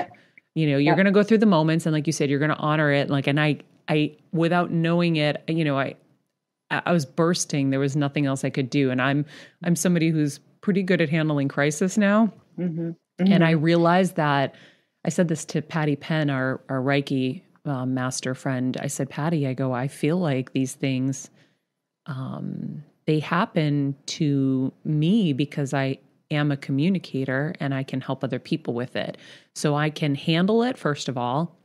you 0.54 0.70
know, 0.70 0.76
you're 0.76 0.94
going 0.94 1.06
to 1.06 1.12
go 1.12 1.24
through 1.24 1.38
the 1.38 1.46
moments. 1.46 1.86
And 1.86 1.92
like 1.92 2.06
you 2.06 2.12
said, 2.12 2.30
you're 2.30 2.38
going 2.38 2.50
to 2.50 2.56
honor 2.58 2.92
it. 2.92 3.10
Like, 3.10 3.26
and 3.26 3.40
I, 3.40 3.58
I, 3.88 4.16
without 4.32 4.70
knowing 4.70 5.16
it, 5.16 5.42
you 5.48 5.64
know, 5.64 5.78
I, 5.78 5.96
I 6.70 6.92
was 6.92 7.04
bursting. 7.04 7.70
There 7.70 7.80
was 7.80 7.96
nothing 7.96 8.26
else 8.26 8.44
I 8.44 8.50
could 8.50 8.70
do, 8.70 8.90
and 8.90 9.00
I'm 9.02 9.26
I'm 9.62 9.76
somebody 9.76 10.08
who's 10.08 10.40
pretty 10.62 10.82
good 10.82 11.00
at 11.00 11.10
handling 11.10 11.48
crisis 11.48 11.98
now. 11.98 12.32
Mm-hmm. 12.58 12.90
Mm-hmm. 12.90 13.32
And 13.32 13.44
I 13.44 13.50
realized 13.50 14.16
that 14.16 14.54
I 15.04 15.10
said 15.10 15.28
this 15.28 15.44
to 15.46 15.60
Patty 15.60 15.96
Penn, 15.96 16.30
our 16.30 16.62
our 16.68 16.80
Reiki 16.80 17.42
um, 17.64 17.94
master 17.94 18.34
friend. 18.34 18.76
I 18.80 18.86
said, 18.86 19.10
Patty, 19.10 19.46
I 19.46 19.52
go, 19.52 19.72
I 19.72 19.88
feel 19.88 20.16
like 20.16 20.52
these 20.52 20.72
things, 20.72 21.30
um, 22.06 22.82
they 23.06 23.18
happen 23.18 23.96
to 24.06 24.72
me 24.84 25.32
because 25.32 25.74
I 25.74 25.98
am 26.30 26.50
a 26.50 26.56
communicator 26.56 27.54
and 27.60 27.74
I 27.74 27.82
can 27.82 28.00
help 28.00 28.24
other 28.24 28.38
people 28.38 28.74
with 28.74 28.96
it. 28.96 29.18
So 29.54 29.74
I 29.74 29.90
can 29.90 30.14
handle 30.14 30.62
it 30.62 30.78
first 30.78 31.08
of 31.08 31.18
all, 31.18 31.56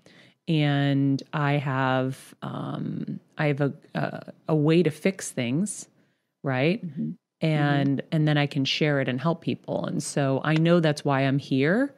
and 0.47 1.21
I 1.33 1.53
have 1.53 2.35
um, 2.41 3.19
I 3.37 3.47
have 3.47 3.61
a, 3.61 3.73
a, 3.95 4.33
a 4.49 4.55
way 4.55 4.83
to 4.83 4.91
fix 4.91 5.31
things, 5.31 5.87
right? 6.43 6.85
Mm-hmm. 6.85 7.11
And 7.41 7.97
mm-hmm. 7.99 8.07
and 8.11 8.27
then 8.27 8.37
I 8.37 8.47
can 8.47 8.65
share 8.65 8.99
it 8.99 9.07
and 9.07 9.21
help 9.21 9.41
people. 9.41 9.85
And 9.85 10.01
so 10.01 10.41
I 10.43 10.55
know 10.55 10.79
that's 10.79 11.05
why 11.05 11.21
I'm 11.21 11.39
here. 11.39 11.93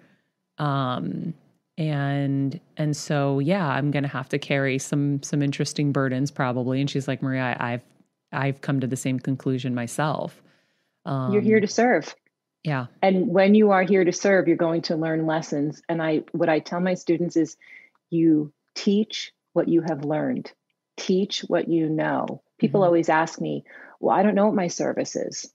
Um, 0.57 1.33
and 1.77 2.59
and 2.75 2.95
so 2.95 3.39
yeah, 3.39 3.65
I'm 3.65 3.89
gonna 3.91 4.09
have 4.09 4.27
to 4.29 4.39
carry 4.39 4.77
some 4.79 5.23
some 5.23 5.41
interesting 5.41 5.93
burdens 5.93 6.29
probably. 6.29 6.81
And 6.81 6.89
she's 6.89 7.07
like, 7.07 7.21
Maria, 7.21 7.55
I've 7.59 7.83
I've 8.31 8.61
come 8.61 8.79
to 8.81 8.87
the 8.87 8.95
same 8.95 9.19
conclusion 9.19 9.75
myself. 9.75 10.41
Um, 11.05 11.33
You're 11.33 11.41
here 11.41 11.59
to 11.59 11.67
serve. 11.67 12.13
Yeah. 12.63 12.87
And 13.01 13.27
when 13.27 13.55
you 13.55 13.71
are 13.71 13.83
here 13.83 14.03
to 14.03 14.11
serve, 14.11 14.47
you're 14.47 14.57
going 14.57 14.83
to 14.83 14.95
learn 14.95 15.25
lessons. 15.25 15.81
And 15.87 16.01
I 16.01 16.23
what 16.31 16.49
I 16.49 16.59
tell 16.59 16.79
my 16.79 16.95
students 16.95 17.37
is 17.37 17.57
you 18.09 18.51
teach 18.75 19.31
what 19.53 19.67
you 19.67 19.81
have 19.81 20.05
learned, 20.05 20.51
teach 20.97 21.41
what 21.41 21.67
you 21.67 21.89
know. 21.89 22.41
People 22.57 22.81
mm-hmm. 22.81 22.87
always 22.87 23.09
ask 23.09 23.39
me, 23.39 23.63
Well, 23.99 24.15
I 24.15 24.23
don't 24.23 24.35
know 24.35 24.45
what 24.45 24.55
my 24.55 24.67
service 24.67 25.15
is. 25.15 25.51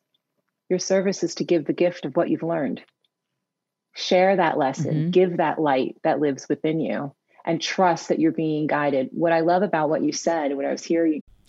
Your 0.70 0.78
service 0.78 1.22
is 1.22 1.36
to 1.36 1.44
give 1.44 1.66
the 1.66 1.74
gift 1.74 2.06
of 2.06 2.16
what 2.16 2.30
you've 2.30 2.42
learned. 2.42 2.82
Share 3.94 4.36
that 4.36 4.58
lesson, 4.58 4.94
mm-hmm. 4.94 5.10
give 5.10 5.36
that 5.36 5.60
light 5.60 5.98
that 6.02 6.20
lives 6.20 6.48
within 6.48 6.80
you, 6.80 7.14
and 7.44 7.60
trust 7.60 8.08
that 8.08 8.18
you're 8.18 8.32
being 8.32 8.66
guided. 8.66 9.10
What 9.12 9.32
I 9.32 9.40
love 9.40 9.62
about 9.62 9.90
what 9.90 10.02
you 10.02 10.12
said 10.12 10.56
when 10.56 10.66
I 10.66 10.72
was 10.72 10.82
hearing. 10.82 11.20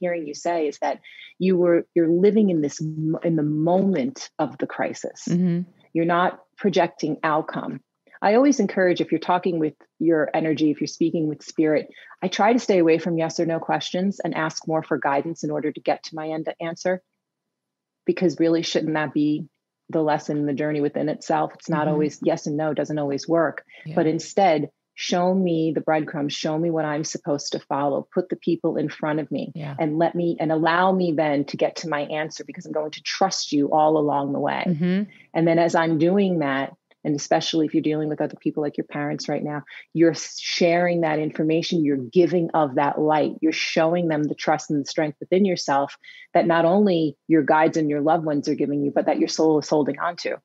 Hearing 0.00 0.26
you 0.26 0.34
say 0.34 0.68
is 0.68 0.78
that 0.78 1.00
you 1.38 1.56
were 1.56 1.86
you're 1.94 2.08
living 2.08 2.50
in 2.50 2.60
this 2.60 2.80
in 2.80 3.36
the 3.36 3.42
moment 3.42 4.30
of 4.38 4.56
the 4.58 4.66
crisis 4.66 5.24
mm-hmm. 5.28 5.62
you're 5.92 6.04
not 6.04 6.40
projecting 6.56 7.18
outcome 7.22 7.80
i 8.22 8.34
always 8.34 8.60
encourage 8.60 9.00
if 9.00 9.12
you're 9.12 9.18
talking 9.18 9.58
with 9.58 9.74
your 9.98 10.30
energy 10.34 10.70
if 10.70 10.80
you're 10.80 10.88
speaking 10.88 11.28
with 11.28 11.42
spirit 11.42 11.88
i 12.22 12.28
try 12.28 12.52
to 12.52 12.58
stay 12.58 12.78
away 12.78 12.98
from 12.98 13.18
yes 13.18 13.38
or 13.38 13.46
no 13.46 13.58
questions 13.58 14.20
and 14.22 14.34
ask 14.34 14.66
more 14.66 14.82
for 14.82 14.98
guidance 14.98 15.44
in 15.44 15.50
order 15.50 15.70
to 15.70 15.80
get 15.80 16.02
to 16.02 16.14
my 16.14 16.28
end 16.28 16.48
answer 16.60 17.02
because 18.04 18.40
really 18.40 18.62
shouldn't 18.62 18.94
that 18.94 19.12
be 19.12 19.46
the 19.90 20.02
lesson 20.02 20.46
the 20.46 20.52
journey 20.52 20.80
within 20.80 21.08
itself 21.08 21.52
it's 21.54 21.68
not 21.68 21.80
mm-hmm. 21.80 21.90
always 21.90 22.18
yes 22.22 22.46
and 22.46 22.56
no 22.56 22.72
doesn't 22.72 22.98
always 22.98 23.28
work 23.28 23.64
yeah. 23.84 23.94
but 23.94 24.06
instead 24.06 24.70
show 24.96 25.34
me 25.34 25.72
the 25.72 25.80
breadcrumbs 25.80 26.32
show 26.32 26.58
me 26.58 26.70
what 26.70 26.84
i'm 26.84 27.04
supposed 27.04 27.52
to 27.52 27.60
follow 27.60 28.08
put 28.12 28.28
the 28.30 28.36
people 28.36 28.76
in 28.76 28.88
front 28.88 29.20
of 29.20 29.30
me 29.30 29.52
yeah. 29.54 29.74
and 29.78 29.98
let 29.98 30.14
me 30.14 30.36
and 30.40 30.50
allow 30.50 30.90
me 30.90 31.12
then 31.12 31.44
to 31.44 31.56
get 31.56 31.76
to 31.76 31.88
my 31.88 32.00
answer 32.00 32.44
because 32.44 32.64
i'm 32.64 32.72
going 32.72 32.90
to 32.90 33.02
trust 33.02 33.52
you 33.52 33.70
all 33.70 33.98
along 33.98 34.32
the 34.32 34.40
way 34.40 34.64
mm-hmm. 34.66 35.02
and 35.34 35.46
then 35.46 35.58
as 35.58 35.74
i'm 35.74 35.98
doing 35.98 36.38
that 36.38 36.72
and 37.06 37.14
especially 37.14 37.66
if 37.66 37.72
you're 37.72 37.82
dealing 37.84 38.08
with 38.08 38.20
other 38.20 38.34
people 38.34 38.64
like 38.64 38.76
your 38.76 38.86
parents 38.86 39.28
right 39.28 39.44
now, 39.44 39.62
you're 39.94 40.16
sharing 40.16 41.02
that 41.02 41.20
information, 41.20 41.84
you're 41.84 41.96
giving 41.96 42.50
of 42.50 42.74
that 42.74 42.98
light, 42.98 43.36
you're 43.40 43.52
showing 43.52 44.08
them 44.08 44.24
the 44.24 44.34
trust 44.34 44.72
and 44.72 44.80
the 44.80 44.90
strength 44.90 45.16
within 45.20 45.44
yourself 45.44 45.96
that 46.34 46.48
not 46.48 46.64
only 46.64 47.16
your 47.28 47.44
guides 47.44 47.76
and 47.76 47.88
your 47.88 48.00
loved 48.00 48.24
ones 48.24 48.48
are 48.48 48.56
giving 48.56 48.82
you, 48.82 48.90
but 48.90 49.06
that 49.06 49.20
your 49.20 49.28
soul 49.28 49.60
is 49.60 49.68
holding 49.68 50.00
on 50.00 50.16
to. 50.16 50.36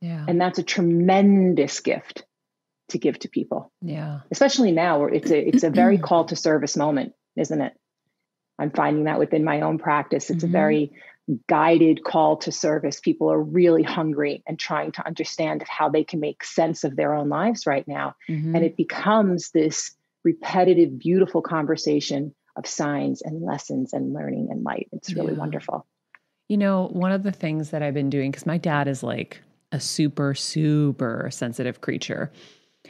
Yeah. 0.00 0.24
And 0.28 0.40
that's 0.40 0.60
a 0.60 0.62
tremendous 0.62 1.80
gift 1.80 2.22
to 2.88 2.98
give 2.98 3.18
to 3.20 3.28
people. 3.28 3.72
Yeah. 3.80 4.20
Especially 4.30 4.72
now 4.72 5.00
where 5.00 5.08
it's 5.08 5.30
a 5.30 5.48
it's 5.48 5.64
a 5.64 5.70
very 5.70 5.98
call 6.08 6.26
to 6.26 6.36
service 6.36 6.76
moment, 6.76 7.14
isn't 7.36 7.60
it? 7.60 7.72
I'm 8.58 8.70
finding 8.70 9.04
that 9.04 9.18
within 9.18 9.44
my 9.44 9.62
own 9.62 9.78
practice. 9.78 10.30
It's 10.30 10.44
mm-hmm. 10.44 10.54
a 10.54 10.58
very 10.58 10.92
guided 11.48 12.04
call 12.04 12.36
to 12.36 12.52
service. 12.52 13.00
People 13.00 13.32
are 13.32 13.40
really 13.40 13.82
hungry 13.82 14.42
and 14.46 14.58
trying 14.58 14.92
to 14.92 15.06
understand 15.06 15.64
how 15.68 15.88
they 15.88 16.04
can 16.04 16.20
make 16.20 16.44
sense 16.44 16.84
of 16.84 16.96
their 16.96 17.14
own 17.14 17.28
lives 17.28 17.66
right 17.66 17.86
now. 17.88 18.14
Mm-hmm. 18.28 18.54
And 18.54 18.64
it 18.64 18.76
becomes 18.76 19.50
this 19.50 19.94
repetitive, 20.22 20.98
beautiful 20.98 21.42
conversation 21.42 22.34
of 22.56 22.66
signs 22.66 23.22
and 23.22 23.42
lessons 23.42 23.92
and 23.92 24.12
learning 24.12 24.48
and 24.50 24.62
light. 24.62 24.88
It's 24.92 25.12
really 25.14 25.32
yeah. 25.32 25.38
wonderful. 25.38 25.86
You 26.48 26.58
know, 26.58 26.88
one 26.92 27.10
of 27.10 27.22
the 27.22 27.32
things 27.32 27.70
that 27.70 27.82
I've 27.82 27.94
been 27.94 28.10
doing, 28.10 28.30
because 28.30 28.46
my 28.46 28.58
dad 28.58 28.86
is 28.86 29.02
like 29.02 29.40
a 29.72 29.80
super, 29.80 30.34
super 30.34 31.28
sensitive 31.32 31.80
creature. 31.80 32.30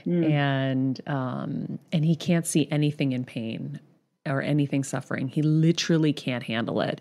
Mm. 0.07 0.31
And 0.31 1.01
um, 1.07 1.79
and 1.93 2.05
he 2.05 2.17
can't 2.17 2.47
see 2.47 2.69
anything 2.71 3.13
in 3.13 3.25
pain 3.25 3.81
or 4.27 4.43
anything 4.43 4.85
suffering. 4.85 5.29
He 5.29 5.43
literally 5.43 6.13
can't 6.13 6.43
handle 6.43 6.81
it. 6.81 7.01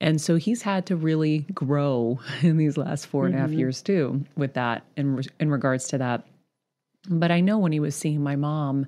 And 0.00 0.20
so 0.20 0.36
he's 0.36 0.62
had 0.62 0.86
to 0.86 0.96
really 0.96 1.40
grow 1.54 2.20
in 2.42 2.56
these 2.56 2.76
last 2.76 3.06
four 3.06 3.26
and 3.26 3.34
a 3.34 3.38
half 3.38 3.50
mm-hmm. 3.50 3.58
years 3.60 3.82
too 3.82 4.24
with 4.36 4.54
that 4.54 4.84
in 4.96 5.22
in 5.40 5.50
regards 5.50 5.88
to 5.88 5.98
that. 5.98 6.26
But 7.08 7.30
I 7.30 7.40
know 7.40 7.58
when 7.58 7.72
he 7.72 7.80
was 7.80 7.94
seeing 7.94 8.22
my 8.22 8.36
mom, 8.36 8.86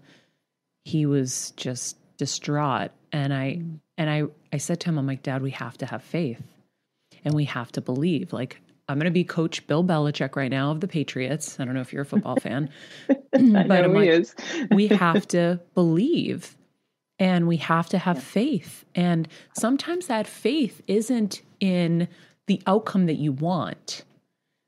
he 0.85 1.07
was 1.07 1.53
just 1.53 1.97
distraught. 2.17 2.91
And 3.13 3.33
I 3.33 3.53
mm. 3.63 3.79
and 3.97 4.11
I 4.11 4.25
I 4.53 4.59
said 4.59 4.81
to 4.81 4.89
him, 4.89 4.99
I'm 4.99 5.07
like, 5.07 5.23
Dad, 5.23 5.43
we 5.43 5.51
have 5.53 5.79
to 5.79 5.87
have 5.87 6.03
faith 6.03 6.43
and 7.25 7.35
we 7.35 7.45
have 7.45 7.73
to 7.73 7.81
believe. 7.81 8.33
Like 8.33 8.61
I'm 8.89 8.99
going 8.99 9.05
to 9.05 9.11
be 9.11 9.25
Coach 9.25 9.67
Bill 9.67 9.85
Belichick 9.85 10.35
right 10.35 10.51
now 10.51 10.71
of 10.71 10.81
the 10.81 10.89
Patriots. 10.89 11.61
I 11.61 11.65
don't 11.65 11.75
know 11.75 11.81
if 11.81 11.93
you're 11.93 12.03
a 12.03 12.07
football 12.07 12.37
fan, 12.41 12.71
but 13.09 13.33
I'm 13.33 13.93
like, 13.93 14.27
we 14.71 14.87
have 14.89 15.29
to 15.29 15.61
believe 15.75 16.57
and 17.19 17.47
we 17.49 17.57
have 17.59 17.89
to 17.91 17.99
have 17.99 18.17
yeah. 18.17 18.23
faith. 18.23 18.85
And 18.95 19.29
sometimes 19.55 20.07
that 20.07 20.27
faith 20.27 20.81
isn't 20.87 21.43
in 21.61 22.09
the 22.47 22.63
outcome 22.67 23.07
that 23.07 23.17
you 23.17 23.33
want. 23.33 24.05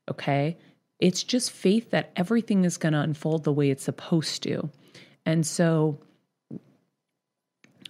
Okay. 0.09 0.57
It's 0.99 1.23
just 1.23 1.51
faith 1.51 1.89
that 1.91 2.11
everything 2.15 2.65
is 2.65 2.77
going 2.77 2.93
to 2.93 2.99
unfold 2.99 3.43
the 3.43 3.53
way 3.53 3.71
it's 3.71 3.83
supposed 3.83 4.43
to. 4.43 4.69
And 5.25 5.45
so 5.45 5.99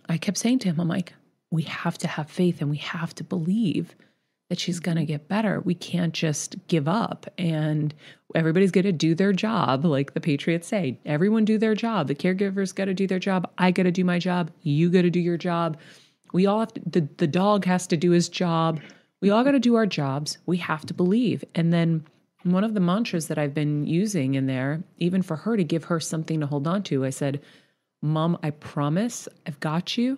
I 0.07 0.17
kept 0.17 0.37
saying 0.37 0.59
to 0.59 0.69
him, 0.69 0.79
I'm 0.79 0.87
like, 0.87 1.13
we 1.49 1.63
have 1.63 1.97
to 1.99 2.07
have 2.07 2.29
faith 2.29 2.61
and 2.61 2.69
we 2.69 2.77
have 2.77 3.13
to 3.15 3.23
believe 3.23 3.95
that 4.51 4.59
she's 4.59 4.81
going 4.81 4.97
to 4.97 5.05
get 5.05 5.29
better. 5.29 5.61
We 5.61 5.73
can't 5.73 6.13
just 6.13 6.57
give 6.67 6.85
up 6.85 7.25
and 7.37 7.93
everybody's 8.35 8.71
going 8.71 8.83
to 8.83 8.91
do 8.91 9.15
their 9.15 9.31
job, 9.31 9.85
like 9.85 10.13
the 10.13 10.19
Patriots 10.19 10.67
say. 10.67 10.99
Everyone 11.05 11.45
do 11.45 11.57
their 11.57 11.73
job. 11.73 12.09
The 12.09 12.15
caregiver's 12.15 12.73
got 12.73 12.85
to 12.85 12.93
do 12.93 13.07
their 13.07 13.17
job. 13.17 13.49
I 13.57 13.71
got 13.71 13.83
to 13.83 13.91
do 13.91 14.03
my 14.03 14.19
job. 14.19 14.51
You 14.63 14.89
got 14.89 15.03
to 15.03 15.09
do 15.09 15.21
your 15.21 15.37
job. 15.37 15.77
We 16.33 16.47
all 16.47 16.59
have 16.59 16.73
to, 16.73 16.81
the, 16.85 17.07
the 17.15 17.27
dog 17.27 17.63
has 17.63 17.87
to 17.87 17.95
do 17.95 18.11
his 18.11 18.27
job. 18.27 18.81
We 19.21 19.29
all 19.29 19.45
got 19.45 19.51
to 19.51 19.59
do 19.59 19.75
our 19.75 19.85
jobs. 19.85 20.37
We 20.45 20.57
have 20.57 20.85
to 20.87 20.93
believe. 20.93 21.45
And 21.55 21.71
then 21.71 22.05
one 22.43 22.65
of 22.65 22.73
the 22.73 22.81
mantras 22.81 23.29
that 23.29 23.37
I've 23.37 23.53
been 23.53 23.87
using 23.87 24.33
in 24.33 24.47
there, 24.47 24.83
even 24.97 25.21
for 25.21 25.37
her 25.37 25.55
to 25.55 25.63
give 25.63 25.85
her 25.85 26.01
something 26.01 26.41
to 26.41 26.45
hold 26.45 26.67
on 26.67 26.83
to, 26.83 27.05
I 27.05 27.11
said, 27.11 27.39
Mom, 28.01 28.37
I 28.43 28.49
promise 28.49 29.29
I've 29.47 29.61
got 29.61 29.97
you 29.97 30.17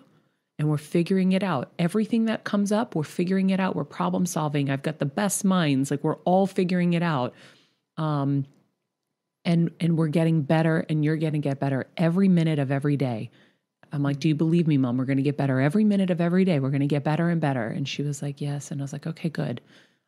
and 0.58 0.68
we're 0.68 0.78
figuring 0.78 1.32
it 1.32 1.42
out. 1.42 1.72
Everything 1.78 2.26
that 2.26 2.44
comes 2.44 2.70
up, 2.70 2.94
we're 2.94 3.02
figuring 3.02 3.50
it 3.50 3.60
out. 3.60 3.74
We're 3.74 3.84
problem 3.84 4.24
solving. 4.26 4.70
I've 4.70 4.82
got 4.82 4.98
the 4.98 5.06
best 5.06 5.44
minds. 5.44 5.90
Like 5.90 6.04
we're 6.04 6.16
all 6.18 6.46
figuring 6.46 6.92
it 6.92 7.02
out. 7.02 7.34
Um, 7.96 8.46
and 9.44 9.70
and 9.80 9.98
we're 9.98 10.08
getting 10.08 10.42
better 10.42 10.86
and 10.88 11.04
you're 11.04 11.16
going 11.16 11.34
to 11.34 11.38
get 11.38 11.60
better 11.60 11.86
every 11.96 12.28
minute 12.28 12.58
of 12.58 12.70
every 12.70 12.96
day. 12.96 13.30
I'm 13.92 14.02
like, 14.02 14.18
"Do 14.18 14.28
you 14.28 14.34
believe 14.34 14.66
me, 14.66 14.78
mom? 14.78 14.96
We're 14.96 15.04
going 15.04 15.18
to 15.18 15.22
get 15.22 15.36
better 15.36 15.60
every 15.60 15.84
minute 15.84 16.10
of 16.10 16.20
every 16.20 16.44
day. 16.44 16.58
We're 16.60 16.70
going 16.70 16.80
to 16.80 16.86
get 16.86 17.04
better 17.04 17.28
and 17.28 17.40
better." 17.40 17.66
And 17.66 17.86
she 17.86 18.02
was 18.02 18.22
like, 18.22 18.40
"Yes." 18.40 18.70
And 18.70 18.80
I 18.80 18.84
was 18.84 18.92
like, 18.92 19.06
"Okay, 19.06 19.28
good." 19.28 19.60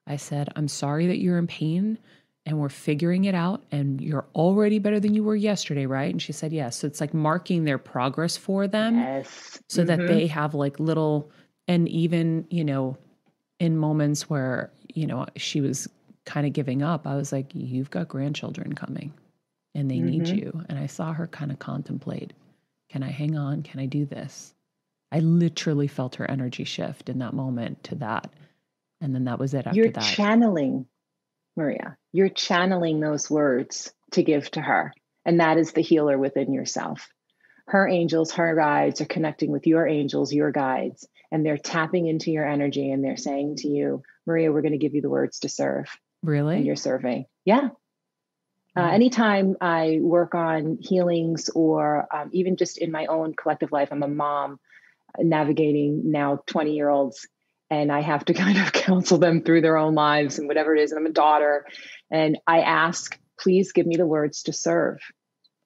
I 0.07 0.17
said, 0.17 0.49
"I'm 0.57 0.69
sorry 0.69 1.07
that 1.09 1.19
you're 1.19 1.39
in 1.39 1.47
pain 1.47 1.99
and 2.47 2.59
we're 2.61 2.69
figuring 2.69 3.25
it 3.25 3.35
out 3.35 3.65
and 3.73 4.01
you're 4.01 4.27
already 4.35 4.79
better 4.79 5.01
than 5.01 5.15
you 5.15 5.25
were 5.25 5.37
yesterday 5.37 5.85
right? 5.85 6.13
And 6.13 6.23
she 6.23 6.33
said 6.33 6.53
yes. 6.53 6.77
So 6.77 6.87
it's 6.87 7.01
like 7.01 7.13
marking 7.13 7.65
their 7.65 7.79
progress 7.79 8.37
for 8.37 8.69
them 8.69 8.99
yes. 8.99 9.59
so 9.69 9.83
mm-hmm. 9.83 9.89
that 9.89 10.09
they 10.09 10.27
have 10.29 10.55
like 10.55 10.79
little 10.79 11.31
and 11.69 11.89
even 11.89 12.47
you 12.49 12.65
know 12.65 12.97
in 13.59 13.77
moments 13.77 14.31
where 14.31 14.71
you 14.95 15.07
know 15.07 15.27
she 15.37 15.61
was 15.61 15.89
kind 16.25 16.47
of 16.47 16.53
giving 16.53 16.83
up 16.83 17.07
i 17.07 17.15
was 17.15 17.31
like 17.33 17.47
you've 17.55 17.91
got 17.91 18.09
grandchildren 18.09 18.75
coming 18.75 19.13
and 19.75 19.91
they 19.91 19.97
mm-hmm. 19.97 20.07
need 20.07 20.29
you. 20.29 20.65
And 20.69 20.79
i 20.79 20.87
saw 20.87 21.13
her 21.13 21.27
kind 21.27 21.51
of 21.51 21.59
contemplate 21.59 22.33
can 22.89 23.03
i 23.03 23.11
hang 23.11 23.37
on? 23.37 23.63
Can 23.63 23.81
i 23.81 23.87
do 23.87 24.05
this? 24.05 24.55
I 25.13 25.21
literally 25.21 25.87
felt 25.87 26.17
her 26.17 26.31
energy 26.31 26.65
shift 26.65 27.09
in 27.09 27.19
that 27.19 27.35
moment 27.35 27.83
to 27.85 27.95
that 27.97 28.33
and 29.01 29.15
then 29.15 29.25
that 29.25 29.39
was 29.39 29.55
it 29.55 29.67
after 29.67 29.77
you're 29.77 29.91
that. 29.91 30.01
channeling 30.01 30.87
Maria. 31.57 31.97
You're 32.13 32.29
channeling 32.29 33.01
those 33.01 33.31
words 33.31 33.93
to 34.13 34.23
give 34.23 34.51
to 34.53 34.61
her. 34.61 34.93
And 35.25 35.41
that 35.41 35.59
is 35.59 35.73
the 35.73 35.81
healer 35.81 36.17
within 36.17 36.53
yourself. 36.53 37.09
Her 37.67 37.89
angels, 37.89 38.33
her 38.33 38.55
guides 38.55 39.01
are 39.01 39.07
connecting 39.07 39.51
with 39.51 39.67
your 39.67 39.87
angels, 39.89 40.33
your 40.33 40.53
guides, 40.53 41.09
and 41.33 41.45
they're 41.45 41.59
tapping 41.59 42.07
into 42.07 42.31
your 42.31 42.47
energy 42.49 42.93
and 42.93 43.05
they're 43.05 43.17
saying 43.17 43.57
to 43.57 43.69
you, 43.69 44.03
Maria, 44.25 44.53
we're 44.53 44.63
going 44.63 44.73
to 44.73 44.79
give 44.79 44.95
you 44.95 45.03
the 45.03 45.11
words 45.11 45.41
to 45.41 45.49
serve. 45.49 45.89
Really? 46.23 46.57
And 46.57 46.67
you're 46.67 46.77
serving. 46.77 47.27
Yeah. 47.45 47.71
Uh, 48.77 48.89
anytime 48.89 49.57
I 49.61 49.99
work 50.03 50.35
on 50.35 50.79
healings 50.81 51.49
or 51.55 52.07
um, 52.15 52.31
even 52.33 52.57
just 52.57 52.79
in 52.79 52.93
my 52.93 53.07
own 53.07 53.35
collective 53.35 53.73
life, 53.73 53.89
I'm 53.91 54.03
a 54.03 54.09
mom 54.09 54.61
navigating 55.19 56.11
now 56.11 56.43
20 56.47 56.75
year 56.75 56.89
olds 56.89 57.27
and 57.71 57.91
I 57.91 58.01
have 58.01 58.25
to 58.27 58.35
kind 58.45 58.59
of 58.59 58.73
counsel 58.73 59.19
them 59.19 59.43
through 59.43 59.63
their 59.63 59.77
own 59.77 59.95
lives 59.95 60.39
and 60.39 60.49
whatever 60.49 60.75
it 60.75 60.83
is. 60.83 60.93
And 60.93 60.99
I'm 60.99 61.07
a 61.07 61.13
daughter, 61.13 61.67
and 62.11 62.39
I 62.47 62.61
ask, 62.61 63.19
please 63.39 63.73
give 63.73 63.87
me 63.87 63.97
the 63.97 64.07
words 64.07 64.43
to 64.45 64.53
serve. 64.53 64.99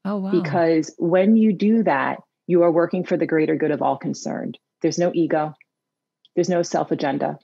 Oh, 0.05 0.17
wow. 0.17 0.31
Because 0.31 0.95
when 0.99 1.37
you 1.37 1.53
do 1.53 1.83
that, 1.83 2.19
you 2.47 2.63
are 2.63 2.73
working 2.73 3.05
for 3.05 3.17
the 3.17 3.27
greater 3.27 3.57
good 3.57 3.71
of 3.71 3.83
all 3.83 3.97
concerned. 3.97 4.59
There's 4.83 4.99
no 4.99 5.13
ego, 5.15 5.55
there's 6.35 6.49
no 6.49 6.63
self 6.63 6.91
agenda, 6.91 7.39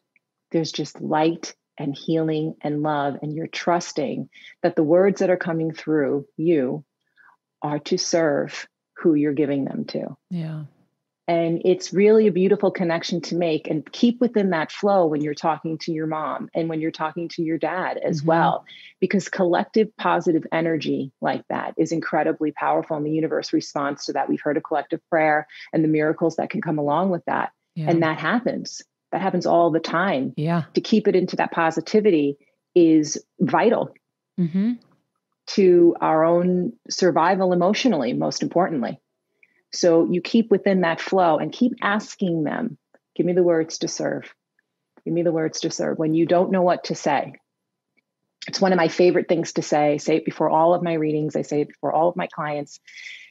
there's 0.52 0.72
just 0.72 1.00
light 1.00 1.54
and 1.78 1.94
healing 1.94 2.54
and 2.62 2.82
love. 2.82 3.16
And 3.22 3.34
you're 3.34 3.46
trusting 3.46 4.30
that 4.62 4.76
the 4.76 4.82
words 4.82 5.20
that 5.20 5.30
are 5.30 5.36
coming 5.36 5.72
through 5.72 6.26
you 6.36 6.84
are 7.62 7.78
to 7.80 7.98
serve 7.98 8.66
who 8.96 9.14
you're 9.14 9.34
giving 9.34 9.64
them 9.64 9.84
to. 9.86 10.16
Yeah. 10.30 10.64
And 11.28 11.60
it's 11.64 11.92
really 11.92 12.28
a 12.28 12.32
beautiful 12.32 12.70
connection 12.70 13.20
to 13.22 13.34
make 13.34 13.68
and 13.68 13.90
keep 13.90 14.20
within 14.20 14.50
that 14.50 14.70
flow 14.70 15.06
when 15.06 15.22
you're 15.22 15.34
talking 15.34 15.76
to 15.78 15.92
your 15.92 16.06
mom 16.06 16.48
and 16.54 16.68
when 16.68 16.80
you're 16.80 16.92
talking 16.92 17.28
to 17.30 17.42
your 17.42 17.58
dad 17.58 17.98
as 17.98 18.18
mm-hmm. 18.18 18.28
well. 18.28 18.64
Because 19.00 19.28
collective 19.28 19.94
positive 19.96 20.46
energy 20.52 21.12
like 21.20 21.42
that 21.48 21.74
is 21.76 21.90
incredibly 21.90 22.52
powerful. 22.52 22.96
And 22.96 23.04
the 23.04 23.10
universe 23.10 23.52
responds 23.52 24.04
to 24.04 24.12
that. 24.12 24.28
We've 24.28 24.40
heard 24.40 24.56
of 24.56 24.62
collective 24.62 25.00
prayer 25.10 25.48
and 25.72 25.82
the 25.82 25.88
miracles 25.88 26.36
that 26.36 26.50
can 26.50 26.62
come 26.62 26.78
along 26.78 27.10
with 27.10 27.24
that. 27.26 27.50
Yeah. 27.74 27.90
And 27.90 28.02
that 28.04 28.18
happens. 28.18 28.82
That 29.10 29.20
happens 29.20 29.46
all 29.46 29.70
the 29.70 29.80
time. 29.80 30.32
Yeah. 30.36 30.64
To 30.74 30.80
keep 30.80 31.08
it 31.08 31.16
into 31.16 31.36
that 31.36 31.50
positivity 31.50 32.36
is 32.76 33.18
vital 33.40 33.92
mm-hmm. 34.38 34.74
to 35.48 35.96
our 36.00 36.24
own 36.24 36.72
survival 36.88 37.52
emotionally, 37.52 38.12
most 38.12 38.42
importantly. 38.42 39.00
So 39.76 40.10
you 40.10 40.20
keep 40.20 40.50
within 40.50 40.80
that 40.80 41.00
flow 41.00 41.38
and 41.38 41.52
keep 41.52 41.74
asking 41.82 42.44
them, 42.44 42.78
give 43.14 43.26
me 43.26 43.34
the 43.34 43.42
words 43.42 43.78
to 43.78 43.88
serve. 43.88 44.32
Give 45.04 45.14
me 45.14 45.22
the 45.22 45.32
words 45.32 45.60
to 45.60 45.70
serve. 45.70 45.98
When 45.98 46.14
you 46.14 46.26
don't 46.26 46.50
know 46.50 46.62
what 46.62 46.84
to 46.84 46.94
say, 46.94 47.34
it's 48.48 48.60
one 48.60 48.72
of 48.72 48.76
my 48.76 48.88
favorite 48.88 49.28
things 49.28 49.52
to 49.54 49.62
say. 49.62 49.92
I 49.92 49.96
say 49.98 50.16
it 50.16 50.24
before 50.24 50.50
all 50.50 50.74
of 50.74 50.82
my 50.82 50.94
readings. 50.94 51.36
I 51.36 51.42
say 51.42 51.62
it 51.62 51.68
before 51.68 51.92
all 51.92 52.08
of 52.08 52.16
my 52.16 52.28
clients. 52.28 52.80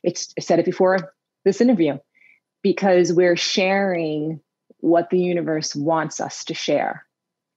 It's 0.04 0.34
I 0.38 0.42
said 0.42 0.60
it 0.60 0.66
before 0.66 1.14
this 1.44 1.62
interview 1.62 1.98
because 2.62 3.12
we're 3.14 3.38
sharing 3.38 4.42
what 4.80 5.10
the 5.10 5.20
universe 5.20 5.76
wants 5.76 6.20
us 6.20 6.46
to 6.46 6.54
share. 6.54 7.06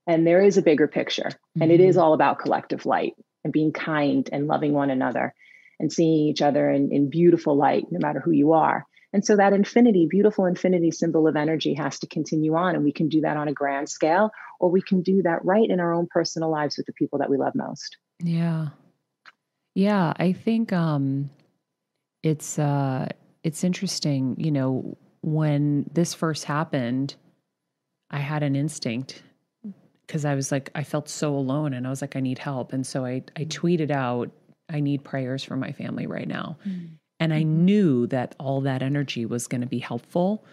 And 0.06 0.26
there 0.26 0.42
is 0.42 0.56
a 0.56 0.62
bigger 0.62 0.88
picture. 0.88 1.30
And 1.60 1.70
it 1.70 1.80
is 1.80 1.96
mm-hmm. 1.96 2.04
all 2.04 2.14
about 2.14 2.38
collective 2.38 2.86
light 2.86 3.14
and 3.44 3.52
being 3.52 3.72
kind 3.72 4.28
and 4.32 4.46
loving 4.46 4.72
one 4.72 4.90
another 4.90 5.34
and 5.78 5.92
seeing 5.92 6.28
each 6.28 6.42
other 6.42 6.70
in, 6.70 6.90
in 6.92 7.10
beautiful 7.10 7.56
light, 7.56 7.86
no 7.90 7.98
matter 8.00 8.20
who 8.20 8.32
you 8.32 8.52
are. 8.52 8.86
And 9.12 9.24
so 9.24 9.36
that 9.36 9.52
infinity, 9.52 10.06
beautiful 10.10 10.44
infinity 10.44 10.90
symbol 10.90 11.26
of 11.26 11.36
energy 11.36 11.74
has 11.74 11.98
to 12.00 12.06
continue 12.06 12.54
on. 12.56 12.74
And 12.74 12.84
we 12.84 12.92
can 12.92 13.08
do 13.08 13.22
that 13.22 13.36
on 13.36 13.48
a 13.48 13.52
grand 13.52 13.88
scale, 13.88 14.30
or 14.60 14.70
we 14.70 14.82
can 14.82 15.02
do 15.02 15.22
that 15.22 15.44
right 15.44 15.68
in 15.68 15.80
our 15.80 15.94
own 15.94 16.08
personal 16.10 16.50
lives 16.50 16.76
with 16.76 16.86
the 16.86 16.92
people 16.92 17.18
that 17.20 17.30
we 17.30 17.38
love 17.38 17.54
most. 17.54 17.96
Yeah. 18.22 18.68
Yeah, 19.74 20.12
I 20.16 20.32
think 20.32 20.72
um, 20.72 21.30
it's 22.24 22.58
uh, 22.58 23.06
it's 23.44 23.62
interesting. 23.62 24.34
You 24.36 24.50
know, 24.50 24.98
when 25.22 25.88
this 25.92 26.14
first 26.14 26.44
happened, 26.46 27.14
I 28.10 28.18
had 28.18 28.42
an 28.42 28.56
instinct 28.56 29.22
because 30.04 30.24
I 30.24 30.34
was 30.34 30.50
like, 30.50 30.70
I 30.74 30.82
felt 30.82 31.08
so 31.08 31.32
alone, 31.32 31.74
and 31.74 31.86
I 31.86 31.90
was 31.90 32.00
like, 32.00 32.16
I 32.16 32.20
need 32.20 32.40
help, 32.40 32.72
and 32.72 32.84
so 32.84 33.04
I 33.04 33.22
I 33.36 33.44
tweeted 33.44 33.92
out, 33.92 34.32
I 34.68 34.80
need 34.80 35.04
prayers 35.04 35.44
for 35.44 35.56
my 35.56 35.72
family 35.72 36.06
right 36.06 36.28
now, 36.28 36.56
mm. 36.66 36.88
and 37.20 37.32
I 37.32 37.42
knew 37.42 38.06
that 38.08 38.34
all 38.38 38.60
that 38.62 38.82
energy 38.82 39.26
was 39.26 39.46
going 39.46 39.62
to 39.62 39.66
be 39.66 39.78
helpful. 39.78 40.44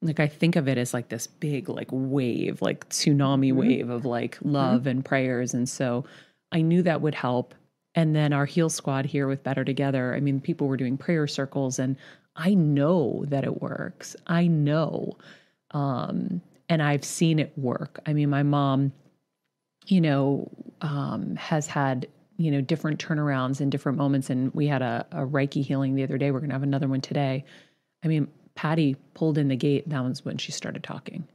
Like 0.00 0.20
I 0.20 0.26
think 0.26 0.56
of 0.56 0.68
it 0.68 0.78
as 0.78 0.92
like 0.92 1.08
this 1.08 1.26
big 1.26 1.68
like 1.68 1.88
wave, 1.90 2.60
like 2.60 2.88
tsunami 2.88 3.48
mm-hmm. 3.48 3.58
wave 3.58 3.90
of 3.90 4.04
like 4.04 4.38
love 4.42 4.80
mm-hmm. 4.80 4.88
and 4.88 5.04
prayers, 5.04 5.54
and 5.54 5.68
so 5.68 6.04
I 6.50 6.60
knew 6.60 6.82
that 6.82 7.00
would 7.00 7.14
help. 7.14 7.54
And 7.94 8.16
then 8.16 8.32
our 8.32 8.46
Heal 8.46 8.70
Squad 8.70 9.04
here 9.04 9.26
with 9.26 9.42
Better 9.42 9.64
Together, 9.64 10.14
I 10.14 10.20
mean, 10.20 10.40
people 10.40 10.66
were 10.66 10.78
doing 10.78 10.96
prayer 10.96 11.26
circles, 11.26 11.78
and 11.78 11.96
I 12.36 12.54
know 12.54 13.24
that 13.28 13.44
it 13.44 13.60
works. 13.60 14.16
I 14.26 14.46
know. 14.46 15.18
Um, 15.72 16.40
and 16.68 16.82
I've 16.82 17.04
seen 17.04 17.38
it 17.38 17.52
work. 17.56 18.00
I 18.06 18.14
mean, 18.14 18.30
my 18.30 18.42
mom, 18.42 18.92
you 19.86 20.00
know, 20.00 20.50
um, 20.80 21.36
has 21.36 21.66
had, 21.66 22.06
you 22.36 22.50
know, 22.50 22.60
different 22.60 23.04
turnarounds 23.04 23.60
in 23.60 23.70
different 23.70 23.98
moments. 23.98 24.30
And 24.30 24.52
we 24.54 24.66
had 24.66 24.82
a, 24.82 25.06
a 25.12 25.26
Reiki 25.26 25.64
healing 25.64 25.94
the 25.94 26.02
other 26.02 26.18
day. 26.18 26.30
We're 26.30 26.40
going 26.40 26.50
to 26.50 26.54
have 26.54 26.62
another 26.62 26.88
one 26.88 27.00
today. 27.00 27.44
I 28.04 28.08
mean, 28.08 28.28
Patty 28.54 28.96
pulled 29.14 29.38
in 29.38 29.48
the 29.48 29.56
gate. 29.56 29.88
That 29.88 30.04
was 30.04 30.24
when 30.24 30.38
she 30.38 30.52
started 30.52 30.82
talking. 30.82 31.26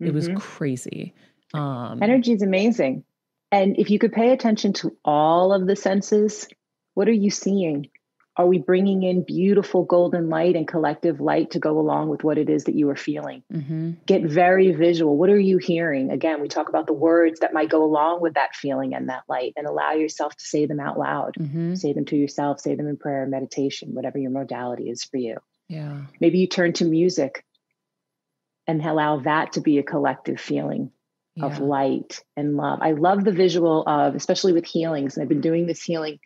It 0.00 0.04
mm-hmm. 0.04 0.14
was 0.14 0.28
crazy. 0.36 1.14
Um, 1.54 2.02
Energy 2.02 2.32
is 2.32 2.42
amazing. 2.42 3.04
And 3.52 3.78
if 3.78 3.90
you 3.90 3.98
could 3.98 4.12
pay 4.12 4.32
attention 4.32 4.72
to 4.74 4.96
all 5.04 5.52
of 5.52 5.66
the 5.66 5.76
senses, 5.76 6.48
what 6.94 7.08
are 7.08 7.12
you 7.12 7.30
seeing? 7.30 7.88
Are 8.38 8.46
we 8.46 8.58
bringing 8.58 9.02
in 9.02 9.22
beautiful 9.22 9.84
golden 9.84 10.28
light 10.28 10.56
and 10.56 10.68
collective 10.68 11.20
light 11.20 11.52
to 11.52 11.58
go 11.58 11.78
along 11.78 12.10
with 12.10 12.22
what 12.22 12.36
it 12.36 12.50
is 12.50 12.64
that 12.64 12.74
you 12.74 12.90
are 12.90 12.96
feeling? 12.96 13.42
Mm-hmm. 13.50 13.92
Get 14.04 14.24
very 14.24 14.72
visual. 14.72 15.16
What 15.16 15.30
are 15.30 15.38
you 15.38 15.56
hearing? 15.56 16.10
Again, 16.10 16.42
we 16.42 16.48
talk 16.48 16.68
about 16.68 16.86
the 16.86 16.92
words 16.92 17.40
that 17.40 17.54
might 17.54 17.70
go 17.70 17.82
along 17.82 18.20
with 18.20 18.34
that 18.34 18.54
feeling 18.54 18.94
and 18.94 19.08
that 19.08 19.22
light, 19.26 19.54
and 19.56 19.66
allow 19.66 19.92
yourself 19.92 20.36
to 20.36 20.44
say 20.44 20.66
them 20.66 20.80
out 20.80 20.98
loud. 20.98 21.34
Mm-hmm. 21.40 21.76
Say 21.76 21.94
them 21.94 22.04
to 22.06 22.16
yourself, 22.16 22.60
say 22.60 22.74
them 22.74 22.88
in 22.88 22.98
prayer, 22.98 23.26
meditation, 23.26 23.94
whatever 23.94 24.18
your 24.18 24.30
modality 24.30 24.90
is 24.90 25.02
for 25.02 25.16
you. 25.16 25.38
Yeah. 25.68 26.02
Maybe 26.20 26.38
you 26.38 26.46
turn 26.46 26.74
to 26.74 26.84
music 26.84 27.42
and 28.66 28.84
allow 28.84 29.20
that 29.20 29.52
to 29.52 29.62
be 29.62 29.78
a 29.78 29.82
collective 29.82 30.40
feeling 30.40 30.90
yeah. 31.36 31.46
of 31.46 31.58
light 31.60 32.22
and 32.36 32.56
love. 32.56 32.80
I 32.82 32.92
love 32.92 33.24
the 33.24 33.32
visual 33.32 33.82
of, 33.86 34.14
especially 34.14 34.52
with 34.52 34.66
healings, 34.66 35.16
and 35.16 35.22
I've 35.22 35.28
been 35.28 35.40
doing 35.40 35.66
this 35.66 35.82
healing, 35.82 36.18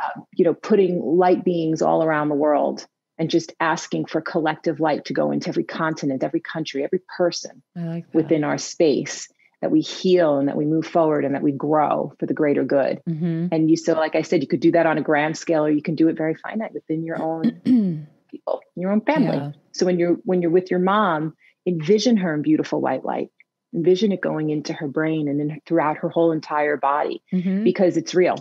uh, 0.00 0.20
you 0.34 0.44
know, 0.44 0.54
putting 0.54 1.00
light 1.00 1.44
beings 1.44 1.82
all 1.82 2.02
around 2.02 2.28
the 2.28 2.34
world 2.34 2.86
and 3.18 3.30
just 3.30 3.52
asking 3.60 4.06
for 4.06 4.20
collective 4.20 4.80
light 4.80 5.04
to 5.06 5.12
go 5.12 5.30
into 5.30 5.48
every 5.48 5.64
continent, 5.64 6.22
every 6.24 6.40
country, 6.40 6.82
every 6.82 7.00
person 7.16 7.62
like 7.76 8.06
within 8.12 8.44
our 8.44 8.58
space. 8.58 9.28
That 9.60 9.70
we 9.70 9.80
heal 9.80 10.38
and 10.38 10.48
that 10.48 10.56
we 10.56 10.64
move 10.64 10.84
forward 10.84 11.24
and 11.24 11.36
that 11.36 11.42
we 11.42 11.52
grow 11.52 12.12
for 12.18 12.26
the 12.26 12.34
greater 12.34 12.64
good. 12.64 13.00
Mm-hmm. 13.08 13.46
And 13.52 13.70
you 13.70 13.76
so, 13.76 13.92
like 13.92 14.16
I 14.16 14.22
said, 14.22 14.42
you 14.42 14.48
could 14.48 14.58
do 14.58 14.72
that 14.72 14.86
on 14.86 14.98
a 14.98 15.02
grand 15.02 15.38
scale, 15.38 15.64
or 15.64 15.70
you 15.70 15.82
can 15.82 15.94
do 15.94 16.08
it 16.08 16.16
very 16.16 16.34
finite 16.34 16.74
within 16.74 17.04
your 17.04 17.22
own 17.22 17.60
people, 18.28 18.60
your 18.74 18.90
own 18.90 19.02
family. 19.02 19.36
Yeah. 19.36 19.52
So 19.70 19.86
when 19.86 20.00
you're 20.00 20.16
when 20.24 20.42
you're 20.42 20.50
with 20.50 20.72
your 20.72 20.80
mom, 20.80 21.36
envision 21.64 22.16
her 22.16 22.34
in 22.34 22.42
beautiful 22.42 22.80
white 22.80 23.04
light 23.04 23.28
envision 23.74 24.12
it 24.12 24.20
going 24.20 24.50
into 24.50 24.72
her 24.72 24.88
brain 24.88 25.28
and 25.28 25.40
then 25.40 25.60
throughout 25.66 25.98
her 25.98 26.08
whole 26.08 26.32
entire 26.32 26.76
body 26.76 27.22
mm-hmm. 27.32 27.64
because 27.64 27.96
it's 27.96 28.14
real 28.14 28.36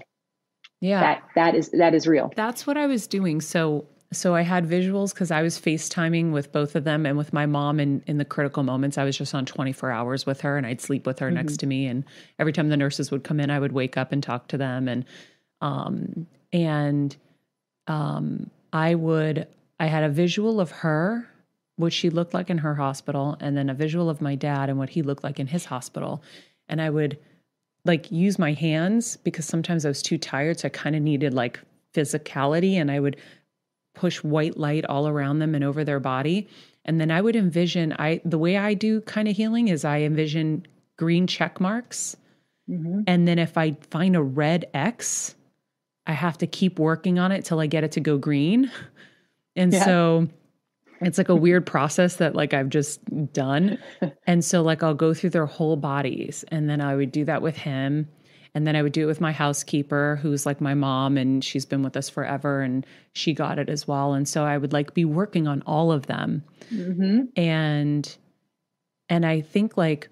yeah. 0.82 1.00
That 1.00 1.24
that 1.36 1.56
is 1.56 1.70
that 1.70 1.94
is 1.94 2.08
real. 2.08 2.34
That's 2.36 2.67
what 2.67 2.76
i 2.76 2.88
was 2.88 3.08
doing. 3.08 3.39
So 3.39 3.86
so 4.12 4.36
i 4.36 4.41
had 4.41 4.67
visuals 4.67 5.13
because 5.13 5.32
i 5.32 5.41
was 5.41 5.58
facetiming 5.58 6.32
with 6.32 6.52
both 6.52 6.76
of 6.76 6.84
them 6.84 7.06
and 7.06 7.17
with 7.17 7.32
my 7.32 7.46
mom 7.46 7.80
in 7.80 8.04
in 8.08 8.17
the 8.17 8.26
critical 8.26 8.63
moments. 8.63 8.98
I 8.98 9.06
was 9.06 9.17
just 9.17 9.34
on 9.34 9.46
24 9.46 9.91
hours 9.91 10.26
with 10.26 10.41
her 10.41 10.58
and 10.58 10.65
i'd 10.67 10.82
sleep 10.82 11.06
with 11.06 11.20
her 11.20 11.28
mm-hmm. 11.28 11.36
next 11.36 11.58
to 11.58 11.67
me. 11.67 11.86
And 11.86 12.04
every 12.39 12.52
time 12.52 12.67
the 12.67 12.78
nurses 12.78 13.12
would 13.12 13.24
come 13.24 13.39
in 13.39 13.50
i 13.50 13.60
would 13.60 13.72
wake 13.72 13.96
up 13.96 14.12
and 14.12 14.22
talk 14.22 14.48
to 14.50 14.58
them. 14.58 14.88
And 14.88 15.06
um 15.62 16.28
and 16.52 17.15
um 17.88 18.50
i 18.74 18.96
would 18.96 19.48
i 19.80 19.86
had 19.86 20.04
a 20.04 20.10
visual 20.10 20.60
of 20.60 20.72
her 20.72 21.28
what 21.78 21.94
she 21.94 22.10
looked 22.10 22.34
like 22.34 22.50
in 22.50 22.60
her 22.60 22.76
hospital 22.76 23.38
and 23.39 23.56
then 23.56 23.70
a 23.70 23.74
visual 23.74 24.10
of 24.10 24.20
my 24.20 24.36
dad 24.36 24.70
and 24.70 24.78
what 24.78 24.89
he 24.89 25.02
looked 25.02 25.24
like 25.24 25.39
in 25.39 25.48
his 25.48 25.65
hospital. 25.65 26.22
And 26.67 26.82
I 26.82 26.89
would 26.89 27.17
like 27.86 28.12
use 28.12 28.38
my 28.38 28.54
hands 28.54 29.17
because 29.17 29.46
sometimes 29.46 29.86
I 29.86 29.89
was 29.89 30.02
too 30.02 30.17
tired. 30.17 30.60
So 30.60 30.67
I 30.67 30.70
kind 30.70 30.96
of 30.96 31.02
needed 31.02 31.34
like 31.34 31.60
physicality 31.94 32.74
and 32.76 32.91
I 32.91 33.00
would 33.00 33.17
push 33.94 34.24
white 34.24 34.58
light 34.58 34.86
all 34.86 35.08
around 35.08 35.39
them 35.39 35.56
and 35.56 35.63
over 35.63 35.84
their 35.84 36.00
body. 36.00 36.48
And 36.86 37.00
then 37.00 37.12
I 37.12 37.22
would 37.22 37.36
envision 37.36 37.94
I 38.00 38.22
the 38.26 38.38
way 38.38 38.58
I 38.58 38.74
do 38.74 39.02
kind 39.02 39.28
of 39.28 39.36
healing 39.36 39.67
is 39.67 39.86
I 39.86 40.02
envision 40.02 40.65
green 40.98 41.28
check 41.28 41.60
marks. 41.60 42.15
Mm-hmm. 42.70 43.02
And 43.08 43.28
then 43.28 43.39
if 43.39 43.58
I 43.58 43.78
find 43.89 44.15
a 44.15 44.22
red 44.22 44.70
X, 44.74 45.36
I 46.06 46.13
have 46.13 46.38
to 46.39 46.48
keep 46.48 46.80
working 46.80 47.20
on 47.20 47.32
it 47.32 47.46
till 47.46 47.60
I 47.60 47.67
get 47.67 47.84
it 47.84 47.91
to 47.94 48.00
go 48.00 48.17
green. 48.17 48.72
And 49.58 49.74
yeah. 49.74 49.84
so 49.84 50.30
it's 51.02 51.18
like 51.18 51.30
a 51.30 51.36
weird 51.36 51.66
process 51.66 52.18
that 52.18 52.36
like 52.36 52.54
I've 52.54 52.70
just 52.70 53.02
done. 53.34 53.78
And 54.28 54.46
so 54.46 54.62
like 54.62 54.84
I'll 54.84 54.94
go 54.94 55.14
through 55.14 55.32
their 55.32 55.46
whole 55.46 55.76
bodies 55.76 56.46
and 56.50 56.70
then 56.70 56.82
I 56.82 56.96
would 56.96 57.12
do 57.12 57.26
that 57.26 57.42
with 57.42 57.58
him. 57.58 58.08
And 58.54 58.68
then 58.68 58.76
I 58.76 58.82
would 58.82 58.92
do 58.92 59.04
it 59.04 59.06
with 59.06 59.22
my 59.22 59.32
housekeeper, 59.32 60.20
who's 60.22 60.46
like 60.46 60.60
my 60.60 60.74
mom, 60.74 61.18
and 61.18 61.42
she's 61.42 61.66
been 61.66 61.84
with 61.84 61.96
us 61.96 62.10
forever, 62.10 62.60
and 62.60 62.86
she 63.14 63.34
got 63.34 63.58
it 63.58 63.70
as 63.70 63.88
well. 63.88 64.14
And 64.14 64.28
so 64.28 64.44
I 64.44 64.58
would 64.58 64.74
like 64.74 64.94
be 64.94 65.06
working 65.06 65.48
on 65.48 65.62
all 65.66 65.90
of 65.90 66.08
them, 66.08 66.44
mm-hmm. 66.70 67.22
and 67.38 68.18
and 69.08 69.26
I 69.26 69.40
think 69.40 69.78
like 69.78 70.10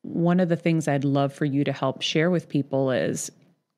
one 0.00 0.40
of 0.40 0.48
the 0.48 0.56
things 0.56 0.88
I'd 0.88 1.04
love 1.04 1.34
for 1.34 1.44
you 1.44 1.64
to 1.64 1.72
help 1.72 2.00
share 2.00 2.30
with 2.30 2.48
people 2.48 2.90
is 2.90 3.30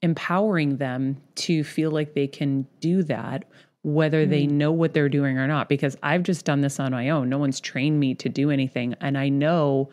empowering 0.02 0.76
them 0.76 1.16
to 1.34 1.64
feel 1.64 1.90
like 1.90 2.14
they 2.14 2.28
can 2.28 2.68
do 2.78 3.02
that 3.02 3.46
whether 3.88 4.26
mm 4.26 4.30
they 4.30 4.46
know 4.46 4.70
what 4.70 4.92
they're 4.92 5.08
doing 5.08 5.38
or 5.38 5.46
not 5.46 5.68
because 5.68 5.96
I've 6.02 6.22
just 6.22 6.44
done 6.44 6.60
this 6.60 6.78
on 6.78 6.92
my 6.92 7.08
own. 7.08 7.28
No 7.28 7.38
one's 7.38 7.60
trained 7.60 7.98
me 7.98 8.14
to 8.16 8.28
do 8.28 8.50
anything 8.50 8.94
and 9.00 9.16
I 9.16 9.30
know 9.30 9.88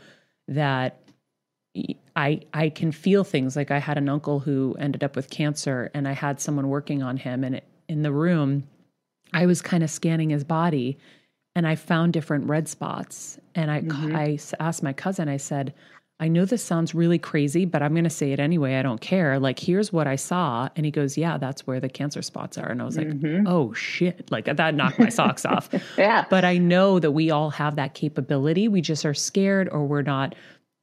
that 0.48 1.00
I 2.16 2.42
I 2.54 2.70
can 2.70 2.92
feel 2.92 3.24
things 3.24 3.56
like 3.56 3.72
I 3.72 3.80
had 3.80 3.98
an 3.98 4.10
uncle 4.10 4.40
who 4.40 4.76
ended 4.78 5.04
up 5.04 5.16
with 5.16 5.30
cancer 5.30 5.92
and 5.94 6.08
I 6.08 6.12
had 6.12 6.42
someone 6.42 6.68
working 6.68 7.02
on 7.02 7.18
him 7.18 7.44
and 7.44 7.56
it, 7.56 7.64
in 7.88 8.02
the 8.02 8.12
room 8.12 8.68
I 9.34 9.46
was 9.46 9.62
kind 9.62 9.84
of 9.84 9.90
scanning 9.90 10.30
his 10.30 10.44
body 10.44 10.98
and 11.56 11.66
I 11.66 11.76
found 11.76 12.12
different 12.14 12.50
red 12.50 12.68
spots 12.68 13.40
and 13.56 13.72
I 13.72 13.82
mm-hmm. 13.82 14.16
I 14.16 14.38
asked 14.60 14.84
my 14.84 14.94
cousin 14.94 15.30
I 15.30 15.38
said 15.38 15.74
I 16.18 16.30
know 16.30 16.46
this 16.46 16.64
sounds 16.64 16.96
really 16.96 17.20
crazy, 17.20 17.66
but 17.66 17.84
I'm 17.84 17.94
going 17.94 18.06
to 18.06 18.10
say 18.10 18.32
it 18.32 18.40
anyway. 18.40 18.76
I 18.76 18.82
don't 18.82 19.02
care. 19.02 19.38
Like, 19.38 19.60
here's 19.60 19.92
what 19.92 20.08
I 20.08 20.16
saw. 20.16 20.70
And 20.76 20.86
he 20.86 20.92
goes, 20.92 21.18
Yeah, 21.18 21.38
that's 21.38 21.68
where 21.68 21.82
the 21.82 21.90
cancer 21.90 22.22
spots 22.22 22.58
are. 22.58 22.70
And 22.70 22.82
I 22.82 22.86
was 22.86 22.98
like, 22.98 23.08
mm-hmm. 23.08 23.46
Oh, 23.46 23.74
shit. 23.74 24.32
Like, 24.32 24.46
that 24.46 24.76
knocked 24.76 24.98
my 24.98 25.10
socks 25.10 25.46
off. 25.46 25.70
Yeah. 25.98 26.26
But 26.30 26.46
I 26.46 26.58
know 26.58 27.00
that 27.00 27.12
we 27.12 27.32
all 27.32 27.50
have 27.50 27.76
that 27.76 27.96
capability. 27.96 28.70
We 28.70 28.80
just 28.80 29.06
are 29.06 29.14
scared 29.14 29.68
or 29.70 29.86
we're 29.86 30.04
not, 30.04 30.36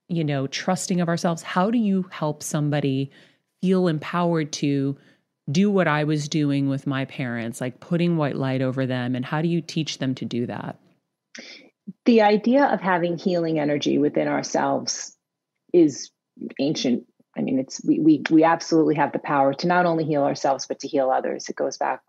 you 0.08 0.22
know, 0.22 0.46
trusting 0.48 1.00
of 1.00 1.08
ourselves. 1.08 1.42
How 1.42 1.70
do 1.70 1.78
you 1.78 2.06
help 2.10 2.42
somebody 2.42 3.10
feel 3.62 3.88
empowered 3.88 4.52
to 4.52 4.98
do 5.50 5.70
what 5.70 5.88
I 5.88 6.04
was 6.04 6.28
doing 6.28 6.68
with 6.68 6.86
my 6.86 7.06
parents, 7.06 7.58
like 7.58 7.80
putting 7.80 8.18
white 8.18 8.36
light 8.36 8.60
over 8.60 8.84
them? 8.84 9.14
And 9.14 9.24
how 9.24 9.40
do 9.40 9.48
you 9.48 9.62
teach 9.62 9.96
them 9.96 10.14
to 10.16 10.26
do 10.26 10.44
that? 10.44 10.78
The 12.04 12.20
idea 12.20 12.66
of 12.66 12.82
having 12.82 13.16
healing 13.16 13.58
energy 13.58 13.96
within 13.96 14.28
ourselves 14.28 15.11
is 15.72 16.10
ancient. 16.58 17.04
I 17.36 17.40
mean, 17.40 17.58
it's 17.58 17.82
we 17.84 17.98
we 17.98 18.22
we 18.30 18.44
absolutely 18.44 18.96
have 18.96 19.12
the 19.12 19.18
power 19.18 19.54
to 19.54 19.66
not 19.66 19.86
only 19.86 20.04
heal 20.04 20.24
ourselves 20.24 20.66
but 20.66 20.80
to 20.80 20.88
heal 20.88 21.10
others. 21.10 21.48
It 21.48 21.56
goes 21.56 21.78
back 21.78 22.00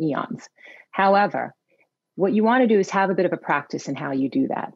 eons. 0.00 0.48
However, 0.90 1.54
what 2.14 2.32
you 2.32 2.44
want 2.44 2.62
to 2.62 2.68
do 2.68 2.78
is 2.78 2.90
have 2.90 3.10
a 3.10 3.14
bit 3.14 3.26
of 3.26 3.32
a 3.32 3.36
practice 3.36 3.88
in 3.88 3.94
how 3.94 4.12
you 4.12 4.28
do 4.28 4.48
that. 4.48 4.74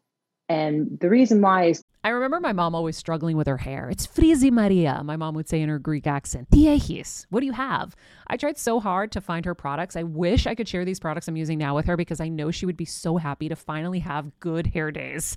And 0.48 0.98
the 1.00 1.08
reason 1.08 1.40
why 1.40 1.66
is 1.66 1.82
I 2.04 2.10
remember 2.10 2.38
my 2.38 2.52
mom 2.52 2.76
always 2.76 2.96
struggling 2.96 3.36
with 3.36 3.48
her 3.48 3.56
hair. 3.56 3.90
It's 3.90 4.06
frizzy 4.06 4.48
Maria, 4.52 5.02
my 5.02 5.16
mom 5.16 5.34
would 5.34 5.48
say 5.48 5.60
in 5.60 5.68
her 5.68 5.80
Greek 5.80 6.06
accent. 6.06 6.48
Tiechis, 6.50 7.26
what 7.30 7.40
do 7.40 7.46
you 7.46 7.52
have? 7.52 7.96
I 8.28 8.36
tried 8.36 8.58
so 8.58 8.78
hard 8.78 9.10
to 9.12 9.20
find 9.20 9.44
her 9.44 9.56
products. 9.56 9.96
I 9.96 10.04
wish 10.04 10.46
I 10.46 10.54
could 10.54 10.68
share 10.68 10.84
these 10.84 11.00
products 11.00 11.26
I'm 11.26 11.36
using 11.36 11.58
now 11.58 11.74
with 11.74 11.86
her 11.86 11.96
because 11.96 12.20
I 12.20 12.28
know 12.28 12.52
she 12.52 12.64
would 12.64 12.76
be 12.76 12.84
so 12.84 13.16
happy 13.16 13.48
to 13.48 13.56
finally 13.56 13.98
have 13.98 14.38
good 14.38 14.68
hair 14.68 14.92
days. 14.92 15.36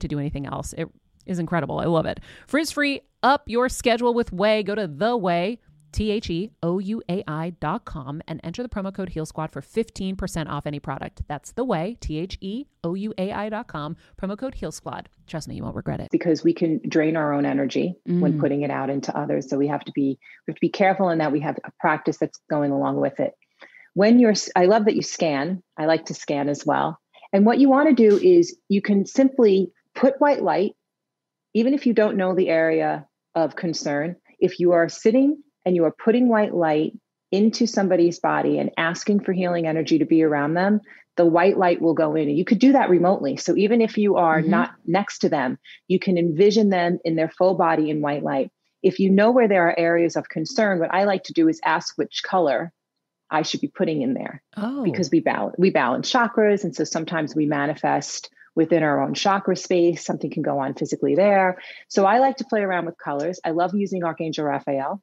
to 0.00 0.08
do 0.08 0.18
anything 0.18 0.46
else. 0.46 0.72
It 0.76 0.88
is 1.26 1.38
incredible. 1.38 1.78
I 1.78 1.84
love 1.84 2.06
it. 2.06 2.20
Frizz 2.46 2.72
free, 2.72 3.02
up 3.22 3.44
your 3.46 3.68
schedule 3.68 4.14
with 4.14 4.30
Ouai. 4.30 4.64
Go 4.64 4.74
to 4.74 4.86
the 4.86 5.18
Ouai 5.18 5.58
T 5.92 6.10
H 6.10 6.30
E 6.30 6.50
O 6.62 6.78
U 6.78 7.02
A 7.08 7.22
I 7.26 7.50
dot 7.60 7.84
com 7.84 8.22
and 8.28 8.40
enter 8.44 8.62
the 8.62 8.68
promo 8.68 8.94
code 8.94 9.10
Heal 9.10 9.26
Squad 9.26 9.52
for 9.52 9.60
15% 9.60 10.48
off 10.48 10.66
any 10.66 10.78
product. 10.78 11.22
That's 11.28 11.52
the 11.52 11.64
Ouai, 11.64 11.98
T 12.00 12.18
H 12.18 12.38
E 12.40 12.66
O 12.84 12.94
U 12.94 13.12
A 13.18 13.32
I 13.32 13.48
dot 13.48 13.66
com, 13.66 13.96
promo 14.20 14.38
code 14.38 14.54
Heal 14.54 14.72
Squad. 14.72 15.08
Trust 15.26 15.48
me, 15.48 15.56
you 15.56 15.62
won't 15.62 15.76
regret 15.76 16.00
it. 16.00 16.08
Because 16.10 16.44
we 16.44 16.54
can 16.54 16.80
drain 16.88 17.16
our 17.16 17.32
own 17.32 17.44
energy 17.44 17.96
mm. 18.08 18.20
when 18.20 18.38
putting 18.38 18.62
it 18.62 18.70
out 18.70 18.90
into 18.90 19.16
others. 19.16 19.48
So 19.48 19.58
we 19.58 19.68
have 19.68 19.84
to 19.84 19.92
be 19.92 20.18
we 20.46 20.50
have 20.50 20.56
to 20.56 20.60
be 20.60 20.70
careful 20.70 21.08
in 21.10 21.18
that 21.18 21.32
we 21.32 21.40
have 21.40 21.58
a 21.64 21.72
practice 21.80 22.18
that's 22.18 22.40
going 22.48 22.70
along 22.70 23.00
with 23.00 23.18
it. 23.20 23.34
When 23.94 24.18
you're 24.18 24.34
I 24.56 24.66
love 24.66 24.84
that 24.84 24.96
you 24.96 25.02
scan. 25.02 25.62
I 25.76 25.86
like 25.86 26.06
to 26.06 26.14
scan 26.14 26.48
as 26.48 26.64
well. 26.64 26.98
And 27.32 27.46
what 27.46 27.58
you 27.58 27.68
want 27.68 27.88
to 27.88 27.94
do 27.94 28.16
is 28.16 28.56
you 28.68 28.82
can 28.82 29.06
simply 29.06 29.72
put 30.00 30.20
white 30.20 30.42
light, 30.42 30.72
even 31.54 31.74
if 31.74 31.86
you 31.86 31.92
don't 31.92 32.16
know 32.16 32.34
the 32.34 32.48
area 32.48 33.06
of 33.34 33.56
concern. 33.56 34.16
If 34.38 34.58
you 34.58 34.72
are 34.72 34.88
sitting 34.88 35.42
and 35.64 35.76
you 35.76 35.84
are 35.84 35.92
putting 35.92 36.28
white 36.28 36.54
light 36.54 36.92
into 37.30 37.66
somebody's 37.66 38.18
body 38.18 38.58
and 38.58 38.70
asking 38.76 39.20
for 39.20 39.32
healing 39.32 39.66
energy 39.66 39.98
to 39.98 40.06
be 40.06 40.22
around 40.22 40.54
them, 40.54 40.80
the 41.16 41.26
white 41.26 41.58
light 41.58 41.82
will 41.82 41.94
go 41.94 42.14
in. 42.14 42.28
And 42.28 42.38
you 42.38 42.44
could 42.44 42.58
do 42.58 42.72
that 42.72 42.88
remotely. 42.88 43.36
So 43.36 43.56
even 43.56 43.80
if 43.80 43.98
you 43.98 44.16
are 44.16 44.40
mm-hmm. 44.40 44.50
not 44.50 44.74
next 44.86 45.18
to 45.20 45.28
them, 45.28 45.58
you 45.86 45.98
can 45.98 46.16
envision 46.16 46.70
them 46.70 46.98
in 47.04 47.14
their 47.14 47.30
full 47.30 47.54
body 47.54 47.90
in 47.90 48.00
white 48.00 48.22
light. 48.22 48.50
If 48.82 48.98
you 48.98 49.10
know 49.10 49.30
where 49.30 49.48
there 49.48 49.68
are 49.68 49.78
areas 49.78 50.16
of 50.16 50.28
concern, 50.28 50.78
what 50.78 50.94
I 50.94 51.04
like 51.04 51.24
to 51.24 51.34
do 51.34 51.48
is 51.48 51.60
ask 51.64 51.98
which 51.98 52.22
color 52.22 52.72
I 53.30 53.42
should 53.42 53.60
be 53.60 53.68
putting 53.68 54.00
in 54.00 54.14
there. 54.14 54.42
Oh. 54.56 54.82
Because 54.82 55.10
we 55.10 55.20
balance 55.20 55.56
we 55.58 55.70
balance 55.70 56.10
chakras. 56.10 56.64
And 56.64 56.74
so 56.74 56.84
sometimes 56.84 57.36
we 57.36 57.46
manifest 57.46 58.30
within 58.54 58.82
our 58.82 59.02
own 59.02 59.14
chakra 59.14 59.56
space. 59.56 60.04
Something 60.04 60.30
can 60.30 60.42
go 60.42 60.58
on 60.58 60.74
physically 60.74 61.14
there. 61.14 61.58
So 61.88 62.04
I 62.04 62.18
like 62.18 62.36
to 62.38 62.44
play 62.44 62.60
around 62.60 62.86
with 62.86 62.98
colors. 62.98 63.40
I 63.44 63.50
love 63.50 63.72
using 63.74 64.04
Archangel 64.04 64.44
Raphael 64.44 65.02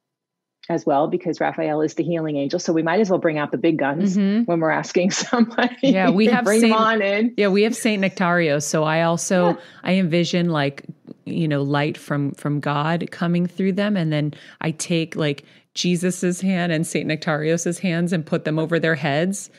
as 0.68 0.84
well 0.84 1.08
because 1.08 1.40
Raphael 1.40 1.80
is 1.80 1.94
the 1.94 2.02
healing 2.02 2.36
angel. 2.36 2.60
So 2.60 2.72
we 2.72 2.82
might 2.82 3.00
as 3.00 3.08
well 3.08 3.18
bring 3.18 3.38
out 3.38 3.50
the 3.50 3.58
big 3.58 3.78
guns 3.78 4.16
mm-hmm. 4.16 4.44
when 4.44 4.60
we're 4.60 4.70
asking 4.70 5.10
somebody. 5.12 5.76
Yeah, 5.82 6.10
we 6.10 6.26
have 6.26 6.44
bring 6.44 6.60
Saint, 6.60 6.72
them 6.72 6.82
on 6.82 7.02
in. 7.02 7.34
Yeah, 7.36 7.48
we 7.48 7.62
have 7.62 7.74
Saint 7.74 8.02
Nectarios. 8.02 8.64
So 8.64 8.84
I 8.84 9.02
also 9.02 9.50
yeah. 9.50 9.56
I 9.82 9.94
envision 9.94 10.50
like 10.50 10.84
you 11.24 11.48
know 11.48 11.62
light 11.62 11.96
from 11.96 12.32
from 12.32 12.60
God 12.60 13.08
coming 13.10 13.46
through 13.46 13.72
them, 13.72 13.96
and 13.96 14.12
then 14.12 14.34
I 14.60 14.72
take 14.72 15.16
like 15.16 15.44
Jesus's 15.74 16.40
hand 16.40 16.72
and 16.72 16.86
Saint 16.86 17.08
Nectarios's 17.08 17.78
hands 17.78 18.12
and 18.12 18.26
put 18.26 18.44
them 18.44 18.58
over 18.58 18.78
their 18.78 18.96
heads 18.96 19.50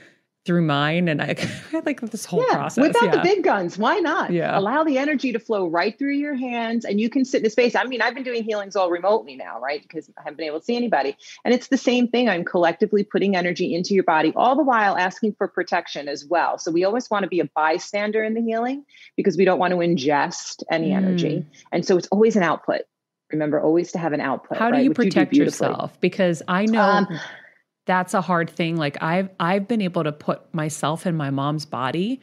through 0.50 0.64
mine 0.64 1.08
and 1.08 1.22
I, 1.22 1.36
I 1.74 1.82
like 1.86 2.02
this 2.02 2.26
whole 2.26 2.44
yeah, 2.44 2.56
process. 2.56 2.82
Without 2.82 3.04
yeah. 3.04 3.12
the 3.18 3.22
big 3.22 3.44
guns, 3.44 3.78
why 3.78 4.00
not? 4.00 4.32
Yeah. 4.32 4.58
Allow 4.58 4.84
the 4.84 4.98
energy 4.98 5.32
to 5.32 5.38
flow 5.38 5.68
right 5.68 5.96
through 5.96 6.16
your 6.16 6.34
hands 6.34 6.86
and 6.86 7.00
you 7.00 7.08
can 7.08 7.24
sit 7.24 7.42
in 7.42 7.46
a 7.46 7.52
space. 7.52 7.76
I 7.76 7.84
mean, 7.84 8.02
I've 8.02 8.16
been 8.16 8.24
doing 8.24 8.44
healings 8.44 8.76
all 8.76 8.90
remotely 8.90 9.36
now, 9.36 9.60
right? 9.60 9.80
Because 9.80 10.10
I 10.18 10.24
haven't 10.24 10.38
been 10.38 10.48
able 10.48 10.58
to 10.60 10.66
see 10.66 10.76
anybody. 10.76 11.16
And 11.46 11.54
it's 11.54 11.68
the 11.68 11.78
same 11.78 12.08
thing. 12.08 12.30
I'm 12.30 12.44
collectively 12.44 13.04
putting 13.04 13.36
energy 13.36 13.76
into 13.76 13.94
your 13.94 14.06
body, 14.06 14.34
all 14.36 14.56
the 14.56 14.64
while 14.64 14.98
asking 14.98 15.36
for 15.38 15.48
protection 15.48 16.08
as 16.08 16.26
well. 16.26 16.58
So 16.58 16.72
we 16.72 16.84
always 16.84 17.12
want 17.12 17.26
to 17.26 17.30
be 17.30 17.42
a 17.42 17.46
bystander 17.46 18.24
in 18.24 18.34
the 18.34 18.42
healing 18.42 18.86
because 19.16 19.38
we 19.38 19.46
don't 19.46 19.60
want 19.60 19.74
to 19.74 19.78
ingest 19.78 20.64
any 20.72 20.90
mm. 20.90 20.98
energy. 20.98 21.46
And 21.72 21.86
so 21.86 21.96
it's 21.96 22.08
always 22.08 22.36
an 22.36 22.42
output. 22.42 22.82
Remember, 23.32 23.62
always 23.62 23.92
to 23.92 24.00
have 24.00 24.14
an 24.14 24.22
output. 24.22 24.58
How 24.58 24.72
do 24.72 24.78
right? 24.78 24.84
you 24.84 24.96
protect 24.96 25.32
you 25.34 25.42
do 25.42 25.46
yourself? 25.46 26.02
Because 26.02 26.42
I 26.48 26.66
know 26.66 26.82
um, 26.82 27.20
that's 27.90 28.14
a 28.14 28.22
hard 28.22 28.52
thing. 28.52 28.78
Like 28.78 29.02
I've 29.02 29.30
I've 29.40 29.68
been 29.68 29.82
able 29.82 30.04
to 30.04 30.12
put 30.12 30.54
myself 30.54 31.08
in 31.08 31.18
my 31.18 31.32
mom's 31.32 31.66
body 31.66 32.22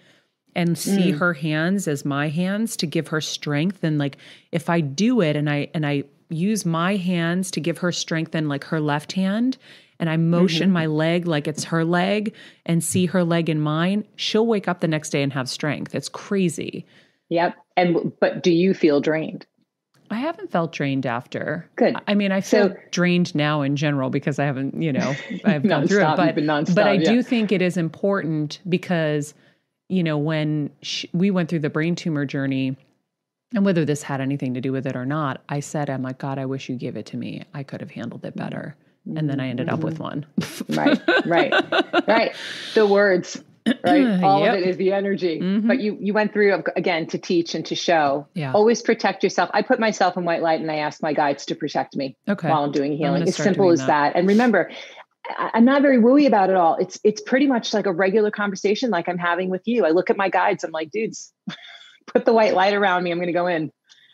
and 0.54 0.78
see 0.78 1.10
mm. 1.10 1.18
her 1.18 1.34
hands 1.34 1.88
as 1.88 2.04
my 2.04 2.28
hands 2.28 2.76
to 2.76 2.86
give 2.86 3.08
her 3.08 3.20
strength 3.20 3.82
and 3.82 3.98
like 3.98 4.16
if 4.52 4.70
I 4.70 4.80
do 4.80 5.20
it 5.20 5.34
and 5.34 5.50
I 5.50 5.68
and 5.74 5.84
I 5.84 6.04
use 6.28 6.64
my 6.64 6.94
hands 6.94 7.50
to 7.50 7.60
give 7.60 7.78
her 7.78 7.90
strength 7.90 8.32
and 8.36 8.48
like 8.48 8.62
her 8.62 8.78
left 8.78 9.12
hand 9.14 9.58
and 9.98 10.08
I 10.08 10.16
motion 10.16 10.68
mm-hmm. 10.68 10.74
my 10.74 10.86
leg 10.86 11.26
like 11.26 11.48
it's 11.48 11.64
her 11.64 11.84
leg 11.84 12.32
and 12.64 12.82
see 12.82 13.06
her 13.06 13.24
leg 13.24 13.50
in 13.50 13.60
mine, 13.60 14.06
she'll 14.14 14.46
wake 14.46 14.68
up 14.68 14.80
the 14.80 14.88
next 14.88 15.10
day 15.10 15.22
and 15.24 15.32
have 15.32 15.48
strength. 15.48 15.96
It's 15.96 16.08
crazy. 16.08 16.86
Yep. 17.28 17.56
And 17.76 18.12
but 18.20 18.40
do 18.40 18.52
you 18.52 18.72
feel 18.72 19.00
drained? 19.00 19.46
I 20.11 20.16
haven't 20.16 20.50
felt 20.50 20.72
drained 20.72 21.07
after. 21.07 21.68
Good. 21.76 21.96
I 22.07 22.14
mean, 22.14 22.32
I 22.32 22.40
feel 22.40 22.68
so, 22.68 22.76
drained 22.90 23.34
now 23.34 23.62
in 23.62 23.76
general 23.76 24.11
because 24.11 24.38
I 24.38 24.44
haven't, 24.44 24.80
you 24.80 24.92
know, 24.92 25.14
I've 25.44 25.66
gone 25.66 25.86
through 25.86 26.04
it. 26.04 26.16
But, 26.16 26.74
but 26.74 26.86
I 26.86 26.92
yeah. 26.94 27.11
do 27.11 27.22
think 27.22 27.52
it 27.52 27.62
is 27.62 27.76
important 27.76 28.61
because, 28.68 29.34
you 29.88 30.02
know, 30.02 30.18
when 30.18 30.70
she, 30.82 31.11
we 31.12 31.30
went 31.30 31.48
through 31.48 31.61
the 31.61 31.70
brain 31.70 31.94
tumor 31.94 32.24
journey, 32.24 32.76
and 33.54 33.64
whether 33.64 33.84
this 33.84 34.02
had 34.02 34.20
anything 34.20 34.54
to 34.54 34.61
do 34.61 34.72
with 34.72 34.86
it 34.86 34.96
or 34.96 35.07
not, 35.07 35.42
I 35.48 35.61
said, 35.61 35.88
I'm 35.88 36.02
like, 36.02 36.18
God, 36.18 36.38
I 36.38 36.46
wish 36.46 36.68
you 36.68 36.76
gave 36.76 36.96
it 36.96 37.07
to 37.07 37.16
me. 37.16 37.44
I 37.54 37.62
could 37.62 37.80
have 37.80 37.90
handled 37.90 38.24
it 38.24 38.34
better. 38.34 38.74
And 39.14 39.30
then 39.30 39.38
I 39.38 39.48
ended 39.48 39.68
mm-hmm. 39.68 39.74
up 39.74 39.84
with 39.84 40.00
one. 40.00 40.26
right, 40.70 41.00
right, 41.26 41.52
right. 42.09 42.34
The 42.74 42.86
words 42.86 43.40
right 43.84 44.22
all 44.22 44.40
yep. 44.40 44.54
of 44.54 44.60
it 44.60 44.68
is 44.68 44.76
the 44.76 44.92
energy 44.92 45.40
mm-hmm. 45.40 45.66
but 45.66 45.80
you 45.80 45.96
you 46.00 46.12
went 46.12 46.32
through 46.32 46.62
again 46.76 47.06
to 47.06 47.18
teach 47.18 47.54
and 47.54 47.66
to 47.66 47.74
show 47.74 48.26
yeah 48.34 48.52
always 48.52 48.82
protect 48.82 49.22
yourself 49.22 49.50
i 49.52 49.62
put 49.62 49.80
myself 49.80 50.16
in 50.16 50.24
white 50.24 50.42
light 50.42 50.60
and 50.60 50.70
i 50.70 50.76
ask 50.76 51.02
my 51.02 51.12
guides 51.12 51.46
to 51.46 51.54
protect 51.54 51.96
me 51.96 52.16
okay. 52.28 52.48
while 52.48 52.64
i'm 52.64 52.72
doing 52.72 52.96
healing 52.96 53.22
it's 53.22 53.36
simple 53.36 53.70
as 53.70 53.80
that. 53.80 53.86
that. 53.86 54.16
and 54.16 54.28
remember 54.28 54.70
i'm 55.38 55.64
not 55.64 55.82
very 55.82 55.98
wooey 55.98 56.26
about 56.26 56.50
it 56.50 56.56
all 56.56 56.76
it's 56.76 57.00
it's 57.02 57.20
pretty 57.20 57.46
much 57.46 57.74
like 57.74 57.86
a 57.86 57.92
regular 57.92 58.30
conversation 58.30 58.90
like 58.90 59.08
i'm 59.08 59.18
having 59.18 59.50
with 59.50 59.62
you 59.66 59.84
i 59.84 59.90
look 59.90 60.10
at 60.10 60.16
my 60.16 60.28
guides 60.28 60.62
i'm 60.62 60.70
like 60.70 60.90
dudes 60.90 61.32
put 62.06 62.24
the 62.24 62.32
white 62.32 62.54
light 62.54 62.74
around 62.74 63.02
me 63.02 63.10
i'm 63.10 63.18
going 63.18 63.26
to 63.26 63.32
go 63.32 63.46
in 63.46 63.72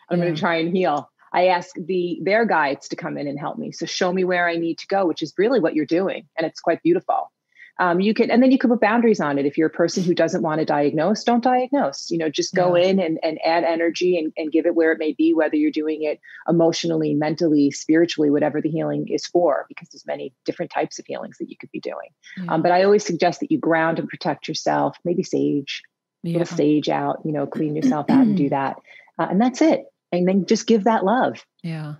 i'm 0.09 0.17
yeah. 0.17 0.25
going 0.25 0.35
to 0.35 0.39
try 0.39 0.55
and 0.57 0.75
heal 0.75 1.09
I 1.35 1.47
ask 1.47 1.71
the 1.75 2.19
their 2.21 2.45
guides 2.45 2.89
to 2.89 2.95
come 2.95 3.17
in 3.17 3.27
and 3.27 3.39
help 3.39 3.57
me. 3.57 3.71
So 3.71 3.87
show 3.87 4.13
me 4.13 4.23
where 4.23 4.47
I 4.47 4.55
need 4.57 4.77
to 4.77 4.85
go, 4.85 5.07
which 5.07 5.23
is 5.23 5.33
really 5.35 5.59
what 5.59 5.73
you're 5.73 5.87
doing, 5.87 6.27
and 6.37 6.45
it's 6.45 6.59
quite 6.59 6.83
beautiful 6.83 7.31
um, 7.79 7.99
you 7.99 8.13
can 8.13 8.29
and 8.29 8.43
then 8.43 8.51
you 8.51 8.57
can 8.57 8.69
put 8.69 8.79
boundaries 8.79 9.19
on 9.19 9.39
it 9.39 9.45
if 9.45 9.57
you're 9.57 9.67
a 9.67 9.71
person 9.71 10.03
who 10.03 10.13
doesn't 10.13 10.41
want 10.41 10.59
to 10.59 10.65
diagnose 10.65 11.23
don't 11.23 11.43
diagnose 11.43 12.11
you 12.11 12.17
know 12.17 12.29
just 12.29 12.53
go 12.53 12.75
yeah. 12.75 12.87
in 12.87 12.99
and, 12.99 13.19
and 13.23 13.39
add 13.43 13.63
energy 13.63 14.17
and, 14.17 14.31
and 14.37 14.51
give 14.51 14.65
it 14.65 14.75
where 14.75 14.91
it 14.91 14.99
may 14.99 15.13
be 15.13 15.33
whether 15.33 15.55
you're 15.55 15.71
doing 15.71 16.03
it 16.03 16.19
emotionally 16.47 17.13
mentally 17.13 17.71
spiritually 17.71 18.29
whatever 18.29 18.61
the 18.61 18.69
healing 18.69 19.07
is 19.09 19.25
for 19.25 19.65
because 19.67 19.89
there's 19.89 20.05
many 20.05 20.33
different 20.45 20.71
types 20.71 20.99
of 20.99 21.05
healings 21.05 21.37
that 21.39 21.49
you 21.49 21.57
could 21.57 21.71
be 21.71 21.79
doing 21.79 22.09
yeah. 22.37 22.53
um, 22.53 22.61
but 22.61 22.71
i 22.71 22.83
always 22.83 23.05
suggest 23.05 23.39
that 23.39 23.51
you 23.51 23.57
ground 23.57 23.99
and 23.99 24.07
protect 24.07 24.47
yourself 24.47 24.97
maybe 25.03 25.23
sage 25.23 25.81
yeah. 26.21 26.37
little 26.37 26.57
sage 26.57 26.89
out 26.89 27.19
you 27.25 27.31
know 27.31 27.47
clean 27.47 27.75
yourself 27.75 28.09
out 28.09 28.21
and 28.21 28.37
do 28.37 28.49
that 28.49 28.77
uh, 29.17 29.27
and 29.29 29.41
that's 29.41 29.61
it 29.61 29.85
and 30.11 30.27
then 30.27 30.45
just 30.45 30.67
give 30.67 30.83
that 30.83 31.03
love 31.03 31.43
yeah 31.63 31.95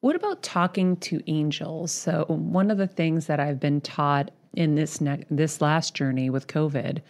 what 0.00 0.16
about 0.16 0.42
talking 0.42 0.98
to 0.98 1.22
angels? 1.26 1.90
So, 1.90 2.26
one 2.28 2.70
of 2.70 2.76
the 2.76 2.86
things 2.86 3.24
that 3.24 3.40
I've 3.40 3.58
been 3.58 3.80
taught 3.80 4.32
in 4.56 4.74
this 4.74 5.00
ne- 5.00 5.24
this 5.30 5.60
last 5.60 5.94
journey 5.94 6.30
with 6.30 6.46
COVID 6.46 7.00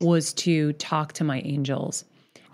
was 0.00 0.32
to 0.32 0.72
talk 0.74 1.12
to 1.14 1.24
my 1.24 1.40
angels. 1.40 2.04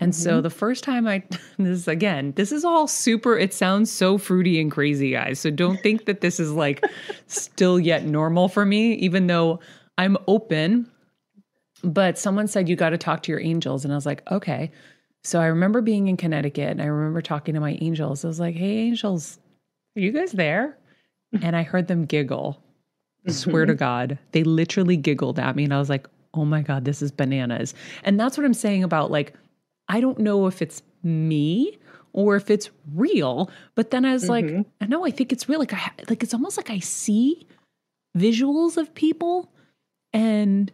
And 0.01 0.12
mm-hmm. 0.12 0.22
so 0.22 0.41
the 0.41 0.51
first 0.51 0.85
time 0.85 1.07
I 1.07 1.22
this 1.59 1.89
again, 1.89 2.32
this 2.37 2.53
is 2.53 2.64
all 2.64 2.87
super 2.87 3.39
it 3.39 3.55
sounds 3.55 3.91
so 3.91 4.18
fruity 4.18 4.61
and 4.61 4.70
crazy 4.70 5.11
guys. 5.11 5.41
So 5.41 5.51
don't 5.51 5.80
think 5.80 6.07
that 6.07 6.20
this 6.20 6.41
is 6.41 6.53
like 6.53 6.85
still 7.26 7.78
yet 7.78 8.05
normal 8.05 8.49
for 8.49 8.64
me 8.64 8.95
even 8.95 9.26
though 9.26 9.61
I'm 9.99 10.16
open. 10.26 10.91
But 11.82 12.18
someone 12.18 12.49
said 12.49 12.68
you 12.68 12.76
got 12.76 12.91
to 12.91 12.99
talk 12.99 13.22
to 13.24 13.32
your 13.32 13.41
angels 13.41 13.85
and 13.85 13.93
I 13.93 13.97
was 13.97 14.07
like, 14.07 14.22
"Okay." 14.30 14.70
So 15.22 15.41
I 15.41 15.47
remember 15.47 15.80
being 15.80 16.09
in 16.09 16.16
Connecticut 16.16 16.70
and 16.70 16.82
I 16.82 16.87
remember 16.87 17.20
talking 17.20 17.55
to 17.55 17.61
my 17.61 17.78
angels. 17.80 18.24
I 18.24 18.28
was 18.28 18.41
like, 18.41 18.55
"Hey 18.55 18.78
angels, 18.78 19.39
are 19.97 20.01
you 20.01 20.12
guys 20.12 20.32
there?" 20.32 20.78
And 21.43 21.57
I 21.57 21.64
heard 21.64 21.89
them 21.89 22.05
giggle. 22.05 22.63
Swear 23.28 23.66
to 23.66 23.72
mm-hmm. 23.72 23.78
God, 23.78 24.18
they 24.32 24.44
literally 24.44 24.96
giggled 24.96 25.38
at 25.38 25.56
me, 25.56 25.64
and 25.64 25.74
I 25.74 25.78
was 25.78 25.88
like, 25.88 26.06
oh 26.34 26.44
my 26.44 26.62
God, 26.62 26.84
this 26.84 27.00
is 27.00 27.10
bananas. 27.10 27.74
And 28.02 28.18
that's 28.18 28.36
what 28.36 28.44
I'm 28.44 28.54
saying 28.54 28.82
about 28.82 29.10
like, 29.10 29.34
I 29.88 30.00
don't 30.00 30.18
know 30.18 30.46
if 30.46 30.60
it's 30.60 30.82
me 31.02 31.78
or 32.12 32.36
if 32.36 32.50
it's 32.50 32.70
real. 32.94 33.50
But 33.74 33.90
then 33.90 34.04
I 34.04 34.12
was 34.12 34.28
mm-hmm. 34.28 34.56
like, 34.56 34.66
I 34.80 34.86
know, 34.86 35.06
I 35.06 35.10
think 35.10 35.32
it's 35.32 35.48
real. 35.48 35.58
Like, 35.58 35.72
I 35.72 35.90
like 36.08 36.22
it's 36.22 36.34
almost 36.34 36.56
like 36.56 36.70
I 36.70 36.80
see 36.80 37.46
visuals 38.16 38.76
of 38.76 38.94
people, 38.94 39.50
and 40.12 40.70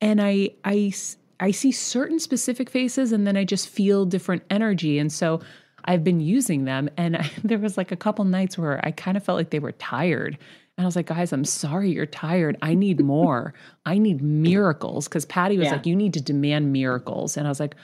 and 0.00 0.20
I 0.20 0.50
I 0.64 0.92
I 1.40 1.50
see 1.50 1.72
certain 1.72 2.18
specific 2.18 2.70
faces 2.70 3.12
and 3.12 3.26
then 3.26 3.36
I 3.36 3.44
just 3.44 3.68
feel 3.68 4.04
different 4.04 4.42
energy. 4.50 4.98
And 4.98 5.12
so 5.12 5.40
I've 5.84 6.04
been 6.04 6.20
using 6.20 6.64
them. 6.64 6.90
And 6.96 7.16
I, 7.16 7.30
there 7.44 7.58
was 7.58 7.76
like 7.76 7.92
a 7.92 7.96
couple 7.96 8.24
nights 8.24 8.58
where 8.58 8.84
I 8.84 8.90
kind 8.90 9.16
of 9.16 9.24
felt 9.24 9.36
like 9.36 9.50
they 9.50 9.58
were 9.58 9.72
tired. 9.72 10.38
And 10.78 10.84
I 10.84 10.86
was 10.86 10.94
like, 10.94 11.06
guys, 11.06 11.32
I'm 11.32 11.44
sorry 11.44 11.90
you're 11.90 12.06
tired. 12.06 12.56
I 12.62 12.74
need 12.74 13.00
more. 13.00 13.52
I 13.84 13.98
need 13.98 14.22
miracles. 14.22 15.08
Cause 15.08 15.24
Patty 15.24 15.58
was 15.58 15.66
yeah. 15.66 15.72
like, 15.72 15.86
you 15.86 15.96
need 15.96 16.14
to 16.14 16.20
demand 16.20 16.72
miracles. 16.72 17.36
And 17.36 17.48
I 17.48 17.50
was 17.50 17.58
like, 17.58 17.74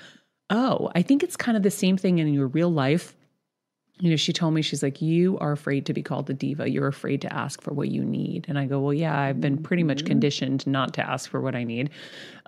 oh, 0.48 0.92
I 0.94 1.02
think 1.02 1.24
it's 1.24 1.36
kind 1.36 1.56
of 1.56 1.64
the 1.64 1.72
same 1.72 1.96
thing 1.96 2.20
in 2.20 2.32
your 2.32 2.46
real 2.46 2.70
life. 2.70 3.16
You 3.98 4.10
know, 4.10 4.16
she 4.16 4.32
told 4.32 4.54
me, 4.54 4.62
she's 4.62 4.82
like, 4.82 5.02
you 5.02 5.36
are 5.38 5.50
afraid 5.50 5.86
to 5.86 5.92
be 5.92 6.02
called 6.02 6.30
a 6.30 6.34
diva. 6.34 6.70
You're 6.70 6.86
afraid 6.86 7.20
to 7.22 7.32
ask 7.32 7.60
for 7.60 7.74
what 7.74 7.88
you 7.88 8.04
need. 8.04 8.46
And 8.48 8.58
I 8.60 8.66
go, 8.66 8.80
well, 8.80 8.94
yeah, 8.94 9.18
I've 9.18 9.40
been 9.40 9.60
pretty 9.60 9.82
much 9.82 9.98
mm-hmm. 9.98 10.06
conditioned 10.06 10.64
not 10.66 10.94
to 10.94 11.08
ask 11.08 11.28
for 11.28 11.40
what 11.40 11.56
I 11.56 11.64
need. 11.64 11.90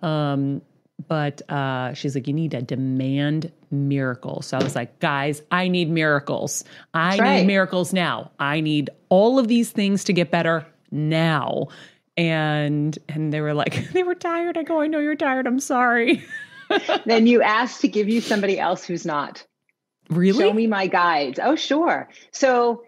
Um, 0.03 0.63
but 1.09 1.43
uh, 1.51 1.93
she's 1.95 2.15
like, 2.15 2.27
you 2.27 2.33
need 2.33 2.53
to 2.53 2.63
demand 2.63 3.53
miracles. 3.71 4.47
So 4.47 4.59
I 4.59 4.63
was 4.63 4.75
like, 4.75 4.99
guys, 4.99 5.43
I 5.51 5.69
need 5.69 5.91
miracles. 5.91 6.65
I 6.95 7.17
need 7.19 7.47
miracles 7.47 7.93
now. 7.93 8.31
I 8.39 8.61
need 8.61 8.91
all 9.09 9.39
of 9.39 9.49
these 9.49 9.71
things 9.71 10.05
to 10.05 10.13
get 10.13 10.31
better 10.31 10.67
now. 10.91 11.69
And 12.17 12.99
and 13.09 13.33
they 13.33 13.41
were 13.43 13.55
like, 13.55 13.89
they 13.93 14.03
were 14.03 14.15
tired. 14.15 14.57
I 14.57 14.63
go, 14.63 14.81
I 14.81 14.87
know 14.87 15.01
you're 15.01 15.17
tired. 15.17 15.47
I'm 15.47 15.61
sorry. 15.61 16.25
then 17.05 17.27
you 17.27 17.43
ask 17.43 17.81
to 17.83 17.89
give 17.89 18.09
you 18.09 18.21
somebody 18.21 18.59
else 18.59 18.85
who's 18.85 19.05
not. 19.05 19.45
Really? 20.09 20.45
Show 20.45 20.53
me 20.53 20.67
my 20.67 20.87
guides. 20.87 21.39
Oh, 21.43 21.57
sure. 21.57 22.09
So 22.31 22.85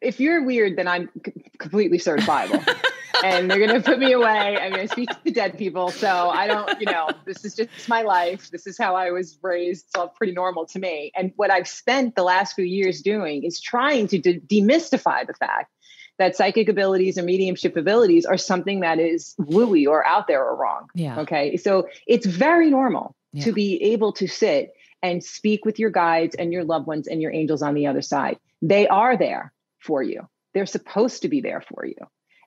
if 0.00 0.20
you're 0.20 0.44
weird, 0.44 0.76
then 0.76 0.88
I'm 0.88 1.10
completely 1.58 1.98
certifiable. 1.98 2.66
and 3.24 3.50
they're 3.50 3.58
going 3.58 3.80
to 3.80 3.82
put 3.82 3.98
me 3.98 4.12
away. 4.12 4.56
I'm 4.58 4.72
going 4.72 4.86
to 4.86 4.92
speak 4.92 5.08
to 5.24 5.30
dead 5.30 5.58
people. 5.58 5.90
So 5.90 6.08
I 6.08 6.46
don't, 6.46 6.80
you 6.80 6.86
know, 6.86 7.08
this 7.24 7.44
is 7.44 7.54
just 7.54 7.88
my 7.88 8.02
life. 8.02 8.50
This 8.50 8.66
is 8.66 8.78
how 8.78 8.94
I 8.94 9.10
was 9.10 9.38
raised. 9.42 9.86
It's 9.86 9.94
all 9.94 10.08
pretty 10.08 10.32
normal 10.32 10.66
to 10.66 10.78
me. 10.78 11.12
And 11.14 11.32
what 11.36 11.50
I've 11.50 11.68
spent 11.68 12.14
the 12.14 12.22
last 12.22 12.54
few 12.54 12.64
years 12.64 13.02
doing 13.02 13.44
is 13.44 13.60
trying 13.60 14.08
to 14.08 14.18
de- 14.18 14.40
demystify 14.40 15.26
the 15.26 15.34
fact 15.34 15.72
that 16.18 16.36
psychic 16.36 16.68
abilities 16.68 17.18
or 17.18 17.22
mediumship 17.22 17.76
abilities 17.76 18.26
are 18.26 18.36
something 18.36 18.80
that 18.80 18.98
is 18.98 19.34
wooey 19.40 19.86
or 19.86 20.06
out 20.06 20.26
there 20.26 20.44
or 20.44 20.54
wrong. 20.54 20.88
Yeah. 20.94 21.20
Okay. 21.20 21.56
So 21.56 21.88
it's 22.06 22.26
very 22.26 22.70
normal 22.70 23.16
yeah. 23.32 23.44
to 23.44 23.52
be 23.52 23.82
able 23.92 24.12
to 24.14 24.28
sit 24.28 24.72
and 25.02 25.24
speak 25.24 25.64
with 25.64 25.78
your 25.78 25.90
guides 25.90 26.34
and 26.34 26.52
your 26.52 26.64
loved 26.64 26.86
ones 26.86 27.06
and 27.06 27.22
your 27.22 27.32
angels 27.32 27.62
on 27.62 27.74
the 27.74 27.86
other 27.86 28.02
side. 28.02 28.38
They 28.60 28.86
are 28.86 29.16
there 29.16 29.52
for 29.78 30.02
you. 30.02 30.28
They're 30.52 30.66
supposed 30.66 31.22
to 31.22 31.28
be 31.28 31.40
there 31.40 31.62
for 31.62 31.86
you 31.86 31.96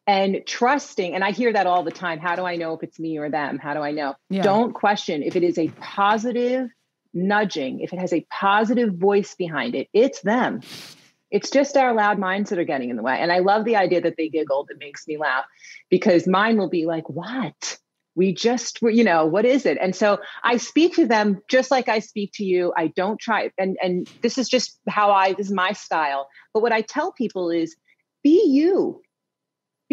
and 0.06 0.41
trusting 0.45 1.14
and 1.16 1.24
i 1.24 1.32
hear 1.32 1.54
that 1.54 1.68
all 1.68 1.84
the 1.84 1.91
time 1.91 2.20
how 2.20 2.36
do 2.36 2.43
i 2.43 2.56
know 2.56 2.74
if 2.74 2.84
it's 2.84 2.99
me 2.99 3.18
or 3.18 3.30
them? 3.30 3.58
How 3.58 3.74
do 3.74 3.80
i 3.82 3.91
know? 3.91 4.16
Yeah. 4.30 4.41
don't 4.41 4.74
question 4.74 5.24
if 5.24 5.36
it 5.36 5.43
is 5.43 5.58
a 5.58 5.70
positive 5.70 6.70
nudging 7.14 7.80
if 7.80 7.93
it 7.93 7.99
has 7.99 8.14
a 8.14 8.26
positive 8.32 8.95
voice 8.95 9.36
behind 9.36 9.76
it. 9.76 9.88
It's 9.93 10.22
them. 10.22 10.62
It's 11.30 11.49
just 11.49 11.78
our 11.78 11.93
loud 11.93 12.20
minds 12.20 12.49
that 12.49 12.60
are 12.60 12.64
getting 12.64 12.89
in 12.89 12.95
the 12.95 13.04
way. 13.04 13.18
And 13.18 13.32
i 13.32 13.39
love 13.39 13.66
the 13.66 13.76
idea 13.76 14.01
that 14.01 14.16
they 14.18 14.30
giggled 14.30 14.70
it 14.72 14.78
makes 14.80 15.08
me 15.08 15.18
laugh 15.18 15.45
because 15.89 16.28
mine 16.28 16.58
will 16.58 16.70
be 16.70 16.86
like 16.86 17.10
what? 17.10 17.78
We 18.16 18.34
just 18.34 18.82
were 18.82 18.91
you 18.91 19.04
know 19.04 19.26
what 19.26 19.45
is 19.45 19.66
it? 19.66 19.78
And 19.80 19.95
so 19.95 20.20
i 20.43 20.58
speak 20.58 20.95
to 20.95 21.06
them 21.06 21.41
just 21.47 21.72
like 21.72 21.88
i 21.88 21.99
speak 21.99 22.32
to 22.36 22.43
you. 22.43 22.74
I 22.76 22.88
don't 22.88 23.20
try 23.20 23.51
and 23.58 23.78
and 23.82 24.10
this 24.22 24.38
is 24.38 24.49
just 24.49 24.80
how 24.88 25.12
i 25.12 25.34
this 25.34 25.47
is 25.47 25.54
my 25.54 25.72
style. 25.74 26.28
But 26.54 26.62
what 26.62 26.74
i 26.74 26.82
tell 26.82 27.12
people 27.12 27.49
is 27.49 27.76
be 28.24 28.43
you 28.47 29.01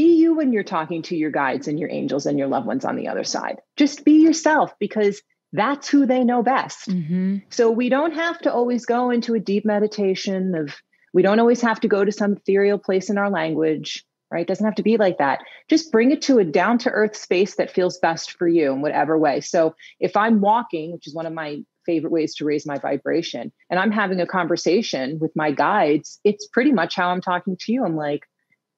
be 0.00 0.16
you 0.16 0.34
when 0.34 0.50
you're 0.50 0.62
talking 0.62 1.02
to 1.02 1.14
your 1.14 1.30
guides 1.30 1.68
and 1.68 1.78
your 1.78 1.90
angels 1.90 2.24
and 2.24 2.38
your 2.38 2.48
loved 2.48 2.66
ones 2.66 2.86
on 2.86 2.96
the 2.96 3.08
other 3.08 3.22
side. 3.22 3.60
Just 3.76 4.02
be 4.02 4.22
yourself 4.22 4.72
because 4.78 5.20
that's 5.52 5.90
who 5.90 6.06
they 6.06 6.24
know 6.24 6.42
best. 6.42 6.88
Mm-hmm. 6.88 7.38
So 7.50 7.70
we 7.70 7.90
don't 7.90 8.14
have 8.14 8.38
to 8.40 8.52
always 8.52 8.86
go 8.86 9.10
into 9.10 9.34
a 9.34 9.40
deep 9.40 9.66
meditation 9.66 10.54
of, 10.54 10.74
we 11.12 11.20
don't 11.20 11.38
always 11.38 11.60
have 11.60 11.80
to 11.80 11.88
go 11.88 12.02
to 12.02 12.12
some 12.12 12.32
ethereal 12.32 12.78
place 12.78 13.10
in 13.10 13.18
our 13.18 13.28
language, 13.28 14.02
right? 14.30 14.40
It 14.40 14.48
doesn't 14.48 14.64
have 14.64 14.76
to 14.76 14.82
be 14.82 14.96
like 14.96 15.18
that. 15.18 15.40
Just 15.68 15.92
bring 15.92 16.12
it 16.12 16.22
to 16.22 16.38
a 16.38 16.44
down 16.44 16.78
to 16.78 16.90
earth 16.90 17.14
space 17.14 17.56
that 17.56 17.70
feels 17.70 17.98
best 17.98 18.38
for 18.38 18.48
you 18.48 18.72
in 18.72 18.80
whatever 18.80 19.18
way. 19.18 19.42
So 19.42 19.74
if 19.98 20.16
I'm 20.16 20.40
walking, 20.40 20.92
which 20.92 21.08
is 21.08 21.14
one 21.14 21.26
of 21.26 21.34
my 21.34 21.58
favorite 21.84 22.12
ways 22.12 22.36
to 22.36 22.46
raise 22.46 22.64
my 22.64 22.78
vibration, 22.78 23.52
and 23.68 23.78
I'm 23.78 23.92
having 23.92 24.20
a 24.22 24.26
conversation 24.26 25.18
with 25.18 25.32
my 25.36 25.50
guides, 25.50 26.20
it's 26.24 26.46
pretty 26.46 26.72
much 26.72 26.94
how 26.94 27.10
I'm 27.10 27.20
talking 27.20 27.58
to 27.60 27.72
you. 27.72 27.84
I'm 27.84 27.96
like, 27.96 28.22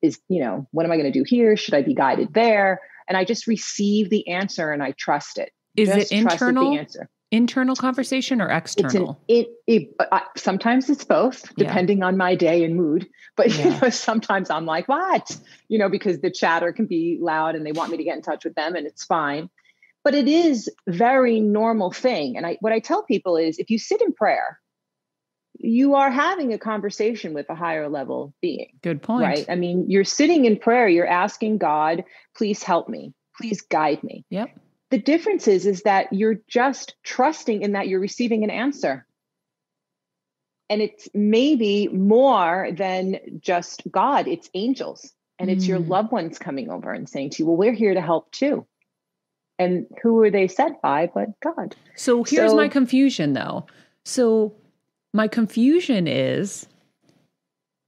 is, 0.03 0.21
you 0.29 0.43
know, 0.43 0.67
what 0.73 0.85
am 0.85 0.93
I 0.93 0.97
going 0.97 1.11
to 1.11 1.19
do 1.19 1.25
here? 1.27 1.57
Should 1.57 1.75
I 1.75 1.83
be 1.83 1.95
guided 1.95 2.35
there? 2.35 2.81
And 3.09 3.17
I 3.17 3.25
just 3.25 3.47
receive 3.47 4.11
the 4.11 4.29
answer 4.29 4.71
and 4.71 4.83
I 4.83 4.93
trust 4.93 5.39
it. 5.39 5.53
Is 5.77 5.89
just 5.89 6.13
it 6.13 6.17
internal? 6.17 6.77
answer. 6.77 7.09
Internal 7.31 7.75
conversation 7.75 8.43
or 8.43 8.49
external? 8.49 9.19
An, 9.27 9.37
it, 9.37 9.49
it 9.67 9.89
uh, 9.99 10.21
sometimes 10.37 10.91
it's 10.91 11.05
both, 11.05 11.51
depending 11.57 12.01
yeah. 12.01 12.05
on 12.05 12.19
my 12.19 12.35
day 12.35 12.63
and 12.63 12.77
mood. 12.77 13.09
But 13.39 13.57
yeah. 13.57 13.65
you 13.69 13.81
know, 13.81 13.89
sometimes 13.89 14.51
I'm 14.51 14.67
like, 14.67 14.87
"What?" 14.87 15.35
You 15.69 15.79
know, 15.79 15.89
because 15.89 16.21
the 16.21 16.31
chatter 16.31 16.75
can 16.75 16.85
be 16.85 17.19
loud, 17.23 17.55
and 17.55 17.65
they 17.65 17.73
want 17.73 17.91
me 17.91 17.97
to 17.97 18.05
get 18.05 18.17
in 18.17 18.23
touch 18.23 18.45
with 18.45 18.55
them, 18.55 18.77
and 18.77 18.87
it's 18.87 19.05
fine. 19.05 19.49
But 20.05 20.15
it 20.15 20.29
is 20.29 20.69
very 20.87 21.41
normal 21.41 21.91
thing. 21.91 22.37
And 22.37 22.45
I, 22.45 22.59
what 22.61 22.75
I 22.75 22.81
tell 22.81 23.03
people 23.03 23.39
is, 23.39 23.59
if 23.59 23.71
you 23.71 23.79
sit 23.79 24.03
in 24.03 24.13
prayer, 24.13 24.61
you 25.63 25.95
are 25.95 26.11
having 26.11 26.53
a 26.53 26.59
conversation 26.59 27.35
with 27.35 27.49
a 27.49 27.55
higher 27.55 27.89
level 27.89 28.35
being. 28.43 28.79
Good 28.83 29.03
point. 29.03 29.25
Right. 29.25 29.47
I 29.49 29.55
mean, 29.55 29.87
you're 29.89 30.05
sitting 30.05 30.45
in 30.45 30.59
prayer, 30.59 30.89
you're 30.89 31.07
asking 31.07 31.59
God, 31.59 32.05
please 32.37 32.63
help 32.63 32.89
me, 32.89 33.15
please 33.37 33.61
guide 33.63 34.03
me. 34.03 34.25
Yep. 34.31 34.51
The 34.91 34.99
difference 34.99 35.49
is, 35.49 35.67
is 35.67 35.83
that 35.83 36.13
you're 36.13 36.41
just 36.49 36.95
trusting 37.03 37.63
in 37.63 37.73
that 37.73 37.89
you're 37.89 38.01
receiving 38.01 38.45
an 38.45 38.51
answer. 38.51 39.07
And 40.69 40.83
it's 40.83 41.09
maybe 41.15 41.89
more 41.89 42.69
than 42.73 43.19
just 43.41 43.83
God, 43.91 44.27
it's 44.27 44.51
angels 44.55 45.13
and 45.39 45.51
it's 45.51 45.67
your 45.67 45.81
mm. 45.81 45.89
loved 45.89 46.13
ones 46.13 46.39
coming 46.39 46.71
over 46.71 46.93
and 46.93 47.09
saying 47.09 47.31
to 47.31 47.43
you, 47.43 47.47
well, 47.47 47.57
we're 47.57 47.73
here 47.73 47.95
to 47.95 48.01
help 48.01 48.31
too. 48.33 48.67
And 49.59 49.87
who 50.03 50.15
were 50.15 50.31
they 50.31 50.49
sent 50.49 50.81
by 50.83 51.11
but 51.15 51.29
God? 51.41 51.77
So 51.97 52.25
here's 52.25 52.51
so, 52.51 52.57
my 52.57 52.69
confusion 52.69 53.33
though. 53.33 53.67
So 54.05 54.55
my 55.13 55.29
confusion 55.29 56.07
is 56.07 56.67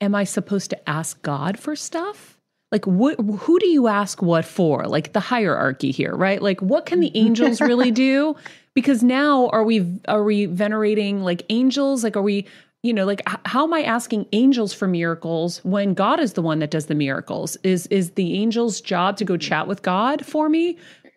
am 0.01 0.15
I 0.15 0.25
supposed 0.25 0.71
to 0.71 0.89
ask 0.89 1.21
God 1.23 1.59
for 1.59 1.75
stuff? 1.77 2.39
Like 2.71 2.87
what 2.87 3.19
who 3.19 3.59
do 3.59 3.69
you 3.69 3.87
ask 3.87 4.21
what 4.21 4.45
for? 4.45 4.85
Like 4.87 5.13
the 5.13 5.21
hierarchy 5.21 5.91
here, 5.91 6.15
right? 6.15 6.43
Like 6.43 6.61
what 6.61 6.87
can 6.87 7.01
the 7.01 7.13
angels 7.15 7.61
really 7.61 7.91
do? 8.09 8.37
Because 8.75 9.03
now 9.03 9.49
are 9.49 9.65
we 9.65 10.01
are 10.09 10.25
we 10.25 10.47
venerating 10.47 11.23
like 11.23 11.45
angels? 11.49 12.05
Like 12.05 12.17
are 12.17 12.23
we 12.23 12.47
you 12.85 12.93
know 12.93 13.07
like 13.07 13.23
how 13.47 13.65
am 13.65 13.73
i 13.73 13.83
asking 13.83 14.27
angels 14.33 14.75
for 14.75 14.87
miracles 14.87 15.65
when 15.65 15.95
god 15.95 16.21
is 16.21 16.35
the 16.35 16.43
one 16.43 16.59
that 16.59 16.71
does 16.71 16.85
the 16.85 16.95
miracles 16.95 17.57
is 17.63 17.87
is 17.87 18.11
the 18.11 18.39
angel's 18.43 18.79
job 18.79 19.17
to 19.17 19.25
go 19.25 19.39
chat 19.39 19.67
with 19.67 19.81
god 19.81 20.25
for 20.25 20.51
me 20.51 20.77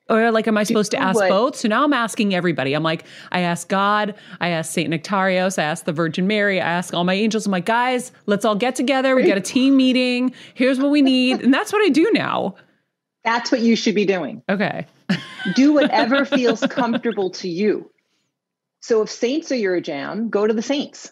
or 0.09 0.31
like, 0.31 0.47
am 0.47 0.57
I 0.57 0.63
supposed 0.63 0.91
to 0.91 0.97
ask 0.97 1.15
what? 1.15 1.29
both? 1.29 1.55
So 1.55 1.67
now 1.67 1.83
I'm 1.83 1.93
asking 1.93 2.33
everybody. 2.33 2.73
I'm 2.73 2.83
like, 2.83 3.03
I 3.31 3.41
ask 3.41 3.67
God, 3.67 4.15
I 4.39 4.49
ask 4.49 4.71
Saint 4.71 4.93
Nectarios, 4.93 5.59
I 5.59 5.63
ask 5.63 5.85
the 5.85 5.93
Virgin 5.93 6.27
Mary, 6.27 6.61
I 6.61 6.65
ask 6.65 6.93
all 6.93 7.03
my 7.03 7.13
angels. 7.13 7.45
I'm 7.45 7.51
like, 7.51 7.65
guys, 7.65 8.11
let's 8.25 8.45
all 8.45 8.55
get 8.55 8.75
together. 8.75 9.15
We 9.15 9.23
got 9.23 9.37
a 9.37 9.41
team 9.41 9.75
meeting. 9.75 10.33
Here's 10.53 10.79
what 10.79 10.91
we 10.91 11.01
need, 11.01 11.41
and 11.41 11.53
that's 11.53 11.73
what 11.73 11.83
I 11.83 11.89
do 11.89 12.09
now. 12.13 12.55
That's 13.23 13.51
what 13.51 13.61
you 13.61 13.75
should 13.75 13.95
be 13.95 14.05
doing. 14.05 14.41
Okay. 14.49 14.85
do 15.55 15.73
whatever 15.73 16.25
feels 16.25 16.61
comfortable 16.61 17.31
to 17.31 17.49
you. 17.49 17.91
So 18.81 19.01
if 19.01 19.09
saints 19.09 19.51
are 19.51 19.55
your 19.55 19.81
jam, 19.81 20.29
go 20.29 20.47
to 20.47 20.53
the 20.53 20.61
saints. 20.61 21.11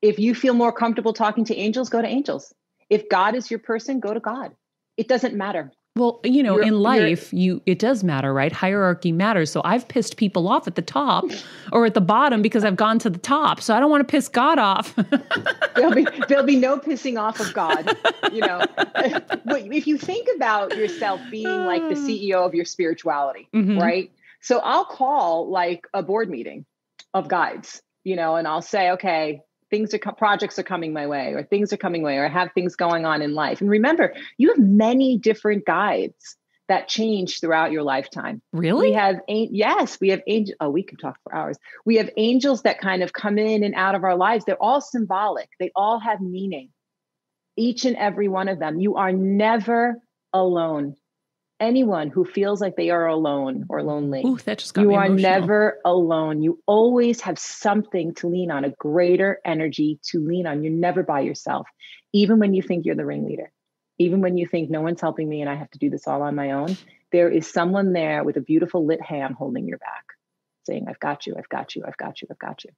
If 0.00 0.18
you 0.18 0.34
feel 0.34 0.54
more 0.54 0.72
comfortable 0.72 1.12
talking 1.12 1.44
to 1.46 1.56
angels, 1.56 1.90
go 1.90 2.00
to 2.00 2.08
angels. 2.08 2.54
If 2.88 3.08
God 3.08 3.34
is 3.34 3.50
your 3.50 3.60
person, 3.60 4.00
go 4.00 4.14
to 4.14 4.20
God. 4.20 4.54
It 4.96 5.08
doesn't 5.08 5.34
matter. 5.34 5.72
Well, 6.00 6.18
you 6.24 6.42
know, 6.42 6.54
you're, 6.54 6.64
in 6.64 6.80
life, 6.80 7.30
you 7.30 7.60
it 7.66 7.78
does 7.78 8.02
matter, 8.02 8.32
right? 8.32 8.50
Hierarchy 8.50 9.12
matters. 9.12 9.52
So 9.52 9.60
I've 9.66 9.86
pissed 9.86 10.16
people 10.16 10.48
off 10.48 10.66
at 10.66 10.74
the 10.74 10.82
top 10.82 11.26
or 11.72 11.84
at 11.84 11.92
the 11.92 12.00
bottom 12.00 12.40
because 12.40 12.64
I've 12.64 12.76
gone 12.76 12.98
to 13.00 13.10
the 13.10 13.18
top. 13.18 13.60
So 13.60 13.74
I 13.74 13.80
don't 13.80 13.90
want 13.90 14.08
to 14.08 14.10
piss 14.10 14.26
God 14.26 14.58
off. 14.58 14.96
there'll 15.76 15.94
be 15.94 16.06
there'll 16.26 16.46
be 16.46 16.56
no 16.56 16.78
pissing 16.78 17.20
off 17.20 17.38
of 17.38 17.52
God. 17.52 17.98
You 18.32 18.40
know, 18.40 18.64
if 18.78 19.86
you 19.86 19.98
think 19.98 20.26
about 20.34 20.74
yourself 20.74 21.20
being 21.30 21.66
like 21.66 21.82
the 21.82 21.96
CEO 21.96 22.46
of 22.46 22.54
your 22.54 22.64
spirituality, 22.64 23.50
mm-hmm. 23.54 23.78
right? 23.78 24.10
So 24.40 24.60
I'll 24.60 24.86
call 24.86 25.50
like 25.50 25.86
a 25.92 26.02
board 26.02 26.30
meeting 26.30 26.64
of 27.12 27.28
guides, 27.28 27.82
you 28.04 28.16
know, 28.16 28.36
and 28.36 28.48
I'll 28.48 28.62
say, 28.62 28.92
okay, 28.92 29.42
things 29.70 29.94
are 29.94 29.98
projects 29.98 30.58
are 30.58 30.64
coming 30.64 30.92
my 30.92 31.06
way 31.06 31.32
or 31.34 31.42
things 31.42 31.72
are 31.72 31.76
coming 31.76 32.02
my 32.02 32.08
way 32.08 32.16
or 32.18 32.26
I 32.26 32.28
have 32.28 32.50
things 32.52 32.76
going 32.76 33.04
on 33.04 33.22
in 33.22 33.34
life. 33.34 33.60
And 33.60 33.70
remember, 33.70 34.14
you 34.36 34.48
have 34.48 34.58
many 34.58 35.16
different 35.16 35.64
guides 35.64 36.36
that 36.68 36.86
change 36.86 37.40
throughout 37.40 37.72
your 37.72 37.82
lifetime. 37.82 38.40
Really? 38.52 38.90
We 38.90 38.94
have 38.94 39.16
yes, 39.28 39.98
we 40.00 40.10
have 40.10 40.20
angels. 40.26 40.56
Oh, 40.60 40.70
we 40.70 40.84
can 40.84 40.98
talk 40.98 41.16
for 41.24 41.34
hours. 41.34 41.56
We 41.84 41.96
have 41.96 42.10
angels 42.16 42.62
that 42.62 42.80
kind 42.80 43.02
of 43.02 43.12
come 43.12 43.38
in 43.38 43.64
and 43.64 43.74
out 43.74 43.94
of 43.94 44.04
our 44.04 44.16
lives. 44.16 44.44
They're 44.44 44.62
all 44.62 44.80
symbolic. 44.80 45.48
They 45.58 45.72
all 45.74 45.98
have 45.98 46.20
meaning. 46.20 46.70
Each 47.56 47.84
and 47.84 47.96
every 47.96 48.28
one 48.28 48.48
of 48.48 48.60
them. 48.60 48.78
You 48.78 48.96
are 48.96 49.12
never 49.12 49.96
alone. 50.32 50.94
Anyone 51.60 52.08
who 52.08 52.24
feels 52.24 52.60
like 52.60 52.76
they 52.76 52.90
are 52.90 53.06
alone 53.06 53.66
or 53.68 53.82
lonely. 53.82 54.22
Ooh, 54.24 54.38
that 54.38 54.58
just 54.58 54.74
got 54.74 54.82
you 54.82 54.94
are 54.94 55.08
never 55.08 55.78
alone. 55.84 56.42
You 56.42 56.58
always 56.66 57.20
have 57.20 57.38
something 57.38 58.14
to 58.14 58.28
lean 58.28 58.50
on, 58.50 58.64
a 58.64 58.70
greater 58.70 59.38
energy 59.44 60.00
to 60.04 60.18
lean 60.18 60.46
on. 60.46 60.62
You're 60.62 60.72
never 60.72 61.02
by 61.02 61.20
yourself, 61.20 61.68
even 62.12 62.38
when 62.38 62.54
you 62.54 62.62
think 62.62 62.86
you're 62.86 62.96
the 62.96 63.04
ringleader, 63.04 63.52
even 63.98 64.20
when 64.20 64.38
you 64.38 64.46
think 64.46 64.70
no 64.70 64.80
one's 64.80 65.00
helping 65.00 65.28
me 65.28 65.40
and 65.42 65.50
I 65.50 65.54
have 65.54 65.70
to 65.72 65.78
do 65.78 65.90
this 65.90 66.08
all 66.08 66.22
on 66.22 66.34
my 66.34 66.52
own. 66.52 66.76
There 67.12 67.28
is 67.28 67.50
someone 67.50 67.92
there 67.92 68.24
with 68.24 68.36
a 68.36 68.40
beautiful 68.40 68.86
lit 68.86 69.02
hand 69.02 69.34
holding 69.36 69.66
your 69.66 69.78
back, 69.78 70.04
saying, 70.64 70.86
I've 70.88 71.00
got 71.00 71.26
you, 71.26 71.34
I've 71.36 71.48
got 71.48 71.76
you, 71.76 71.84
I've 71.86 71.96
got 71.96 72.22
you, 72.22 72.28
I've 72.30 72.38
got 72.38 72.64
you. 72.64 72.70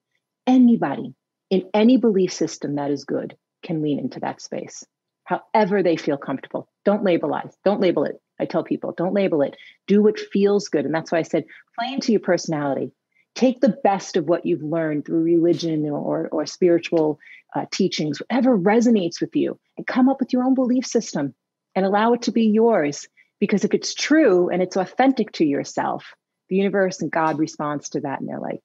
Anybody 0.46 1.14
in 1.50 1.68
any 1.74 1.98
belief 1.98 2.32
system 2.32 2.76
that 2.76 2.90
is 2.90 3.04
good 3.04 3.36
can 3.62 3.82
lean 3.82 3.98
into 3.98 4.20
that 4.20 4.40
space, 4.40 4.84
however 5.24 5.82
they 5.82 5.96
feel 5.96 6.16
comfortable. 6.16 6.68
Don't 6.84 7.04
labelize, 7.04 7.52
don't 7.64 7.80
label 7.80 8.04
it. 8.04 8.20
I 8.42 8.46
tell 8.46 8.64
people, 8.64 8.92
don't 8.92 9.14
label 9.14 9.42
it. 9.42 9.56
Do 9.86 10.02
what 10.02 10.18
feels 10.18 10.68
good. 10.68 10.84
And 10.84 10.94
that's 10.94 11.10
why 11.10 11.18
I 11.18 11.22
said, 11.22 11.44
play 11.78 11.92
into 11.92 12.12
your 12.12 12.20
personality. 12.20 12.92
Take 13.34 13.60
the 13.60 13.76
best 13.82 14.16
of 14.16 14.26
what 14.26 14.44
you've 14.44 14.62
learned 14.62 15.06
through 15.06 15.22
religion 15.22 15.88
or, 15.88 16.28
or 16.30 16.44
spiritual 16.44 17.18
uh, 17.54 17.64
teachings, 17.72 18.20
whatever 18.20 18.58
resonates 18.58 19.20
with 19.20 19.34
you, 19.34 19.58
and 19.76 19.86
come 19.86 20.08
up 20.08 20.20
with 20.20 20.32
your 20.32 20.42
own 20.42 20.54
belief 20.54 20.84
system 20.84 21.34
and 21.74 21.86
allow 21.86 22.12
it 22.12 22.22
to 22.22 22.32
be 22.32 22.44
yours. 22.44 23.08
Because 23.40 23.64
if 23.64 23.72
it's 23.72 23.94
true 23.94 24.50
and 24.50 24.62
it's 24.62 24.76
authentic 24.76 25.32
to 25.32 25.44
yourself, 25.44 26.04
the 26.48 26.56
universe 26.56 27.00
and 27.00 27.10
God 27.10 27.38
responds 27.38 27.88
to 27.90 28.00
that. 28.00 28.20
And 28.20 28.28
they're 28.28 28.38
like, 28.38 28.60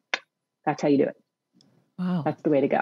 that's 0.66 0.82
how 0.82 0.90
you 0.90 0.98
do 0.98 1.04
it. 1.04 1.16
Wow. 1.98 2.24
That's 2.26 2.42
the 2.42 2.50
way 2.50 2.62
to 2.62 2.68
go. 2.68 2.82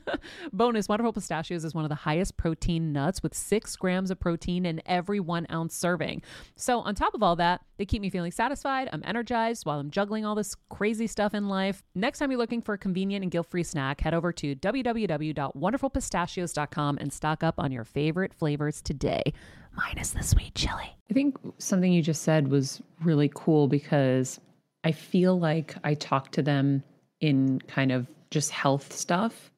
Bonus 0.52 0.88
Wonderful 0.88 1.12
Pistachios 1.12 1.64
is 1.64 1.74
one 1.74 1.84
of 1.84 1.88
the 1.88 1.94
highest 1.94 2.36
protein 2.36 2.92
nuts 2.92 3.22
with 3.22 3.34
six 3.34 3.76
grams 3.76 4.10
of 4.10 4.20
protein 4.20 4.66
in 4.66 4.82
every 4.86 5.20
one 5.20 5.46
ounce 5.50 5.74
serving. 5.74 6.22
So, 6.56 6.80
on 6.80 6.94
top 6.94 7.14
of 7.14 7.22
all 7.22 7.36
that, 7.36 7.62
they 7.78 7.86
keep 7.86 8.02
me 8.02 8.10
feeling 8.10 8.32
satisfied. 8.32 8.88
I'm 8.92 9.02
energized 9.04 9.64
while 9.66 9.80
I'm 9.80 9.90
juggling 9.90 10.24
all 10.24 10.34
this 10.34 10.56
crazy 10.70 11.06
stuff 11.06 11.34
in 11.34 11.48
life. 11.48 11.82
Next 11.94 12.18
time 12.18 12.30
you're 12.30 12.38
looking 12.38 12.62
for 12.62 12.74
a 12.74 12.78
convenient 12.78 13.22
and 13.22 13.30
guilt 13.30 13.48
free 13.48 13.62
snack, 13.62 14.00
head 14.00 14.14
over 14.14 14.32
to 14.32 14.56
www.wonderfulpistachios.com 14.56 16.98
and 16.98 17.12
stock 17.12 17.42
up 17.42 17.54
on 17.58 17.72
your 17.72 17.84
favorite 17.84 18.32
flavors 18.34 18.82
today, 18.82 19.32
minus 19.76 20.10
the 20.10 20.22
sweet 20.22 20.54
chili. 20.54 20.96
I 21.10 21.14
think 21.14 21.36
something 21.58 21.92
you 21.92 22.02
just 22.02 22.22
said 22.22 22.48
was 22.48 22.80
really 23.02 23.30
cool 23.34 23.66
because 23.68 24.40
I 24.84 24.92
feel 24.92 25.38
like 25.38 25.74
I 25.84 25.94
talk 25.94 26.32
to 26.32 26.42
them 26.42 26.82
in 27.20 27.60
kind 27.68 27.92
of 27.92 28.06
just 28.30 28.50
health 28.50 28.92
stuff 28.92 29.51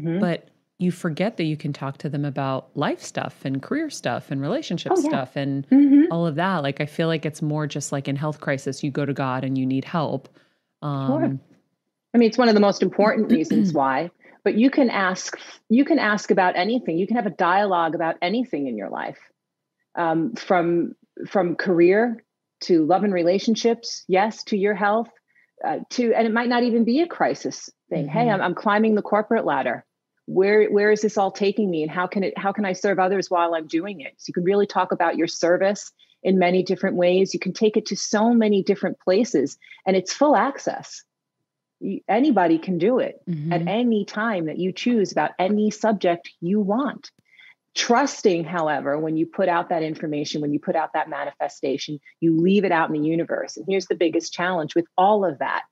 Mhm. 0.00 0.20
but 0.20 0.48
you 0.78 0.90
forget 0.90 1.36
that 1.36 1.44
you 1.44 1.56
can 1.56 1.72
talk 1.72 1.98
to 1.98 2.08
them 2.08 2.24
about 2.24 2.68
life 2.76 3.00
stuff 3.00 3.44
and 3.44 3.62
career 3.62 3.88
stuff 3.90 4.30
and 4.30 4.40
relationship 4.40 4.92
Oh, 4.94 5.00
yeah. 5.00 5.08
stuff 5.08 5.36
and 5.36 5.66
Mhm. 5.70 6.06
all 6.10 6.26
of 6.26 6.34
that. 6.34 6.58
Like 6.64 6.80
I 6.80 6.86
feel 6.86 7.06
like 7.06 7.24
it's 7.24 7.40
more 7.40 7.66
just 7.66 7.92
like 7.92 8.08
in 8.08 8.16
health 8.16 8.40
crisis, 8.40 8.82
you 8.82 8.90
go 8.90 9.06
to 9.06 9.12
God 9.12 9.44
and 9.44 9.56
you 9.56 9.66
need 9.66 9.84
help. 9.84 10.28
Um, 10.82 11.06
Sure. 11.06 11.38
I 12.12 12.18
mean, 12.18 12.28
it's 12.28 12.38
one 12.38 12.48
of 12.48 12.54
the 12.54 12.60
most 12.60 12.82
important 12.82 13.30
reasons 13.38 13.72
why. 13.72 14.10
But 14.42 14.56
you 14.58 14.68
can 14.70 14.90
ask. 14.90 15.38
You 15.70 15.84
can 15.86 15.98
ask 15.98 16.30
about 16.30 16.54
anything. 16.56 16.98
You 16.98 17.06
can 17.06 17.16
have 17.16 17.26
a 17.26 17.30
dialogue 17.30 17.94
about 17.94 18.16
anything 18.20 18.66
in 18.66 18.76
your 18.76 18.90
life, 18.90 19.18
um, 19.94 20.34
from 20.34 20.94
from 21.28 21.54
career 21.56 22.22
to 22.62 22.84
love 22.84 23.04
and 23.04 23.14
relationships. 23.14 24.04
Yes, 24.08 24.42
to 24.44 24.56
your 24.56 24.74
health. 24.74 25.08
Uh, 25.64 25.78
to 25.90 26.12
and 26.12 26.26
it 26.26 26.32
might 26.32 26.48
not 26.48 26.62
even 26.64 26.84
be 26.84 27.00
a 27.00 27.06
crisis 27.06 27.70
thing. 27.94 28.08
Hey, 28.08 28.26
Mhm. 28.26 28.34
I'm, 28.34 28.40
I'm 28.42 28.54
climbing 28.54 28.94
the 28.94 29.02
corporate 29.02 29.44
ladder. 29.44 29.84
Where 30.26 30.66
where 30.70 30.90
is 30.90 31.02
this 31.02 31.18
all 31.18 31.30
taking 31.30 31.70
me, 31.70 31.82
and 31.82 31.90
how 31.90 32.06
can 32.06 32.24
it 32.24 32.36
how 32.38 32.52
can 32.52 32.64
I 32.64 32.72
serve 32.72 32.98
others 32.98 33.30
while 33.30 33.54
I'm 33.54 33.66
doing 33.66 34.00
it? 34.00 34.14
So 34.16 34.28
you 34.28 34.34
can 34.34 34.44
really 34.44 34.66
talk 34.66 34.90
about 34.90 35.16
your 35.16 35.26
service 35.26 35.92
in 36.22 36.38
many 36.38 36.62
different 36.62 36.96
ways. 36.96 37.34
You 37.34 37.40
can 37.40 37.52
take 37.52 37.76
it 37.76 37.86
to 37.86 37.96
so 37.96 38.32
many 38.32 38.62
different 38.62 38.98
places, 39.00 39.58
and 39.86 39.96
it's 39.96 40.14
full 40.14 40.34
access 40.34 41.04
anybody 42.08 42.58
can 42.58 42.78
do 42.78 42.98
it 42.98 43.20
mhm. 43.28 43.52
at 43.52 43.66
any 43.68 44.04
time 44.04 44.46
that 44.46 44.58
you 44.58 44.72
choose 44.72 45.12
about 45.12 45.32
any 45.38 45.70
subject 45.70 46.30
you 46.40 46.60
want. 46.60 47.10
Trusting, 47.74 48.44
however, 48.44 48.98
when 48.98 49.16
you 49.16 49.26
put 49.26 49.48
out 49.48 49.68
that 49.70 49.82
information, 49.82 50.40
when 50.40 50.52
you 50.52 50.60
put 50.60 50.76
out 50.76 50.92
that 50.94 51.08
manifestation, 51.08 51.98
you 52.20 52.36
leave 52.36 52.64
it 52.64 52.70
out 52.72 52.88
in 52.88 53.00
the 53.00 53.08
universe. 53.08 53.56
And 53.56 53.66
here's 53.68 53.86
the 53.86 53.96
biggest 53.96 54.32
challenge 54.32 54.74
with 54.74 54.86
all 54.96 55.24
of 55.24 55.38
that 55.40 55.62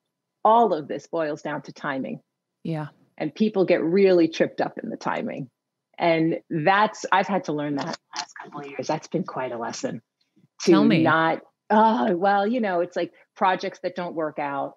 all 0.44 0.72
of 0.72 0.88
this 0.88 1.06
boils 1.06 1.42
down 1.42 1.62
to 1.62 1.72
timing. 1.72 2.20
yeah. 2.62 2.88
And 3.18 3.32
people 3.32 3.66
get 3.66 3.84
really 3.84 4.26
tripped 4.26 4.60
up 4.60 4.78
in 4.82 4.88
the 4.88 4.96
timing. 4.96 5.48
And 5.98 6.40
that's, 6.48 7.04
I've 7.12 7.28
had 7.28 7.44
to 7.44 7.52
learn 7.52 7.76
that 7.76 7.86
the 7.86 7.98
last 8.16 8.32
couple 8.42 8.60
of 8.60 8.66
years. 8.66 8.86
That's 8.86 9.06
been 9.06 9.22
quite 9.22 9.52
a 9.52 9.58
lesson. 9.58 10.00
To 10.62 10.70
Tell 10.70 10.82
me. 10.82 11.02
not, 11.02 11.40
oh, 11.70 12.16
well, 12.16 12.46
you 12.46 12.60
know, 12.60 12.80
it's 12.80 12.96
like 12.96 13.12
projects 13.36 13.80
that 13.82 13.94
don't 13.94 14.14
work 14.14 14.38
out 14.38 14.74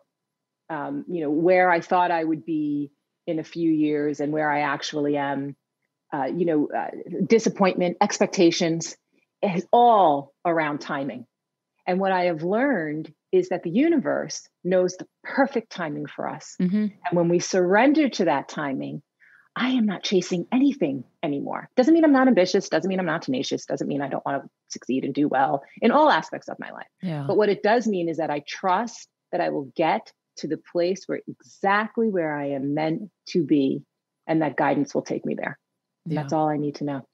um, 0.70 1.06
you 1.08 1.22
know 1.22 1.30
where 1.30 1.70
I 1.70 1.82
thought 1.82 2.12
I 2.12 2.24
would 2.24 2.46
be 2.46 2.92
in 3.28 3.40
a 3.40 3.44
few 3.44 3.72
years 3.72 4.20
and 4.20 4.32
where 4.32 4.50
I 4.50 4.62
actually 4.62 5.18
am. 5.18 5.56
Uh, 6.14 6.26
you 6.26 6.46
know, 6.46 6.70
uh, 6.76 6.92
disappointment, 7.26 7.98
expectations, 8.00 8.96
is 9.42 9.66
all 9.74 10.34
around 10.46 10.80
timing. 10.80 11.26
And 11.86 12.00
what 12.00 12.12
I 12.12 12.26
have 12.26 12.42
learned 12.42 13.12
is 13.36 13.50
that 13.50 13.64
the 13.64 13.70
universe 13.70 14.48
knows 14.64 14.96
the 14.96 15.08
perfect 15.24 15.72
timing 15.72 16.06
for 16.06 16.28
us. 16.28 16.56
Mhm. 16.60 16.94
And 17.06 17.18
when 17.18 17.30
we 17.30 17.40
surrender 17.40 18.10
to 18.10 18.26
that 18.26 18.48
timing, 18.48 19.02
I 19.56 19.70
am 19.70 19.86
not 19.86 20.04
chasing 20.04 20.48
anything 20.52 21.06
anymore. 21.24 21.70
Doesn't 21.76 21.94
mean 21.94 22.04
I'm 22.04 22.12
not 22.12 22.28
ambitious, 22.28 22.68
doesn't 22.68 22.90
mean 22.90 23.00
I'm 23.00 23.06
not 23.06 23.22
tenacious, 23.22 23.66
doesn't 23.66 23.88
mean 23.88 24.02
I 24.02 24.10
don't 24.10 24.26
want 24.26 24.44
to 24.44 24.50
succeed 24.68 25.06
and 25.06 25.14
do 25.14 25.28
well 25.28 25.64
in 25.82 25.92
all 25.92 26.10
aspects 26.10 26.50
of 26.50 26.60
my 26.60 26.72
life. 26.72 26.88
Yeah. 27.02 27.24
But 27.26 27.38
what 27.38 27.50
it 27.50 27.64
does 27.64 27.88
mean 27.88 28.10
is 28.10 28.18
that 28.18 28.30
I 28.30 28.44
trust 28.46 29.08
that 29.32 29.40
I 29.40 29.50
will 29.50 29.72
get 29.76 30.12
to 30.38 30.48
the 30.48 30.58
place 30.58 31.04
where 31.06 31.22
exactly 31.28 32.10
where 32.10 32.36
I 32.36 32.50
am 32.50 32.74
meant 32.74 33.10
to 33.30 33.46
be, 33.46 33.84
and 34.28 34.42
that 34.42 34.58
guidance 34.58 34.94
will 34.94 35.04
take 35.04 35.26
me 35.26 35.36
there. 35.36 35.58
Yeah. 36.06 36.22
That's 36.22 36.34
all 36.34 36.50
I 36.50 36.58
need 36.58 36.76
to 36.76 36.84
know. 36.84 37.08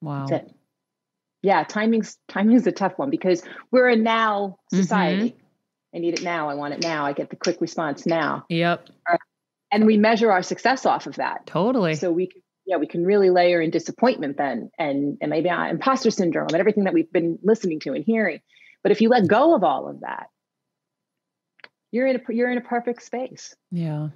Wow. 0.00 0.26
That's 0.26 0.42
it. 0.44 0.57
Yeah, 1.42 1.62
timing's 1.64 2.16
timing's 2.28 2.66
a 2.66 2.72
tough 2.72 2.98
one 2.98 3.10
because 3.10 3.42
we're 3.70 3.88
a 3.88 3.96
now 3.96 4.58
society. 4.72 5.36
I 5.94 5.98
need 5.98 6.14
it 6.14 6.22
now. 6.22 6.48
I 6.50 6.54
want 6.54 6.74
it 6.74 6.82
now. 6.82 7.04
I 7.06 7.12
get 7.12 7.30
the 7.30 7.36
quick 7.36 7.60
response 7.60 8.04
now, 8.06 8.44
Yep. 8.48 8.88
and 9.72 9.86
we 9.86 9.96
measure 9.96 10.30
our 10.32 10.42
success 10.42 10.84
off 10.84 11.06
of 11.06 11.16
that. 11.16 11.46
Totally. 11.46 11.94
So 11.94 12.10
we, 12.10 12.26
can- 12.26 12.42
yeah, 12.66 12.76
we 12.76 12.86
can 12.86 13.04
really 13.04 13.30
layer 13.30 13.60
in 13.62 13.70
disappointment 13.70 14.36
then, 14.36 14.70
and 14.78 15.16
and 15.20 15.30
maybe 15.30 15.48
uh, 15.48 15.66
imposter 15.68 16.10
syndrome 16.10 16.48
and 16.48 16.56
everything 16.56 16.84
that 16.84 16.92
we've 16.92 17.10
been 17.10 17.38
listening 17.42 17.80
to 17.80 17.92
and 17.94 18.04
hearing. 18.04 18.40
But 18.82 18.92
if 18.92 19.00
you 19.00 19.08
let 19.08 19.26
go 19.26 19.54
of 19.54 19.64
all 19.64 19.88
of 19.88 20.00
that, 20.00 20.26
you're 21.90 22.06
in 22.06 22.16
a 22.16 22.20
you're 22.32 22.50
in 22.50 22.58
a 22.58 22.62
perfect 22.62 23.02
space. 23.02 23.54
yeah. 23.70 24.08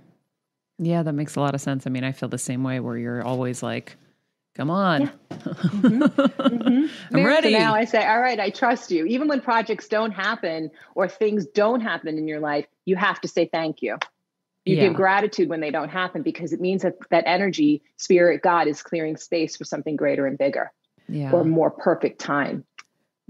Yeah, 0.78 1.04
that 1.04 1.12
makes 1.12 1.36
a 1.36 1.40
lot 1.40 1.54
of 1.54 1.60
sense. 1.60 1.86
I 1.86 1.90
mean, 1.90 2.02
I 2.02 2.10
feel 2.10 2.28
the 2.28 2.38
same 2.38 2.64
way 2.64 2.80
where 2.80 2.96
you're 2.96 3.22
always 3.22 3.62
like, 3.62 3.96
come 4.54 4.70
on. 4.70 5.10
Mhm. 5.30 6.30
I'm 7.12 7.22
So 7.22 7.24
ready. 7.24 7.52
now 7.52 7.74
I 7.74 7.84
say, 7.84 8.06
all 8.06 8.20
right, 8.20 8.38
I 8.38 8.50
trust 8.50 8.90
you. 8.90 9.04
Even 9.06 9.28
when 9.28 9.40
projects 9.40 9.88
don't 9.88 10.12
happen 10.12 10.70
or 10.94 11.08
things 11.08 11.46
don't 11.46 11.80
happen 11.80 12.18
in 12.18 12.28
your 12.28 12.40
life, 12.40 12.66
you 12.84 12.96
have 12.96 13.20
to 13.22 13.28
say 13.28 13.48
thank 13.52 13.82
you. 13.82 13.96
You 14.64 14.76
Yeah. 14.76 14.82
give 14.88 14.94
gratitude 14.94 15.48
when 15.48 15.60
they 15.60 15.70
don't 15.70 15.88
happen 15.88 16.22
because 16.22 16.52
it 16.52 16.60
means 16.60 16.82
that 16.82 16.94
that 17.10 17.24
energy, 17.26 17.82
spirit, 17.96 18.42
God 18.42 18.68
is 18.68 18.82
clearing 18.82 19.16
space 19.16 19.56
for 19.56 19.64
something 19.64 19.96
greater 19.96 20.26
and 20.26 20.38
bigger 20.38 20.70
yeah. 21.08 21.32
or 21.32 21.44
more 21.44 21.70
perfect 21.70 22.20
time. 22.20 22.64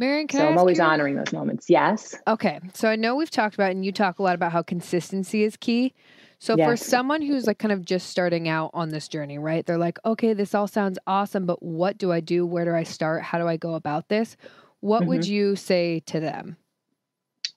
MaryAnn, 0.01 0.29
can 0.29 0.41
so 0.41 0.47
I 0.47 0.51
I'm 0.51 0.59
always 0.59 0.79
you- 0.79 0.85
honoring 0.85 1.16
those 1.16 1.33
moments. 1.33 1.70
Yes. 1.70 2.14
Okay, 2.27 2.61
so 2.75 2.89
I 2.89 2.97
know 2.97 3.14
we've 3.14 3.31
talked 3.31 3.55
about, 3.55 3.70
and 3.70 3.85
you 3.85 3.93
talk 3.93 4.18
a 4.18 4.23
lot 4.23 4.35
about 4.35 4.53
how 4.53 4.62
consistency 4.62 5.43
is 5.45 5.57
key. 5.57 5.95
So 6.43 6.59
for 6.59 6.76
someone 6.76 7.22
who's 7.22 7.47
like 7.47 7.61
kind 7.61 7.70
of 7.70 7.84
just 7.84 8.11
starting 8.11 8.49
out 8.49 8.72
on 8.74 8.88
this 8.88 9.07
journey, 9.07 9.38
right? 9.38 9.64
They're 9.64 9.78
like, 9.78 10.01
okay, 10.05 10.32
this 10.32 10.57
all 10.57 10.66
sounds 10.66 10.99
awesome, 11.07 11.47
but 11.47 11.62
what 11.62 11.99
do 11.99 12.11
I 12.11 12.18
do? 12.18 12.45
Where 12.45 12.64
do 12.64 12.74
I 12.74 12.82
start? 12.82 13.22
How 13.22 13.38
do 13.38 13.47
I 13.47 13.57
go 13.57 13.74
about 13.74 14.09
this? 14.09 14.36
What 14.80 15.07
would 15.07 15.24
Mm-hmm. 15.24 15.24
you 15.24 15.55
say 15.55 16.01
to 16.07 16.18
them? 16.18 16.57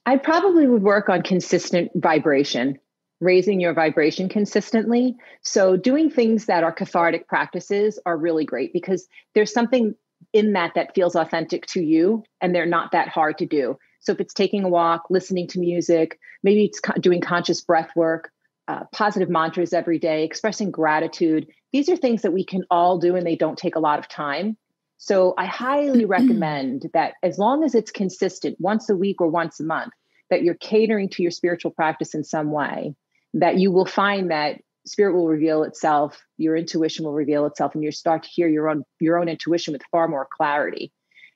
I 0.06 0.16
probably 0.16 0.68
would 0.68 0.82
work 0.82 1.08
on 1.08 1.22
consistent 1.22 1.90
vibration, 1.96 2.78
raising 3.20 3.60
your 3.60 3.74
vibration 3.74 4.28
consistently. 4.28 5.16
So, 5.42 5.76
doing 5.76 6.10
things 6.10 6.46
that 6.46 6.62
are 6.62 6.72
cathartic 6.72 7.26
practices 7.26 7.98
are 8.06 8.16
really 8.16 8.44
great 8.44 8.72
because 8.72 9.08
there's 9.34 9.52
something 9.52 9.96
in 10.32 10.52
that 10.52 10.74
that 10.76 10.94
feels 10.94 11.16
authentic 11.16 11.66
to 11.66 11.82
you 11.82 12.22
and 12.40 12.54
they're 12.54 12.66
not 12.66 12.92
that 12.92 13.08
hard 13.08 13.38
to 13.38 13.46
do. 13.46 13.78
So, 13.98 14.12
if 14.12 14.20
it's 14.20 14.34
taking 14.34 14.62
a 14.62 14.68
walk, 14.68 15.10
listening 15.10 15.48
to 15.48 15.58
music, 15.58 16.20
maybe 16.44 16.66
it's 16.66 16.80
doing 17.00 17.20
conscious 17.20 17.60
breath 17.60 17.90
work, 17.96 18.30
uh, 18.68 18.84
positive 18.92 19.28
mantras 19.28 19.72
every 19.72 19.98
day, 19.98 20.24
expressing 20.24 20.70
gratitude, 20.70 21.46
these 21.72 21.88
are 21.88 21.96
things 21.96 22.22
that 22.22 22.32
we 22.32 22.44
can 22.44 22.64
all 22.70 22.98
do 22.98 23.16
and 23.16 23.26
they 23.26 23.36
don't 23.36 23.58
take 23.58 23.76
a 23.76 23.80
lot 23.80 23.98
of 23.98 24.08
time. 24.08 24.56
So 24.98 25.34
I 25.36 25.46
highly 25.46 26.04
recommend 26.04 26.90
that 26.94 27.14
as 27.22 27.38
long 27.38 27.64
as 27.64 27.74
it's 27.74 27.90
consistent, 27.90 28.56
once 28.58 28.88
a 28.88 28.96
week 28.96 29.20
or 29.20 29.28
once 29.28 29.60
a 29.60 29.64
month, 29.64 29.92
that 30.30 30.42
you're 30.42 30.54
catering 30.54 31.08
to 31.10 31.22
your 31.22 31.30
spiritual 31.30 31.70
practice 31.70 32.14
in 32.14 32.24
some 32.24 32.50
way, 32.50 32.94
that 33.34 33.58
you 33.58 33.70
will 33.70 33.86
find 33.86 34.30
that 34.30 34.60
spirit 34.86 35.14
will 35.14 35.28
reveal 35.28 35.62
itself, 35.62 36.20
your 36.38 36.56
intuition 36.56 37.04
will 37.04 37.12
reveal 37.12 37.44
itself, 37.46 37.74
and 37.74 37.84
you 37.84 37.92
start 37.92 38.22
to 38.22 38.28
hear 38.28 38.48
your 38.48 38.68
own 38.68 38.84
your 39.00 39.18
own 39.18 39.28
intuition 39.28 39.72
with 39.72 39.82
far 39.90 40.08
more 40.08 40.26
clarity. 40.36 40.92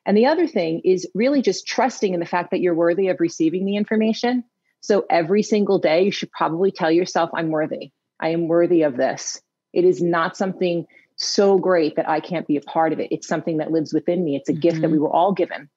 And 0.07 0.17
the 0.17 0.27
other 0.27 0.47
thing 0.47 0.81
is 0.85 1.09
really 1.15 1.43
just 1.43 1.67
trusting 1.67 2.15
in 2.15 2.21
the 2.21 2.27
fact 2.27 2.51
that 2.51 2.61
you're 2.61 2.75
worthy 2.75 3.09
of 3.09 3.21
receiving 3.21 3.67
the 3.67 3.77
information. 3.77 4.45
So 4.81 5.05
every 5.11 5.43
single 5.43 5.79
day, 5.79 6.05
you 6.05 6.11
should 6.11 6.33
probably 6.33 6.71
tell 6.71 6.91
yourself, 6.91 7.31
I'm 7.35 7.51
worthy. 7.51 7.93
I 8.19 8.31
am 8.31 8.49
worthy 8.49 8.83
of 8.83 8.97
this. 8.97 9.41
It 9.73 9.85
is 9.85 10.03
not 10.03 10.37
something 10.37 10.87
so 11.17 11.59
great 11.59 11.97
that 11.97 12.09
I 12.09 12.21
can't 12.21 12.47
be 12.47 12.57
a 12.57 12.63
part 12.63 12.93
of 12.93 13.01
it. 13.01 13.13
It's 13.13 13.29
something 13.29 13.59
that 13.59 13.71
lives 13.71 13.93
within 13.93 14.25
me. 14.25 14.37
It's 14.37 14.49
a 14.49 14.53
mm-hmm. 14.53 14.61
gift 14.61 14.81
that 14.81 14.89
we 14.89 14.97
mm-hmm. 14.97 15.05
were 15.05 15.13
all 15.13 15.33
given. 15.33 15.69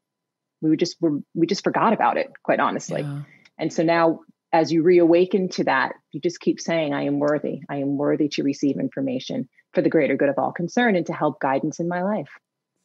We 0.62 0.70
were 0.70 0.78
just 0.78 0.96
were, 1.02 1.20
we 1.34 1.48
just 1.48 1.64
forgot 1.64 1.92
about 1.94 2.18
it, 2.18 2.32
quite 2.44 2.62
honestly. 2.62 3.02
Yeah. 3.02 3.24
And 3.58 3.72
so 3.72 3.84
now 3.84 4.22
as 4.54 4.72
you 4.72 4.84
reawaken 4.84 5.50
to 5.50 5.64
that, 5.66 5.94
you 6.12 6.22
just 6.22 6.40
keep 6.40 6.62
saying, 6.62 6.94
I 6.94 7.06
am 7.06 7.20
worthy. 7.20 7.62
I 7.70 7.78
am 7.78 7.98
worthy 7.98 8.30
to 8.30 8.44
receive 8.44 8.80
information 8.80 9.50
for 9.74 9.82
the 9.82 9.90
greater 9.90 10.16
good 10.16 10.30
of 10.30 10.38
all 10.38 10.54
concerned 10.54 10.96
and 10.96 11.08
to 11.08 11.14
help 11.14 11.40
guidance 11.40 11.80
in 11.80 11.88
my 11.88 12.04
life. 12.04 12.30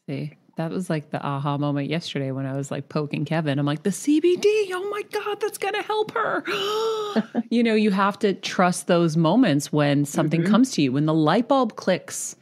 See, 0.08 0.37
that 0.58 0.70
was 0.70 0.90
like 0.90 1.10
the 1.10 1.20
aha 1.24 1.56
moment 1.56 1.88
yesterday 1.88 2.30
when 2.30 2.46
I 2.46 2.54
was 2.56 2.70
like 2.70 2.88
poking 2.88 3.24
Kevin. 3.24 3.58
I'm 3.58 3.66
like, 3.66 3.82
the 3.82 3.90
CBD, 3.90 4.68
oh 4.72 4.88
my 4.90 5.02
God, 5.10 5.40
that's 5.40 5.58
going 5.58 5.74
to 5.74 5.82
help 5.82 6.12
her. 6.12 6.44
you 7.50 7.62
know, 7.62 7.74
you 7.74 7.90
have 7.90 8.18
to 8.18 8.34
trust 8.34 8.86
those 8.86 9.16
moments 9.16 9.72
when 9.72 10.04
something 10.04 10.42
mm-hmm. 10.42 10.50
comes 10.50 10.70
to 10.72 10.82
you, 10.82 10.92
when 10.92 11.06
the 11.06 11.14
light 11.14 11.48
bulb 11.48 11.76
clicks 11.76 12.36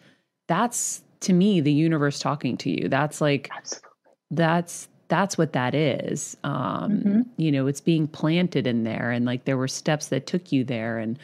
that's 0.46 1.02
to 1.20 1.32
me 1.32 1.60
the 1.60 1.72
universe 1.72 2.18
talking 2.18 2.56
to 2.56 2.70
you 2.70 2.88
that's 2.88 3.20
like 3.20 3.48
Absolutely. 3.56 3.90
that's 4.30 4.88
that's 5.08 5.38
what 5.38 5.52
that 5.52 5.74
is 5.74 6.36
um 6.44 6.90
mm-hmm. 6.90 7.20
you 7.36 7.50
know 7.50 7.66
it's 7.66 7.80
being 7.80 8.06
planted 8.06 8.66
in 8.66 8.84
there 8.84 9.10
and 9.10 9.24
like 9.24 9.44
there 9.44 9.56
were 9.56 9.68
steps 9.68 10.08
that 10.08 10.26
took 10.26 10.52
you 10.52 10.64
there 10.64 10.98
and 10.98 11.18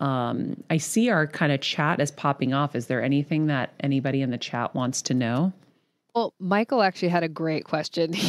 um 0.00 0.56
i 0.70 0.76
see 0.76 1.10
our 1.10 1.26
kind 1.26 1.52
of 1.52 1.60
chat 1.60 2.00
is 2.00 2.10
popping 2.10 2.52
off 2.52 2.74
is 2.74 2.86
there 2.86 3.02
anything 3.02 3.46
that 3.46 3.72
anybody 3.80 4.22
in 4.22 4.30
the 4.30 4.38
chat 4.38 4.74
wants 4.74 5.02
to 5.02 5.14
know 5.14 5.52
well, 6.14 6.34
Michael 6.38 6.82
actually 6.82 7.08
had 7.08 7.24
a 7.24 7.28
great 7.28 7.64
question. 7.64 8.12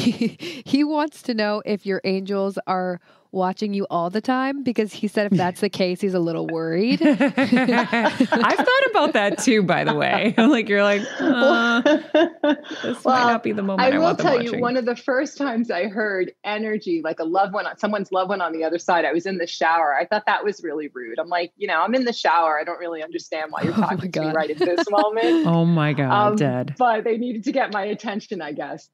He, 0.65 0.83
wants 0.83 1.21
to 1.23 1.33
know 1.33 1.61
if 1.65 1.85
your 1.85 2.01
angels 2.03 2.57
are 2.67 2.99
watching 3.35 3.73
you 3.73 3.85
all 3.89 4.09
the 4.09 4.21
time 4.21 4.63
because 4.63 4.93
he 4.93 5.07
said 5.07 5.31
if 5.31 5.37
that's 5.37 5.61
the 5.61 5.69
case, 5.69 6.01
he's 6.01 6.13
a 6.13 6.19
little 6.19 6.47
worried. 6.47 7.01
I've 7.05 7.27
thought 7.27 8.85
about 8.89 9.13
that 9.13 9.37
too, 9.39 9.61
by 9.61 9.83
the 9.83 9.93
way. 9.93 10.33
I'm 10.37 10.49
like 10.49 10.69
you're 10.69 10.83
like, 10.83 11.01
uh, 11.19 11.81
this 11.81 13.03
well, 13.03 13.25
might 13.25 13.31
not 13.31 13.43
be 13.43 13.51
the 13.51 13.61
moment. 13.61 13.81
I, 13.81 13.95
I 13.95 13.99
will 13.99 14.15
tell 14.15 14.41
you, 14.41 14.59
one 14.59 14.77
of 14.77 14.85
the 14.85 14.95
first 14.95 15.37
times 15.37 15.69
I 15.69 15.87
heard 15.87 16.31
energy, 16.43 17.01
like 17.03 17.19
a 17.19 17.25
loved 17.25 17.53
one, 17.53 17.65
someone's 17.77 18.11
loved 18.11 18.29
one 18.29 18.41
on 18.41 18.53
the 18.53 18.63
other 18.63 18.79
side. 18.79 19.05
I 19.05 19.11
was 19.11 19.25
in 19.25 19.37
the 19.37 19.47
shower. 19.47 19.95
I 19.95 20.05
thought 20.05 20.23
that 20.25 20.43
was 20.43 20.63
really 20.63 20.89
rude. 20.93 21.19
I'm 21.19 21.29
like, 21.29 21.51
you 21.57 21.67
know, 21.67 21.81
I'm 21.81 21.93
in 21.93 22.05
the 22.05 22.13
shower. 22.13 22.57
I 22.57 22.63
don't 22.63 22.79
really 22.79 23.03
understand 23.03 23.51
why 23.51 23.63
you're 23.63 23.73
oh 23.77 23.81
talking 23.81 24.09
oh 24.09 24.11
to 24.11 24.21
me 24.21 24.31
right 24.31 24.49
at 24.49 24.57
this 24.57 24.89
moment. 24.89 25.45
oh 25.45 25.65
my 25.65 25.93
god, 25.93 26.11
um, 26.11 26.35
dead. 26.37 26.75
But 26.77 27.03
they 27.03 27.17
needed 27.17 27.43
to 27.43 27.51
get 27.51 27.73
my 27.73 27.83
attention, 27.83 28.41
I 28.41 28.53
guess. 28.53 28.89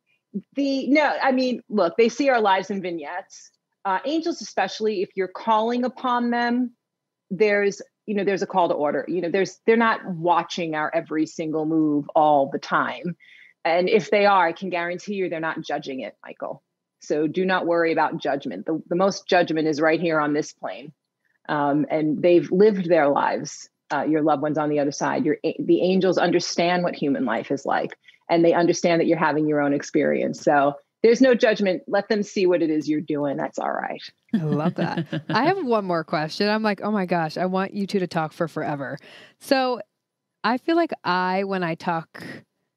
The 0.56 0.88
no, 0.88 1.14
I 1.22 1.32
mean, 1.32 1.62
look, 1.70 1.96
they 1.98 2.10
see 2.10 2.30
our 2.30 2.42
lives 2.42 2.70
in 2.70 2.82
vignettes 2.82 3.52
uh, 3.86 4.00
angels 4.06 4.42
especially 4.42 5.02
if 5.02 5.10
you're 5.16 5.28
calling 5.28 5.84
upon 5.84 6.30
them 6.30 6.72
there's 7.32 7.82
you 8.06 8.16
know 8.16 8.24
there's 8.24 8.42
a 8.42 8.48
call 8.48 8.68
to 8.68 8.76
order. 8.76 9.06
You 9.08 9.22
know 9.22 9.30
there's 9.30 9.60
they're 9.66 9.78
not 9.78 10.06
watching 10.06 10.76
our 10.76 10.92
every 10.94 11.26
single 11.26 11.66
move 11.66 12.10
all 12.16 12.50
the 12.52 12.60
time. 12.60 13.16
And 13.64 13.88
if 13.88 14.10
they 14.10 14.26
are 14.26 14.48
i 14.48 14.52
can 14.52 14.70
guarantee 14.70 15.14
you 15.14 15.30
they're 15.30 15.40
not 15.40 15.62
judging 15.62 16.02
it 16.02 16.16
michael. 16.24 16.62
So 17.00 17.26
do 17.26 17.46
not 17.46 17.66
worry 17.66 17.92
about 17.92 18.22
judgment. 18.22 18.68
The, 18.68 18.80
the 18.88 18.96
most 18.96 19.28
judgment 19.28 19.68
is 19.68 19.82
right 19.82 20.00
here 20.00 20.20
on 20.20 20.34
this 20.34 20.54
plane. 20.54 20.94
Um, 21.50 21.88
and 21.90 22.22
they've 22.22 22.52
lived 22.52 22.88
their 22.88 23.10
lives 23.10 23.70
uh, 23.92 24.04
your 24.04 24.22
loved 24.22 24.42
ones 24.42 24.58
on 24.58 24.70
the 24.70 24.80
other 24.80 24.92
side. 24.92 25.26
Your 25.26 25.38
the 25.44 25.82
angels 25.82 26.18
understand 26.18 26.84
what 26.84 26.96
human 26.96 27.26
life 27.26 27.52
is 27.52 27.66
like 27.66 27.98
and 28.30 28.44
they 28.44 28.54
understand 28.54 29.00
that 29.00 29.08
you're 29.08 29.18
having 29.18 29.48
your 29.48 29.62
own 29.62 29.74
experience. 29.74 30.42
So 30.42 30.76
there's 31.04 31.22
no 31.22 31.34
judgment. 31.34 31.84
Let 31.88 32.10
them 32.10 32.24
see 32.24 32.46
what 32.46 32.62
it 32.62 32.70
is 32.70 32.88
you're 32.88 33.02
doing. 33.02 33.38
That's 33.38 33.58
all 33.58 33.72
right. 33.72 34.02
I 34.34 34.44
love 34.44 34.76
that. 34.76 35.24
I 35.30 35.46
have 35.46 35.64
one 35.64 35.86
more 35.86 36.04
question. 36.04 36.48
I'm 36.50 36.64
like, 36.64 36.82
oh 36.82 36.92
my 36.92 37.06
gosh, 37.06 37.38
I 37.38 37.46
want 37.46 37.74
you 37.74 37.88
two 37.88 38.00
to 38.00 38.08
talk 38.08 38.34
for 38.34 38.48
forever. 38.48 38.98
So 39.40 39.82
I 40.44 40.58
feel 40.58 40.76
like 40.76 40.92
I, 41.04 41.44
when 41.44 41.64
I 41.64 41.76
talk, 41.76 42.24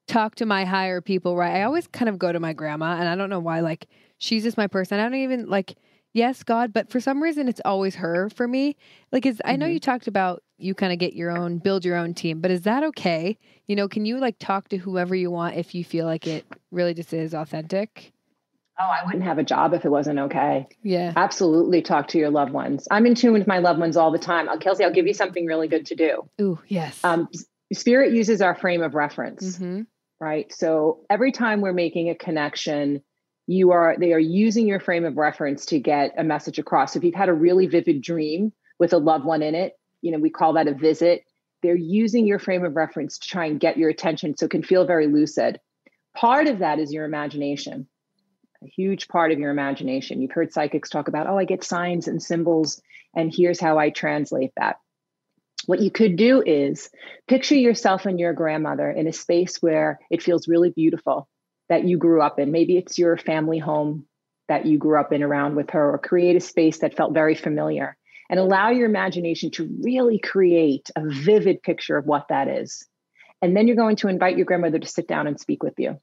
talk 0.07 0.35
to 0.35 0.45
my 0.45 0.65
higher 0.65 1.01
people, 1.01 1.35
right? 1.35 1.55
I 1.57 1.63
always 1.63 1.87
kind 1.87 2.09
of 2.09 2.17
go 2.17 2.31
to 2.31 2.39
my 2.39 2.53
grandma, 2.53 2.97
and 2.97 3.07
I 3.07 3.15
don't 3.15 3.29
know 3.29 3.39
why. 3.39 3.61
Like, 3.61 3.87
she's 4.17 4.43
just 4.43 4.57
my 4.57 4.67
person. 4.67 4.99
I 4.99 5.03
don't 5.03 5.15
even 5.15 5.47
like, 5.47 5.75
yes, 6.13 6.43
God, 6.43 6.73
but 6.73 6.89
for 6.89 6.99
some 6.99 7.21
reason, 7.21 7.47
it's 7.47 7.61
always 7.65 7.95
her 7.95 8.29
for 8.29 8.47
me. 8.47 8.75
Like, 9.11 9.25
is 9.25 9.37
mm-hmm. 9.37 9.51
I 9.51 9.55
know 9.55 9.65
you 9.65 9.79
mm-hmm. 9.79 9.91
talked 9.91 10.07
about 10.07 10.43
you 10.57 10.73
kind 10.73 10.93
of 10.93 10.99
get 10.99 11.13
your 11.13 11.35
own, 11.35 11.57
build 11.57 11.85
your 11.85 11.97
own 11.97 12.13
team, 12.13 12.39
but 12.39 12.49
is 12.49 12.61
that 12.61 12.83
okay? 12.83 13.37
You 13.67 13.75
know, 13.75 13.87
can 13.87 14.05
you 14.05 14.17
like 14.17 14.37
talk 14.39 14.69
to 14.69 14.77
whoever 14.77 15.13
you 15.13 15.29
want 15.29 15.57
if 15.57 15.75
you 15.75 15.83
feel 15.83 16.05
like 16.05 16.27
it 16.27 16.45
really 16.71 16.93
just 16.93 17.13
is 17.13 17.33
authentic? 17.33 18.13
Oh, 18.77 18.83
I 18.83 19.05
wouldn't 19.05 19.23
have 19.23 19.37
a 19.37 19.43
job 19.43 19.73
if 19.73 19.85
it 19.85 19.89
wasn't 19.89 20.19
okay. 20.19 20.67
Yeah. 20.83 21.13
Absolutely 21.15 21.81
talk 21.81 22.09
to 22.09 22.17
your 22.17 22.29
loved 22.29 22.51
ones. 22.51 22.87
I'm 22.91 23.05
in 23.05 23.15
tune 23.15 23.31
with 23.31 23.47
my 23.47 23.59
loved 23.59 23.79
ones 23.79 23.95
all 23.95 24.11
the 24.11 24.19
time. 24.19 24.47
Kelsey, 24.59 24.83
I'll 24.83 24.91
give 24.91 25.07
you 25.07 25.13
something 25.13 25.45
really 25.45 25.69
good 25.69 25.85
to 25.87 25.95
do. 25.95 26.29
Ooh, 26.41 26.59
yes. 26.67 26.99
Um, 27.03 27.29
spirit 27.71 28.13
uses 28.13 28.41
our 28.41 28.53
frame 28.53 28.81
of 28.81 28.93
reference, 28.93 29.55
mm-hmm. 29.55 29.83
right? 30.19 30.51
So 30.53 31.05
every 31.09 31.31
time 31.31 31.61
we're 31.61 31.73
making 31.73 32.09
a 32.09 32.15
connection, 32.15 33.01
you 33.47 33.71
are 33.71 33.95
they 33.97 34.11
are 34.11 34.19
using 34.19 34.67
your 34.67 34.79
frame 34.79 35.05
of 35.05 35.15
reference 35.15 35.67
to 35.67 35.79
get 35.79 36.13
a 36.17 36.23
message 36.23 36.59
across. 36.59 36.93
So 36.93 36.97
if 36.97 37.05
you've 37.05 37.15
had 37.15 37.29
a 37.29 37.33
really 37.33 37.67
vivid 37.67 38.01
dream 38.01 38.51
with 38.77 38.91
a 38.91 38.97
loved 38.97 39.23
one 39.23 39.41
in 39.41 39.55
it, 39.55 39.73
you 40.01 40.11
know, 40.11 40.19
we 40.19 40.29
call 40.29 40.53
that 40.53 40.67
a 40.67 40.73
visit. 40.73 41.23
They're 41.63 41.75
using 41.75 42.27
your 42.27 42.39
frame 42.39 42.65
of 42.65 42.75
reference 42.75 43.19
to 43.19 43.27
try 43.27 43.45
and 43.45 43.59
get 43.59 43.77
your 43.77 43.89
attention 43.89 44.35
so 44.35 44.47
it 44.47 44.51
can 44.51 44.63
feel 44.63 44.85
very 44.85 45.07
lucid. 45.07 45.59
Part 46.15 46.47
of 46.47 46.59
that 46.59 46.79
is 46.79 46.91
your 46.91 47.05
imagination 47.05 47.87
a 48.65 48.69
huge 48.75 49.07
part 49.07 49.31
of 49.31 49.39
your 49.39 49.51
imagination. 49.51 50.21
You've 50.21 50.31
heard 50.31 50.51
psychics 50.51 50.89
talk 50.89 51.07
about, 51.07 51.27
oh, 51.27 51.37
I 51.37 51.45
get 51.45 51.63
signs 51.63 52.07
and 52.07 52.21
symbols, 52.21 52.81
and 53.15 53.33
here's 53.33 53.59
how 53.59 53.77
I 53.77 53.89
translate 53.89 54.51
that. 54.57 54.77
What 55.67 55.81
you 55.81 55.89
could 55.89 56.15
do 56.15 56.43
is 56.45 56.89
picture 57.27 57.55
yourself 57.55 58.05
and 58.05 58.19
your 58.19 58.33
grandmother 58.33 58.89
in 58.89 59.07
a 59.07 59.13
space 59.13 59.61
where 59.61 59.99
it 60.11 60.21
feels 60.21 60.47
really 60.47 60.69
beautiful 60.69 61.27
that 61.69 61.85
you 61.85 61.97
grew 61.97 62.21
up 62.21 62.39
in. 62.39 62.51
Maybe 62.51 62.77
it's 62.77 62.99
your 62.99 63.17
family 63.17 63.57
home 63.57 64.05
that 64.47 64.65
you 64.65 64.77
grew 64.77 64.99
up 64.99 65.11
in 65.11 65.23
around 65.23 65.55
with 65.55 65.71
her, 65.71 65.93
or 65.93 65.97
create 65.97 66.35
a 66.35 66.39
space 66.39 66.79
that 66.79 66.95
felt 66.95 67.13
very 67.13 67.35
familiar 67.35 67.97
and 68.29 68.39
allow 68.39 68.69
your 68.69 68.85
imagination 68.85 69.51
to 69.51 69.69
really 69.81 70.19
create 70.19 70.89
a 70.95 71.01
vivid 71.07 71.63
picture 71.63 71.97
of 71.97 72.05
what 72.05 72.27
that 72.29 72.47
is. 72.47 72.85
And 73.41 73.55
then 73.55 73.67
you're 73.67 73.75
going 73.75 73.95
to 73.97 74.07
invite 74.07 74.37
your 74.37 74.45
grandmother 74.45 74.79
to 74.79 74.87
sit 74.87 75.07
down 75.07 75.27
and 75.27 75.39
speak 75.39 75.63
with 75.63 75.75
you 75.77 75.99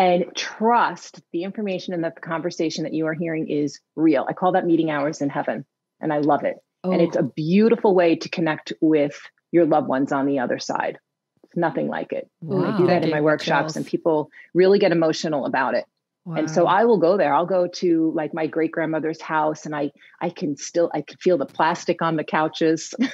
and 0.00 0.34
trust 0.34 1.20
the 1.30 1.44
information 1.44 1.92
and 1.92 2.04
that 2.04 2.14
the 2.14 2.22
conversation 2.22 2.84
that 2.84 2.94
you 2.94 3.06
are 3.06 3.12
hearing 3.12 3.50
is 3.50 3.80
real. 3.96 4.24
I 4.26 4.32
call 4.32 4.52
that 4.52 4.64
meeting 4.64 4.90
hours 4.90 5.20
in 5.20 5.28
heaven, 5.28 5.66
and 6.00 6.10
I 6.10 6.18
love 6.18 6.42
it. 6.42 6.56
Oh. 6.82 6.90
And 6.90 7.02
it's 7.02 7.18
oh. 7.18 7.20
a 7.20 7.24
oh. 7.24 7.32
beautiful 7.36 7.94
way 7.94 8.16
to 8.16 8.28
connect 8.30 8.72
with 8.80 9.20
your 9.52 9.66
loved 9.66 9.88
ones 9.88 10.10
on 10.10 10.24
the 10.24 10.38
other 10.38 10.58
side. 10.58 10.98
It's 11.44 11.56
nothing 11.56 11.88
like 11.88 12.14
it. 12.14 12.30
Wow. 12.40 12.72
I 12.72 12.78
do 12.78 12.86
that 12.86 13.04
in 13.04 13.10
my 13.10 13.20
workshops, 13.20 13.76
and 13.76 13.84
people 13.84 14.30
really 14.54 14.78
get 14.78 14.90
emotional 14.90 15.44
about 15.44 15.74
it. 15.74 15.84
Wow. 16.30 16.36
And 16.36 16.48
so 16.48 16.66
I 16.66 16.84
will 16.84 16.98
go 16.98 17.16
there. 17.16 17.34
I'll 17.34 17.44
go 17.44 17.66
to 17.66 18.12
like 18.14 18.32
my 18.32 18.46
great 18.46 18.70
grandmother's 18.70 19.20
house 19.20 19.66
and 19.66 19.74
I 19.74 19.90
I 20.20 20.30
can 20.30 20.56
still 20.56 20.88
I 20.94 21.00
can 21.00 21.16
feel 21.18 21.36
the 21.36 21.44
plastic 21.44 22.00
on 22.02 22.14
the 22.14 22.22
couches. 22.22 22.94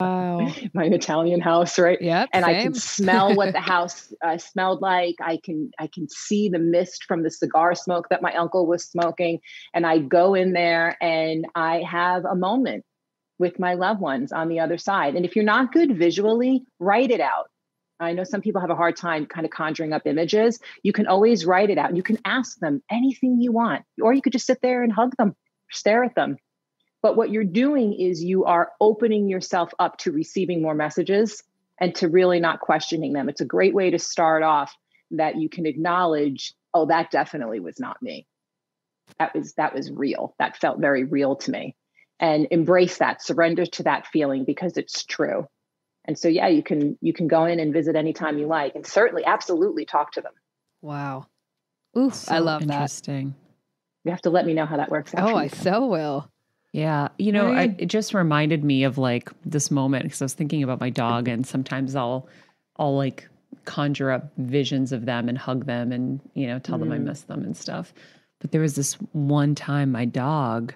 Wow. 0.00 0.50
my 0.72 0.84
Italian 0.84 1.40
house, 1.40 1.78
right? 1.78 2.00
Yeah. 2.00 2.26
And 2.32 2.44
same. 2.44 2.56
I 2.56 2.62
can 2.62 2.74
smell 2.74 3.34
what 3.34 3.52
the 3.52 3.60
house 3.74 4.12
uh, 4.24 4.38
smelled 4.38 4.80
like. 4.80 5.16
I 5.20 5.38
can 5.44 5.70
I 5.78 5.86
can 5.86 6.08
see 6.08 6.48
the 6.48 6.58
mist 6.58 7.04
from 7.04 7.24
the 7.24 7.30
cigar 7.30 7.74
smoke 7.74 8.08
that 8.08 8.22
my 8.22 8.32
uncle 8.34 8.66
was 8.66 8.84
smoking 8.84 9.40
and 9.74 9.86
I 9.86 9.98
go 9.98 10.34
in 10.34 10.54
there 10.54 10.96
and 11.02 11.44
I 11.54 11.82
have 11.82 12.24
a 12.24 12.34
moment 12.34 12.84
with 13.38 13.58
my 13.58 13.74
loved 13.74 14.00
ones 14.00 14.32
on 14.32 14.48
the 14.48 14.60
other 14.60 14.78
side. 14.78 15.14
And 15.14 15.26
if 15.26 15.36
you're 15.36 15.44
not 15.44 15.72
good 15.72 15.98
visually, 15.98 16.64
write 16.78 17.10
it 17.10 17.20
out 17.20 17.48
I 18.02 18.12
know 18.12 18.24
some 18.24 18.40
people 18.40 18.60
have 18.60 18.70
a 18.70 18.76
hard 18.76 18.96
time 18.96 19.26
kind 19.26 19.44
of 19.44 19.50
conjuring 19.50 19.92
up 19.92 20.06
images. 20.06 20.60
You 20.82 20.92
can 20.92 21.06
always 21.06 21.46
write 21.46 21.70
it 21.70 21.78
out. 21.78 21.96
You 21.96 22.02
can 22.02 22.18
ask 22.24 22.58
them 22.58 22.82
anything 22.90 23.40
you 23.40 23.52
want, 23.52 23.84
or 24.00 24.12
you 24.12 24.22
could 24.22 24.32
just 24.32 24.46
sit 24.46 24.60
there 24.60 24.82
and 24.82 24.92
hug 24.92 25.16
them, 25.16 25.36
stare 25.70 26.04
at 26.04 26.14
them. 26.14 26.36
But 27.02 27.16
what 27.16 27.30
you're 27.30 27.44
doing 27.44 27.92
is 27.94 28.22
you 28.22 28.44
are 28.44 28.72
opening 28.80 29.28
yourself 29.28 29.72
up 29.78 29.98
to 29.98 30.12
receiving 30.12 30.62
more 30.62 30.74
messages 30.74 31.42
and 31.80 31.94
to 31.96 32.08
really 32.08 32.38
not 32.38 32.60
questioning 32.60 33.12
them. 33.12 33.28
It's 33.28 33.40
a 33.40 33.46
great 33.46 33.74
way 33.74 33.90
to 33.90 33.98
start 33.98 34.42
off 34.42 34.74
that 35.12 35.36
you 35.36 35.48
can 35.48 35.66
acknowledge, 35.66 36.54
oh, 36.72 36.86
that 36.86 37.10
definitely 37.10 37.60
was 37.60 37.80
not 37.80 38.00
me. 38.00 38.26
That 39.18 39.34
was 39.34 39.54
that 39.54 39.74
was 39.74 39.90
real. 39.90 40.34
That 40.38 40.56
felt 40.56 40.78
very 40.78 41.04
real 41.04 41.36
to 41.36 41.50
me. 41.50 41.76
And 42.20 42.46
embrace 42.52 42.98
that, 42.98 43.20
surrender 43.20 43.66
to 43.66 43.82
that 43.82 44.06
feeling 44.06 44.44
because 44.44 44.76
it's 44.76 45.04
true. 45.04 45.48
And 46.04 46.18
so 46.18 46.28
yeah, 46.28 46.48
you 46.48 46.62
can 46.62 46.98
you 47.00 47.12
can 47.12 47.28
go 47.28 47.44
in 47.44 47.60
and 47.60 47.72
visit 47.72 47.96
anytime 47.96 48.38
you 48.38 48.46
like 48.46 48.74
and 48.74 48.86
certainly 48.86 49.24
absolutely 49.24 49.84
talk 49.84 50.12
to 50.12 50.20
them. 50.20 50.32
Wow. 50.80 51.26
Oof, 51.96 52.14
so 52.14 52.34
I 52.34 52.38
love 52.38 52.62
interesting. 52.62 53.28
that. 53.28 53.34
You 54.04 54.10
have 54.10 54.22
to 54.22 54.30
let 54.30 54.46
me 54.46 54.54
know 54.54 54.66
how 54.66 54.78
that 54.78 54.90
works 54.90 55.14
out. 55.14 55.30
Oh, 55.30 55.36
I 55.36 55.46
so 55.46 55.86
will. 55.86 56.28
Yeah. 56.72 57.08
You 57.18 57.32
know, 57.32 57.52
I, 57.52 57.74
it 57.78 57.86
just 57.86 58.14
reminded 58.14 58.64
me 58.64 58.84
of 58.84 58.98
like 58.98 59.30
this 59.44 59.70
moment 59.70 60.04
because 60.04 60.22
I 60.22 60.24
was 60.24 60.34
thinking 60.34 60.62
about 60.62 60.80
my 60.80 60.90
dog 60.90 61.28
and 61.28 61.46
sometimes 61.46 61.94
I'll, 61.94 62.26
I'll 62.76 62.96
like 62.96 63.28
conjure 63.66 64.10
up 64.10 64.32
visions 64.38 64.90
of 64.90 65.04
them 65.04 65.28
and 65.28 65.36
hug 65.36 65.66
them 65.66 65.92
and, 65.92 66.20
you 66.34 66.46
know, 66.46 66.58
tell 66.58 66.78
mm. 66.78 66.80
them 66.80 66.92
I 66.92 66.98
mm. 66.98 67.04
miss 67.04 67.22
them 67.22 67.44
and 67.44 67.56
stuff. 67.56 67.92
But 68.40 68.52
there 68.52 68.62
was 68.62 68.74
this 68.74 68.94
one 69.12 69.54
time 69.54 69.92
my 69.92 70.06
dog 70.06 70.74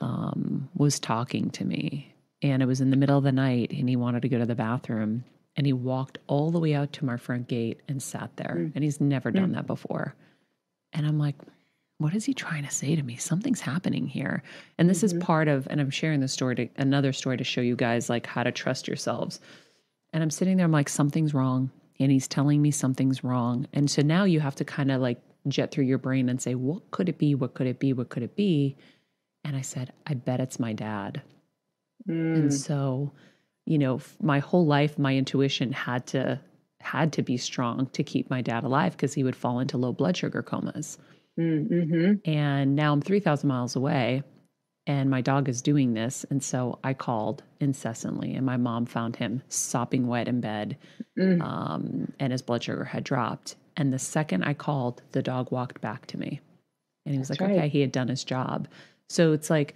um, 0.00 0.68
was 0.74 0.98
talking 0.98 1.50
to 1.50 1.64
me 1.64 2.07
and 2.42 2.62
it 2.62 2.66
was 2.66 2.80
in 2.80 2.90
the 2.90 2.96
middle 2.96 3.18
of 3.18 3.24
the 3.24 3.32
night 3.32 3.72
and 3.72 3.88
he 3.88 3.96
wanted 3.96 4.22
to 4.22 4.28
go 4.28 4.38
to 4.38 4.46
the 4.46 4.54
bathroom 4.54 5.24
and 5.56 5.66
he 5.66 5.72
walked 5.72 6.18
all 6.26 6.50
the 6.50 6.60
way 6.60 6.74
out 6.74 6.92
to 6.94 7.04
my 7.04 7.16
front 7.16 7.48
gate 7.48 7.80
and 7.88 8.02
sat 8.02 8.36
there 8.36 8.56
mm. 8.58 8.72
and 8.74 8.84
he's 8.84 9.00
never 9.00 9.30
done 9.30 9.50
mm. 9.50 9.54
that 9.54 9.66
before. 9.66 10.14
And 10.92 11.06
I'm 11.06 11.18
like, 11.18 11.34
what 11.98 12.14
is 12.14 12.24
he 12.24 12.32
trying 12.32 12.64
to 12.64 12.70
say 12.70 12.94
to 12.94 13.02
me? 13.02 13.16
Something's 13.16 13.60
happening 13.60 14.06
here. 14.06 14.44
And 14.78 14.88
this 14.88 15.02
mm-hmm. 15.02 15.18
is 15.18 15.24
part 15.24 15.48
of, 15.48 15.66
and 15.68 15.80
I'm 15.80 15.90
sharing 15.90 16.20
this 16.20 16.32
story 16.32 16.54
to 16.54 16.68
another 16.76 17.12
story 17.12 17.36
to 17.36 17.44
show 17.44 17.60
you 17.60 17.74
guys 17.74 18.08
like 18.08 18.26
how 18.26 18.44
to 18.44 18.52
trust 18.52 18.86
yourselves. 18.86 19.40
And 20.12 20.22
I'm 20.22 20.30
sitting 20.30 20.56
there, 20.56 20.64
I'm 20.64 20.72
like, 20.72 20.88
something's 20.88 21.34
wrong. 21.34 21.70
And 21.98 22.12
he's 22.12 22.28
telling 22.28 22.62
me 22.62 22.70
something's 22.70 23.24
wrong. 23.24 23.66
And 23.72 23.90
so 23.90 24.02
now 24.02 24.22
you 24.22 24.38
have 24.38 24.54
to 24.56 24.64
kind 24.64 24.92
of 24.92 25.00
like 25.00 25.20
jet 25.48 25.72
through 25.72 25.84
your 25.84 25.98
brain 25.98 26.28
and 26.28 26.40
say, 26.40 26.54
what 26.54 26.88
could 26.92 27.08
it 27.08 27.18
be? 27.18 27.34
What 27.34 27.54
could 27.54 27.66
it 27.66 27.80
be? 27.80 27.92
What 27.92 28.10
could 28.10 28.22
it 28.22 28.36
be? 28.36 28.76
And 29.44 29.56
I 29.56 29.62
said, 29.62 29.92
I 30.06 30.14
bet 30.14 30.40
it's 30.40 30.60
my 30.60 30.72
dad. 30.72 31.22
Mm. 32.08 32.34
And 32.36 32.54
so, 32.54 33.12
you 33.66 33.78
know, 33.78 34.00
my 34.20 34.38
whole 34.38 34.66
life, 34.66 34.98
my 34.98 35.16
intuition 35.16 35.72
had 35.72 36.06
to 36.08 36.40
had 36.80 37.12
to 37.12 37.22
be 37.22 37.36
strong 37.36 37.86
to 37.86 38.04
keep 38.04 38.30
my 38.30 38.40
dad 38.40 38.62
alive 38.62 38.92
because 38.92 39.12
he 39.12 39.24
would 39.24 39.34
fall 39.34 39.58
into 39.58 39.76
low 39.76 39.92
blood 39.92 40.16
sugar 40.16 40.42
comas. 40.42 40.96
Mm-hmm. 41.38 42.28
And 42.28 42.76
now 42.76 42.92
I'm 42.92 43.02
3,000 43.02 43.48
miles 43.48 43.74
away 43.74 44.22
and 44.88 45.10
my 45.10 45.20
dog 45.20 45.50
is 45.50 45.60
doing 45.60 45.92
this. 45.92 46.24
And 46.30 46.42
so 46.42 46.78
I 46.82 46.94
called 46.94 47.42
incessantly, 47.60 48.34
and 48.34 48.44
my 48.44 48.56
mom 48.56 48.86
found 48.86 49.16
him 49.16 49.42
sopping 49.50 50.06
wet 50.06 50.28
in 50.28 50.40
bed, 50.40 50.78
mm. 51.16 51.40
um, 51.42 52.10
and 52.18 52.32
his 52.32 52.40
blood 52.40 52.62
sugar 52.62 52.84
had 52.84 53.04
dropped. 53.04 53.56
And 53.76 53.92
the 53.92 53.98
second 53.98 54.44
I 54.44 54.54
called, 54.54 55.02
the 55.12 55.22
dog 55.22 55.52
walked 55.52 55.82
back 55.82 56.06
to 56.06 56.18
me. 56.18 56.40
And 57.04 57.14
he 57.14 57.18
was 57.18 57.28
That's 57.28 57.40
like, 57.40 57.50
right. 57.50 57.58
okay, 57.58 57.68
he 57.68 57.82
had 57.82 57.92
done 57.92 58.08
his 58.08 58.24
job. 58.24 58.66
So 59.10 59.32
it's 59.32 59.50
like, 59.50 59.74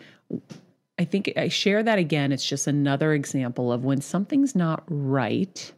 I 0.99 1.05
think 1.05 1.33
I 1.37 1.49
share 1.49 1.83
that 1.83 1.99
again. 1.99 2.33
It's 2.33 2.47
just 2.47 2.67
another 2.67 3.13
example 3.13 3.73
of 3.73 3.85
when 3.85 4.01
something's 4.01 4.55
not 4.55 4.85
right 4.87 5.73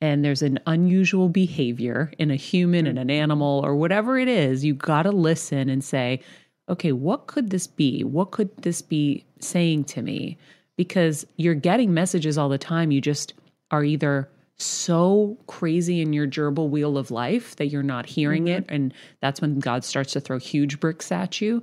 and 0.00 0.24
there's 0.24 0.42
an 0.42 0.58
unusual 0.66 1.28
behavior 1.28 2.12
in 2.18 2.30
a 2.30 2.36
human 2.36 2.86
and 2.86 2.98
an 2.98 3.10
animal 3.10 3.62
or 3.64 3.76
whatever 3.76 4.18
it 4.18 4.28
is, 4.28 4.64
you 4.64 4.74
got 4.74 5.04
to 5.04 5.10
listen 5.10 5.68
and 5.68 5.82
say, 5.82 6.20
okay, 6.68 6.92
what 6.92 7.26
could 7.26 7.50
this 7.50 7.66
be? 7.66 8.04
What 8.04 8.30
could 8.30 8.54
this 8.58 8.82
be 8.82 9.24
saying 9.40 9.84
to 9.84 10.02
me? 10.02 10.36
Because 10.76 11.26
you're 11.36 11.54
getting 11.54 11.94
messages 11.94 12.36
all 12.36 12.48
the 12.48 12.58
time. 12.58 12.90
You 12.90 13.00
just 13.00 13.34
are 13.70 13.84
either 13.84 14.28
so 14.58 15.36
crazy 15.46 16.00
in 16.00 16.12
your 16.12 16.26
gerbil 16.26 16.68
wheel 16.68 16.98
of 16.98 17.10
life 17.10 17.56
that 17.56 17.66
you're 17.66 17.82
not 17.82 18.06
hearing 18.06 18.44
mm-hmm. 18.44 18.62
it. 18.62 18.66
And 18.68 18.92
that's 19.20 19.40
when 19.40 19.60
God 19.60 19.84
starts 19.84 20.12
to 20.12 20.20
throw 20.20 20.38
huge 20.38 20.80
bricks 20.80 21.10
at 21.12 21.40
you 21.40 21.62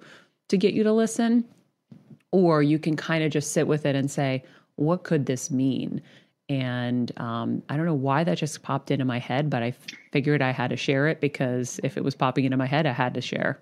to 0.50 0.58
get 0.58 0.74
you 0.74 0.84
to 0.84 0.94
listen. 0.94 1.46
Or 2.34 2.64
you 2.64 2.80
can 2.80 2.96
kind 2.96 3.24
of 3.24 3.32
just 3.32 3.52
sit 3.52 3.68
with 3.68 3.86
it 3.86 3.96
and 3.96 4.10
say, 4.10 4.44
what 4.76 5.04
could 5.04 5.28
this 5.28 5.52
mean? 5.52 6.02
And 6.50 7.12
um, 7.20 7.62
I 7.70 7.78
don't 7.78 7.86
know 7.86 7.94
why 7.94 8.24
that 8.24 8.40
just 8.40 8.64
popped 8.64 8.90
into 8.90 9.06
my 9.06 9.20
head, 9.20 9.52
but 9.52 9.62
I 9.62 9.76
figured 10.12 10.42
I 10.42 10.52
had 10.52 10.72
to 10.72 10.76
share 10.76 11.08
it 11.08 11.22
because 11.22 11.80
if 11.84 11.96
it 11.96 12.04
was 12.04 12.16
popping 12.16 12.46
into 12.46 12.58
my 12.58 12.66
head, 12.66 12.88
I 12.88 12.92
had 12.92 13.14
to 13.14 13.22
share. 13.22 13.60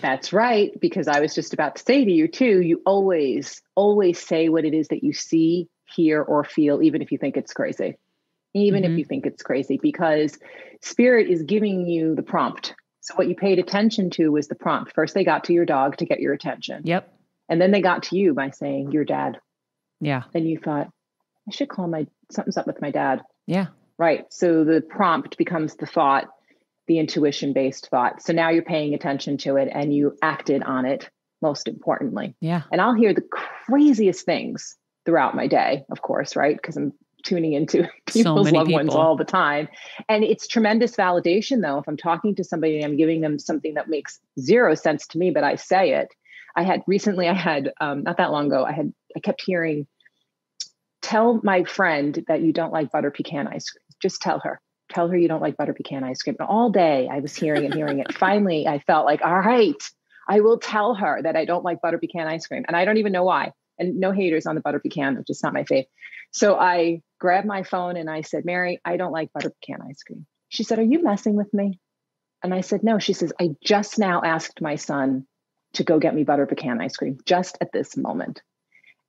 That's 0.00 0.32
right. 0.32 0.70
Because 0.80 1.08
I 1.08 1.18
was 1.18 1.34
just 1.34 1.52
about 1.52 1.76
to 1.76 1.82
say 1.82 2.04
to 2.04 2.10
you, 2.10 2.28
too, 2.28 2.60
you 2.62 2.80
always, 2.86 3.60
always 3.74 4.20
say 4.20 4.48
what 4.48 4.64
it 4.64 4.72
is 4.72 4.88
that 4.88 5.02
you 5.02 5.12
see, 5.12 5.68
hear, 5.84 6.22
or 6.22 6.44
feel, 6.44 6.80
even 6.80 7.02
if 7.02 7.10
you 7.10 7.18
think 7.18 7.36
it's 7.36 7.52
crazy. 7.52 7.96
Even 8.54 8.84
mm-hmm. 8.84 8.92
if 8.92 8.98
you 8.98 9.04
think 9.04 9.26
it's 9.26 9.42
crazy, 9.42 9.80
because 9.82 10.38
spirit 10.80 11.28
is 11.28 11.42
giving 11.42 11.86
you 11.88 12.14
the 12.14 12.22
prompt. 12.22 12.74
So, 13.00 13.14
what 13.16 13.26
you 13.26 13.34
paid 13.34 13.58
attention 13.58 14.10
to 14.10 14.30
was 14.30 14.46
the 14.46 14.54
prompt. 14.54 14.92
First, 14.94 15.14
they 15.14 15.24
got 15.24 15.44
to 15.44 15.52
your 15.52 15.64
dog 15.64 15.96
to 15.96 16.04
get 16.04 16.20
your 16.20 16.32
attention. 16.34 16.82
Yep. 16.84 17.12
And 17.48 17.60
then 17.60 17.70
they 17.70 17.80
got 17.80 18.04
to 18.04 18.16
you 18.16 18.34
by 18.34 18.50
saying, 18.50 18.92
Your 18.92 19.04
dad. 19.04 19.38
Yeah. 20.00 20.22
And 20.34 20.48
you 20.48 20.58
thought, 20.58 20.88
I 21.48 21.52
should 21.52 21.68
call 21.68 21.88
my 21.88 22.06
something's 22.30 22.56
up 22.56 22.66
with 22.66 22.80
my 22.80 22.90
dad. 22.90 23.22
Yeah. 23.46 23.66
Right. 23.98 24.24
So 24.30 24.64
the 24.64 24.80
prompt 24.80 25.36
becomes 25.36 25.76
the 25.76 25.86
thought, 25.86 26.28
the 26.86 26.98
intuition 26.98 27.52
based 27.52 27.88
thought. 27.88 28.22
So 28.22 28.32
now 28.32 28.50
you're 28.50 28.62
paying 28.62 28.94
attention 28.94 29.38
to 29.38 29.56
it 29.56 29.68
and 29.72 29.94
you 29.94 30.16
acted 30.22 30.62
on 30.62 30.86
it, 30.86 31.08
most 31.40 31.68
importantly. 31.68 32.34
Yeah. 32.40 32.62
And 32.72 32.80
I'll 32.80 32.94
hear 32.94 33.14
the 33.14 33.22
craziest 33.22 34.24
things 34.24 34.76
throughout 35.04 35.34
my 35.34 35.46
day, 35.46 35.84
of 35.90 36.02
course, 36.02 36.36
right? 36.36 36.56
Because 36.56 36.76
I'm 36.76 36.92
tuning 37.22 37.52
into 37.52 37.88
people's 38.06 38.48
so 38.48 38.54
loved 38.54 38.68
people. 38.68 38.72
ones 38.72 38.94
all 38.94 39.16
the 39.16 39.24
time. 39.24 39.68
And 40.08 40.24
it's 40.24 40.46
tremendous 40.46 40.96
validation, 40.96 41.62
though. 41.62 41.78
If 41.78 41.88
I'm 41.88 41.96
talking 41.96 42.34
to 42.36 42.44
somebody 42.44 42.76
and 42.76 42.84
I'm 42.84 42.96
giving 42.96 43.20
them 43.20 43.38
something 43.38 43.74
that 43.74 43.88
makes 43.88 44.20
zero 44.38 44.74
sense 44.74 45.06
to 45.08 45.18
me, 45.18 45.30
but 45.30 45.44
I 45.44 45.56
say 45.56 45.94
it. 45.94 46.08
I 46.54 46.62
had 46.62 46.82
recently, 46.86 47.28
I 47.28 47.34
had 47.34 47.72
um, 47.80 48.02
not 48.02 48.18
that 48.18 48.30
long 48.30 48.46
ago, 48.46 48.64
I 48.64 48.72
had, 48.72 48.92
I 49.16 49.20
kept 49.20 49.42
hearing 49.44 49.86
tell 51.02 51.40
my 51.42 51.64
friend 51.64 52.24
that 52.28 52.40
you 52.40 52.52
don't 52.52 52.72
like 52.72 52.90
butter 52.90 53.10
pecan 53.10 53.48
ice 53.48 53.68
cream. 53.68 53.82
Just 54.00 54.22
tell 54.22 54.40
her. 54.40 54.60
Tell 54.90 55.08
her 55.08 55.16
you 55.16 55.28
don't 55.28 55.42
like 55.42 55.56
butter 55.56 55.74
pecan 55.74 56.04
ice 56.04 56.22
cream. 56.22 56.36
And 56.38 56.48
all 56.48 56.70
day 56.70 57.08
I 57.10 57.18
was 57.18 57.34
hearing 57.34 57.64
and 57.64 57.74
hearing 57.74 57.98
it. 57.98 58.14
Finally, 58.18 58.66
I 58.66 58.78
felt 58.78 59.04
like, 59.04 59.22
all 59.22 59.38
right, 59.38 59.82
I 60.28 60.40
will 60.40 60.58
tell 60.58 60.94
her 60.94 61.20
that 61.22 61.36
I 61.36 61.44
don't 61.44 61.64
like 61.64 61.82
butter 61.82 61.98
pecan 61.98 62.28
ice 62.28 62.46
cream. 62.46 62.64
And 62.66 62.76
I 62.76 62.84
don't 62.84 62.98
even 62.98 63.12
know 63.12 63.24
why. 63.24 63.52
And 63.78 63.98
no 63.98 64.12
haters 64.12 64.46
on 64.46 64.54
the 64.54 64.60
butter 64.60 64.80
pecan, 64.80 65.16
which 65.16 65.30
is 65.30 65.42
not 65.42 65.52
my 65.52 65.64
faith. 65.64 65.86
So 66.30 66.56
I 66.56 67.02
grabbed 67.18 67.46
my 67.46 67.62
phone 67.62 67.96
and 67.96 68.08
I 68.08 68.22
said, 68.22 68.44
Mary, 68.44 68.80
I 68.84 68.96
don't 68.96 69.12
like 69.12 69.32
butter 69.32 69.50
pecan 69.50 69.86
ice 69.86 70.02
cream. 70.02 70.26
She 70.48 70.62
said, 70.62 70.78
Are 70.78 70.84
you 70.84 71.02
messing 71.02 71.34
with 71.34 71.52
me? 71.52 71.80
And 72.42 72.54
I 72.54 72.60
said, 72.60 72.82
No. 72.82 72.98
She 72.98 73.12
says, 73.12 73.32
I 73.40 73.50
just 73.62 73.98
now 73.98 74.22
asked 74.24 74.60
my 74.60 74.76
son 74.76 75.26
to 75.74 75.84
go 75.84 75.98
get 75.98 76.14
me 76.14 76.24
butter 76.24 76.46
pecan 76.46 76.80
ice 76.80 76.96
cream 76.96 77.18
just 77.24 77.58
at 77.60 77.72
this 77.72 77.96
moment. 77.96 78.42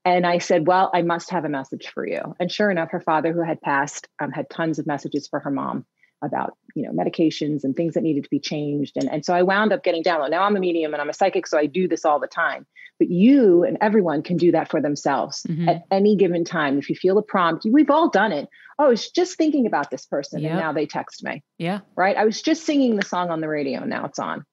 And 0.05 0.25
I 0.25 0.39
said, 0.39 0.67
Well, 0.67 0.91
I 0.93 1.01
must 1.01 1.29
have 1.31 1.45
a 1.45 1.49
message 1.49 1.87
for 1.93 2.05
you. 2.05 2.35
And 2.39 2.51
sure 2.51 2.69
enough, 2.69 2.91
her 2.91 3.01
father, 3.01 3.31
who 3.31 3.41
had 3.41 3.61
passed, 3.61 4.07
um, 4.21 4.31
had 4.31 4.49
tons 4.49 4.79
of 4.79 4.87
messages 4.87 5.27
for 5.27 5.39
her 5.39 5.51
mom 5.51 5.85
about 6.23 6.57
you 6.73 6.83
know 6.83 6.91
medications 6.91 7.63
and 7.63 7.75
things 7.75 7.93
that 7.93 8.03
needed 8.03 8.23
to 8.23 8.29
be 8.29 8.39
changed. 8.39 8.95
And, 8.95 9.09
and 9.09 9.25
so 9.25 9.33
i 9.33 9.43
wound 9.43 9.73
up 9.73 9.83
getting 9.83 10.03
download 10.03 10.31
now 10.31 10.43
i'm 10.43 10.55
a 10.55 10.59
medium 10.59 10.93
and 10.93 11.01
i'm 11.01 11.09
a 11.09 11.13
psychic 11.13 11.45
so 11.45 11.57
i 11.57 11.65
do 11.65 11.87
this 11.87 12.05
all 12.05 12.19
the 12.19 12.27
time. 12.27 12.65
But 12.99 13.09
you 13.09 13.63
and 13.63 13.77
everyone 13.81 14.21
can 14.21 14.37
do 14.37 14.51
that 14.51 14.69
for 14.69 14.79
themselves 14.79 15.43
mm-hmm. 15.49 15.67
at 15.67 15.83
any 15.89 16.15
given 16.15 16.45
time. 16.45 16.77
If 16.77 16.89
you 16.89 16.95
feel 16.95 17.17
a 17.17 17.23
prompt 17.23 17.65
we've 17.69 17.89
all 17.89 18.09
done 18.09 18.31
it. 18.31 18.47
Oh 18.79 18.85
i 18.85 18.87
was 18.87 19.11
just 19.11 19.37
thinking 19.37 19.67
about 19.67 19.91
this 19.91 20.05
person 20.05 20.41
yep. 20.41 20.51
and 20.51 20.59
now 20.59 20.71
they 20.73 20.85
text 20.85 21.23
me. 21.23 21.43
Yeah. 21.57 21.79
Right? 21.95 22.15
I 22.15 22.25
was 22.25 22.41
just 22.41 22.63
singing 22.63 22.95
the 22.95 23.05
song 23.05 23.29
on 23.29 23.41
the 23.41 23.49
radio. 23.49 23.81
And 23.81 23.89
now 23.89 24.05
it's 24.05 24.19
on 24.19 24.45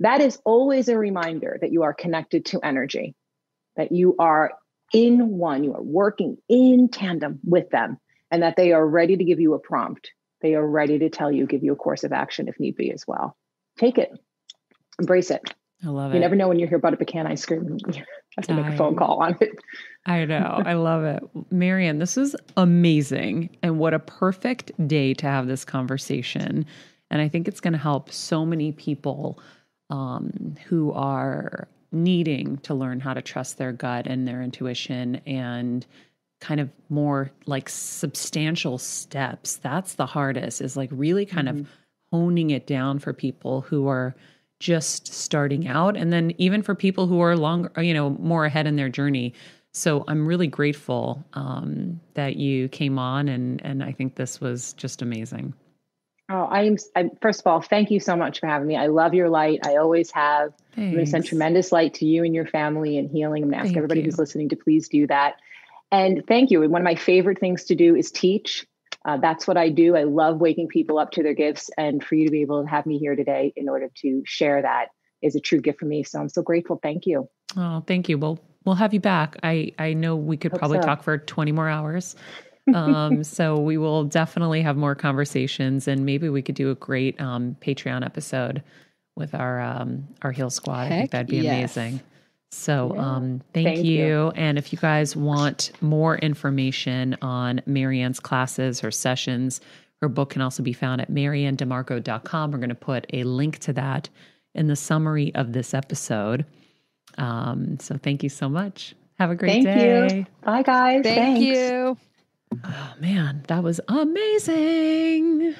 that 0.00 0.20
is 0.20 0.38
always 0.44 0.88
a 0.88 0.98
reminder 0.98 1.58
that 1.60 1.72
you 1.72 1.82
are 1.82 1.94
connected 1.94 2.46
to 2.46 2.60
energy 2.60 3.14
that 3.76 3.92
you 3.92 4.14
are 4.18 4.52
in 4.92 5.28
one, 5.28 5.64
you 5.64 5.74
are 5.74 5.82
working 5.82 6.36
in 6.48 6.88
tandem 6.88 7.40
with 7.44 7.70
them, 7.70 7.98
and 8.30 8.42
that 8.42 8.56
they 8.56 8.72
are 8.72 8.86
ready 8.86 9.16
to 9.16 9.24
give 9.24 9.40
you 9.40 9.54
a 9.54 9.58
prompt. 9.58 10.10
They 10.40 10.54
are 10.54 10.66
ready 10.66 10.98
to 11.00 11.10
tell 11.10 11.32
you, 11.32 11.46
give 11.46 11.64
you 11.64 11.72
a 11.72 11.76
course 11.76 12.04
of 12.04 12.12
action 12.12 12.48
if 12.48 12.60
need 12.60 12.76
be 12.76 12.92
as 12.92 13.04
well. 13.06 13.36
Take 13.78 13.98
it, 13.98 14.10
embrace 15.00 15.30
it. 15.30 15.42
I 15.84 15.88
love 15.88 16.12
it. 16.12 16.14
You 16.14 16.20
never 16.20 16.36
know 16.36 16.48
when 16.48 16.58
you 16.58 16.66
hear 16.66 16.78
about 16.78 16.94
a 16.94 16.96
pecan 16.96 17.26
ice 17.26 17.44
cream. 17.44 17.78
You 18.36 18.42
have 18.42 18.56
to 18.56 18.62
make 18.64 18.74
a 18.74 18.76
phone 18.76 18.96
call 18.96 19.22
on 19.22 19.36
it. 19.40 19.52
I 20.06 20.24
know. 20.24 20.60
I 20.66 20.72
love 20.72 21.04
it. 21.04 21.22
MaryAnn, 21.52 22.00
this 22.00 22.16
is 22.16 22.34
amazing. 22.56 23.56
And 23.62 23.78
what 23.78 23.94
a 23.94 24.00
perfect 24.00 24.72
day 24.88 25.14
to 25.14 25.26
have 25.28 25.46
this 25.46 25.64
conversation. 25.64 26.66
And 27.12 27.22
I 27.22 27.28
think 27.28 27.46
it's 27.46 27.60
going 27.60 27.74
to 27.74 27.78
help 27.78 28.10
so 28.10 28.44
many 28.44 28.72
people 28.72 29.38
um, 29.94 30.56
who 30.66 30.92
are 30.92 31.68
needing 31.92 32.56
to 32.58 32.74
learn 32.74 32.98
how 32.98 33.14
to 33.14 33.22
trust 33.22 33.58
their 33.58 33.72
gut 33.72 34.06
and 34.06 34.26
their 34.26 34.42
intuition 34.42 35.16
and 35.26 35.86
kind 36.40 36.60
of 36.60 36.68
more 36.88 37.30
like 37.46 37.68
substantial 37.68 38.76
steps. 38.76 39.56
That's 39.56 39.94
the 39.94 40.06
hardest 40.06 40.60
is 40.60 40.76
like 40.76 40.90
really 40.92 41.24
kind 41.26 41.48
Mm-hmm. 41.48 41.60
of 41.60 41.68
honing 42.10 42.50
it 42.50 42.66
down 42.66 42.98
for 42.98 43.12
people 43.12 43.60
who 43.62 43.88
are 43.88 44.14
just 44.60 45.12
starting 45.12 45.66
out 45.66 45.96
and 45.96 46.12
then 46.12 46.32
even 46.38 46.62
for 46.62 46.74
people 46.74 47.06
who 47.06 47.20
are 47.20 47.36
longer, 47.36 47.70
you 47.82 47.94
know, 47.94 48.10
more 48.10 48.44
ahead 48.44 48.66
in 48.66 48.76
their 48.76 48.88
journey. 48.88 49.32
So 49.72 50.04
I'm 50.06 50.26
really 50.26 50.46
grateful 50.46 51.24
um, 51.34 52.00
that 52.14 52.36
you 52.36 52.68
came 52.68 52.98
on 52.98 53.28
and 53.28 53.60
and 53.64 53.82
I 53.82 53.92
think 53.92 54.14
this 54.14 54.40
was 54.40 54.72
just 54.74 55.02
amazing. 55.02 55.54
Oh, 56.30 56.46
I'm, 56.50 56.78
I'm 56.96 57.10
first 57.20 57.40
of 57.40 57.46
all, 57.46 57.60
thank 57.60 57.90
you 57.90 58.00
so 58.00 58.16
much 58.16 58.40
for 58.40 58.46
having 58.46 58.66
me. 58.66 58.76
I 58.76 58.86
love 58.86 59.12
your 59.12 59.28
light. 59.28 59.60
I 59.66 59.76
always 59.76 60.10
have. 60.12 60.54
I'm 60.76 60.92
going 60.92 61.04
to 61.04 61.10
send 61.10 61.26
tremendous 61.26 61.70
light 61.70 61.94
to 61.94 62.06
you 62.06 62.24
and 62.24 62.34
your 62.34 62.46
family 62.46 62.98
and 62.98 63.10
healing. 63.10 63.42
I'm 63.42 63.50
going 63.50 63.58
to 63.58 63.58
ask 63.58 63.66
Thank 63.66 63.76
everybody 63.76 64.00
you. 64.00 64.06
who's 64.06 64.18
listening 64.18 64.48
to 64.48 64.56
please 64.56 64.88
do 64.88 65.06
that. 65.06 65.36
And 65.92 66.24
thank 66.26 66.50
you. 66.50 66.62
And 66.62 66.72
one 66.72 66.80
of 66.80 66.84
my 66.84 66.96
favorite 66.96 67.38
things 67.38 67.64
to 67.64 67.74
do 67.74 67.94
is 67.94 68.10
teach. 68.10 68.66
Uh, 69.04 69.18
that's 69.18 69.46
what 69.46 69.56
I 69.56 69.68
do. 69.68 69.96
I 69.96 70.04
love 70.04 70.38
waking 70.38 70.68
people 70.68 70.98
up 70.98 71.12
to 71.12 71.22
their 71.22 71.34
gifts. 71.34 71.70
And 71.76 72.02
for 72.02 72.14
you 72.14 72.24
to 72.24 72.32
be 72.32 72.40
able 72.40 72.62
to 72.62 72.68
have 72.68 72.86
me 72.86 72.98
here 72.98 73.14
today 73.14 73.52
in 73.54 73.68
order 73.68 73.90
to 74.02 74.22
share 74.24 74.62
that 74.62 74.86
is 75.22 75.36
a 75.36 75.40
true 75.40 75.60
gift 75.60 75.80
for 75.80 75.86
me. 75.86 76.04
So 76.04 76.18
I'm 76.18 76.28
so 76.28 76.42
grateful. 76.42 76.80
Thank 76.82 77.06
you. 77.06 77.28
Oh, 77.56 77.84
thank 77.86 78.08
you. 78.08 78.18
Well, 78.18 78.38
we'll 78.64 78.74
have 78.76 78.94
you 78.94 79.00
back. 79.00 79.36
I 79.42 79.72
I 79.78 79.92
know 79.92 80.16
we 80.16 80.36
could 80.36 80.52
Hope 80.52 80.58
probably 80.58 80.78
so. 80.78 80.86
talk 80.86 81.02
for 81.02 81.18
20 81.18 81.52
more 81.52 81.68
hours. 81.68 82.16
Um, 82.72 83.24
so 83.24 83.58
we 83.58 83.76
will 83.76 84.04
definitely 84.04 84.62
have 84.62 84.76
more 84.76 84.94
conversations 84.94 85.86
and 85.86 86.06
maybe 86.06 86.28
we 86.30 86.40
could 86.40 86.54
do 86.54 86.70
a 86.70 86.74
great 86.74 87.20
um 87.20 87.56
Patreon 87.60 88.04
episode 88.04 88.62
with 89.16 89.34
our 89.34 89.60
um 89.60 90.08
our 90.22 90.32
Heal 90.32 90.50
Squad. 90.50 90.86
I 90.86 90.88
think 90.88 91.10
that'd 91.10 91.26
be 91.26 91.38
yes. 91.38 91.76
amazing. 91.76 92.00
So 92.52 92.92
Yeah. 92.94 93.00
um 93.02 93.42
thank, 93.52 93.66
Thank 93.66 93.84
you. 93.84 94.06
you. 94.06 94.32
And 94.36 94.56
if 94.58 94.72
you 94.72 94.78
guys 94.78 95.14
want 95.14 95.72
more 95.82 96.16
information 96.18 97.16
on 97.20 97.60
MaryAnn's 97.68 98.20
classes, 98.20 98.80
her 98.80 98.90
sessions, 98.90 99.60
her 100.00 100.08
book 100.08 100.30
can 100.30 100.40
also 100.42 100.62
be 100.62 100.72
found 100.72 101.00
at 101.00 101.10
maryanndimarco.com. 101.10 102.50
We're 102.50 102.58
going 102.58 102.68
to 102.68 102.74
put 102.74 103.06
a 103.12 103.24
link 103.24 103.58
to 103.60 103.72
that 103.74 104.08
in 104.54 104.68
the 104.68 104.76
summary 104.76 105.34
of 105.34 105.52
this 105.52 105.74
episode. 105.74 106.44
Um, 107.18 107.78
so 107.80 107.96
thank 107.96 108.22
you 108.22 108.28
so 108.28 108.48
much. 108.48 108.94
Have 109.18 109.30
a 109.30 109.34
great 109.34 109.64
Thank 109.64 109.64
day. 109.66 110.16
you. 110.18 110.26
Bye, 110.42 110.62
guys. 110.62 111.02
Thank 111.04 111.38
Thanks. 111.38 111.40
you. 111.40 111.96
Oh 112.64 112.94
man, 113.00 113.44
that 113.48 113.62
was 113.62 113.80
amazing. 113.88 115.54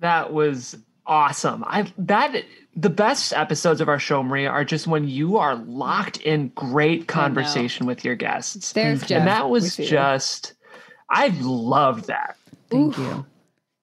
That 0.00 0.32
was 0.32 0.76
awesome. 1.06 1.64
I 1.66 1.92
that 1.98 2.44
the 2.76 2.90
best 2.90 3.32
episodes 3.32 3.80
of 3.80 3.88
our 3.88 3.98
show, 3.98 4.22
Maria, 4.22 4.50
are 4.50 4.64
just 4.64 4.86
when 4.86 5.06
you 5.08 5.36
are 5.36 5.54
locked 5.54 6.18
in 6.18 6.48
great 6.48 7.06
conversation 7.08 7.86
with 7.86 8.04
your 8.04 8.14
guests. 8.16 8.72
There's 8.72 9.02
Jeff. 9.02 9.18
and 9.20 9.28
that 9.28 9.48
was 9.50 9.76
just 9.76 10.54
I 11.10 11.28
loved 11.40 12.06
that. 12.06 12.36
Thank 12.70 12.98
you. 12.98 13.24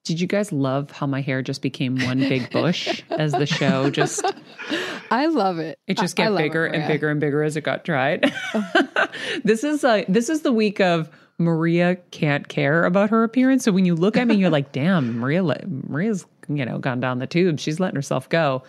Did 0.04 0.20
you 0.20 0.26
guys 0.26 0.50
love 0.50 0.90
how 0.90 1.06
my 1.06 1.20
hair 1.20 1.42
just 1.42 1.62
became 1.62 1.96
one 2.00 2.18
big 2.18 2.50
bush 2.50 3.02
as 3.10 3.30
the 3.32 3.46
show 3.46 3.88
just 3.88 4.24
I 5.12 5.26
love 5.26 5.58
it. 5.60 5.78
it 5.86 5.96
just 5.96 6.18
I- 6.18 6.24
I 6.24 6.26
get 6.26 6.32
it, 6.34 6.38
bigger 6.38 6.66
and 6.66 6.88
bigger 6.88 7.08
and 7.08 7.20
bigger 7.20 7.42
as 7.44 7.56
it 7.56 7.60
got 7.62 7.84
dried? 7.84 8.32
this 9.44 9.62
is 9.64 9.84
uh 9.84 10.02
this 10.08 10.28
is 10.28 10.42
the 10.42 10.52
week 10.52 10.80
of 10.80 11.08
Maria 11.38 11.96
can't 12.10 12.48
care 12.48 12.84
about 12.84 13.10
her 13.10 13.24
appearance. 13.24 13.64
So 13.64 13.72
when 13.72 13.84
you 13.84 13.94
look 13.94 14.16
at 14.16 14.26
me, 14.26 14.34
you're 14.34 14.50
like, 14.50 14.72
damn, 14.72 15.18
Maria, 15.18 15.42
Maria's 15.42 16.26
you 16.48 16.64
know 16.64 16.78
gone 16.78 17.00
down 17.00 17.18
the 17.18 17.26
tube. 17.26 17.60
She's 17.60 17.80
letting 17.80 17.96
herself 17.96 18.28
go 18.28 18.62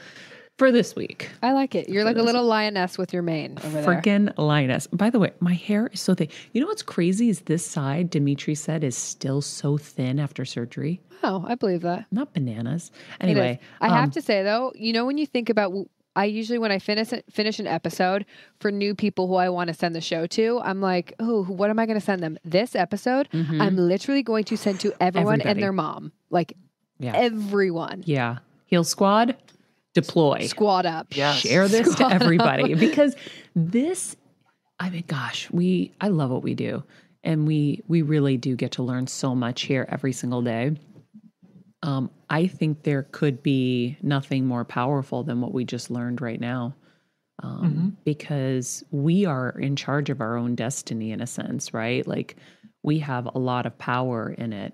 for 0.58 0.72
this 0.72 0.96
week. 0.96 1.30
I 1.42 1.52
like 1.52 1.76
it. 1.76 1.90
You're 1.90 2.04
like 2.04 2.18
a 2.18 2.22
little 2.22 2.44
lioness 2.44 2.98
with 2.98 3.12
your 3.12 3.24
mane 3.24 3.58
over 3.64 3.82
there. 3.82 3.86
Freaking 3.86 4.32
Linus. 4.38 4.88
By 4.88 5.10
the 5.10 5.20
way, 5.20 5.32
my 5.40 5.54
hair 5.54 5.88
is 5.88 6.02
so 6.02 6.14
thick. 6.14 6.32
You 6.52 6.62
know 6.62 6.68
what's 6.68 6.84
crazy 6.84 7.30
is 7.30 7.42
this 7.42 7.66
side, 7.66 8.10
Dimitri 8.10 8.56
said, 8.56 8.84
is 8.84 8.96
still 8.96 9.42
so 9.42 9.78
thin 9.78 10.20
after 10.20 10.46
surgery. 10.46 11.02
Oh, 11.24 11.44
I 11.48 11.56
believe 11.56 11.82
that. 11.82 12.06
Not 12.12 12.34
bananas. 12.34 12.92
Anyway, 13.20 13.60
I 13.82 13.88
um, 13.88 13.94
have 13.94 14.12
to 14.12 14.22
say 14.22 14.44
though, 14.44 14.72
you 14.76 14.94
know, 14.94 15.06
when 15.06 15.18
you 15.18 15.26
think 15.26 15.50
about, 15.50 15.74
I 16.16 16.26
usually 16.26 16.60
when 16.60 16.72
I 16.72 16.80
finish 16.80 17.10
finish 17.30 17.60
an 17.60 17.68
episode 17.68 18.26
for 18.60 18.72
new 18.72 18.94
people 18.96 19.28
who 19.28 19.36
I 19.36 19.50
want 19.50 19.70
to 19.70 19.74
send 19.74 19.96
the 19.96 20.02
show 20.02 20.28
to, 20.28 20.60
I'm 20.64 20.80
like, 20.82 21.14
oh, 21.20 21.44
what 21.46 21.70
am 21.70 21.80
I 21.80 21.86
going 21.86 22.00
to 22.00 22.06
send 22.06 22.22
them? 22.22 22.38
This 22.46 22.76
episode, 22.76 23.30
mm-hmm. 23.32 23.62
I'm 23.62 23.76
literally 23.76 24.24
going 24.24 24.44
to 24.46 24.58
send 24.58 24.80
to 24.82 24.94
everyone 25.02 25.36
Everybody. 25.42 25.50
and 25.50 25.64
their 25.64 25.74
mom, 25.74 26.12
like 26.30 26.54
Yeah. 27.00 27.14
everyone. 27.16 28.04
Yeah. 28.06 28.40
Heal 28.66 28.84
Squad, 28.84 29.36
deploy. 29.94 30.46
Squad 30.48 30.86
up. 30.86 31.16
Yes. 31.16 31.38
Share 31.40 31.68
this 31.68 31.92
Squad 31.92 32.10
to 32.10 32.16
everybody 32.16 32.74
because 32.76 33.16
this, 33.56 34.16
I 34.80 34.90
mean, 34.90 35.04
gosh, 35.08 35.50
we, 35.52 35.94
I 36.00 36.10
love 36.10 36.30
what 36.30 36.44
we 36.44 36.54
do. 36.54 36.84
And 37.24 37.48
we, 37.48 37.82
we 37.88 38.02
really 38.02 38.36
do 38.38 38.56
get 38.56 38.74
to 38.74 38.84
learn 38.84 39.08
so 39.08 39.34
much 39.34 39.62
here 39.62 39.86
every 39.90 40.12
single 40.12 40.42
day. 40.42 40.76
Um, 41.84 42.10
I 42.30 42.48
think 42.48 42.84
there 42.84 43.04
could 43.12 43.44
be 43.44 43.98
nothing 44.02 44.46
more 44.46 44.66
powerful 44.66 45.24
than 45.24 45.42
what 45.42 45.54
we 45.54 45.66
just 45.66 45.92
learned 45.92 46.22
right 46.22 46.40
now. 46.40 46.74
Um, 47.44 47.98
Because 48.06 48.84
we 48.92 49.26
are 49.26 49.50
in 49.60 49.76
charge 49.76 50.10
of 50.10 50.22
our 50.22 50.38
own 50.38 50.56
destiny 50.56 51.12
in 51.12 51.22
a 51.22 51.28
sense, 51.28 51.74
right? 51.74 52.08
Like 52.08 52.38
we 52.84 53.00
have 53.00 53.28
a 53.36 53.38
lot 53.40 53.66
of 53.66 53.78
power 53.78 54.30
in 54.30 54.54
it. 54.54 54.74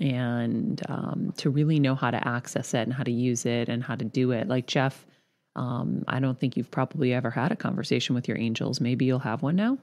And 0.00 0.82
um, 0.88 1.32
to 1.36 1.50
really 1.50 1.78
know 1.78 1.94
how 1.94 2.10
to 2.10 2.28
access 2.28 2.74
it 2.74 2.80
and 2.80 2.92
how 2.92 3.04
to 3.04 3.12
use 3.12 3.46
it 3.46 3.68
and 3.68 3.82
how 3.82 3.94
to 3.94 4.04
do 4.04 4.32
it. 4.32 4.48
Like 4.48 4.66
Jeff, 4.66 5.06
um, 5.56 6.04
I 6.08 6.18
don't 6.18 6.38
think 6.38 6.56
you've 6.56 6.70
probably 6.70 7.14
ever 7.14 7.30
had 7.30 7.52
a 7.52 7.56
conversation 7.56 8.14
with 8.14 8.26
your 8.26 8.36
angels. 8.36 8.80
Maybe 8.80 9.04
you'll 9.04 9.20
have 9.20 9.42
one 9.42 9.56
now. 9.56 9.78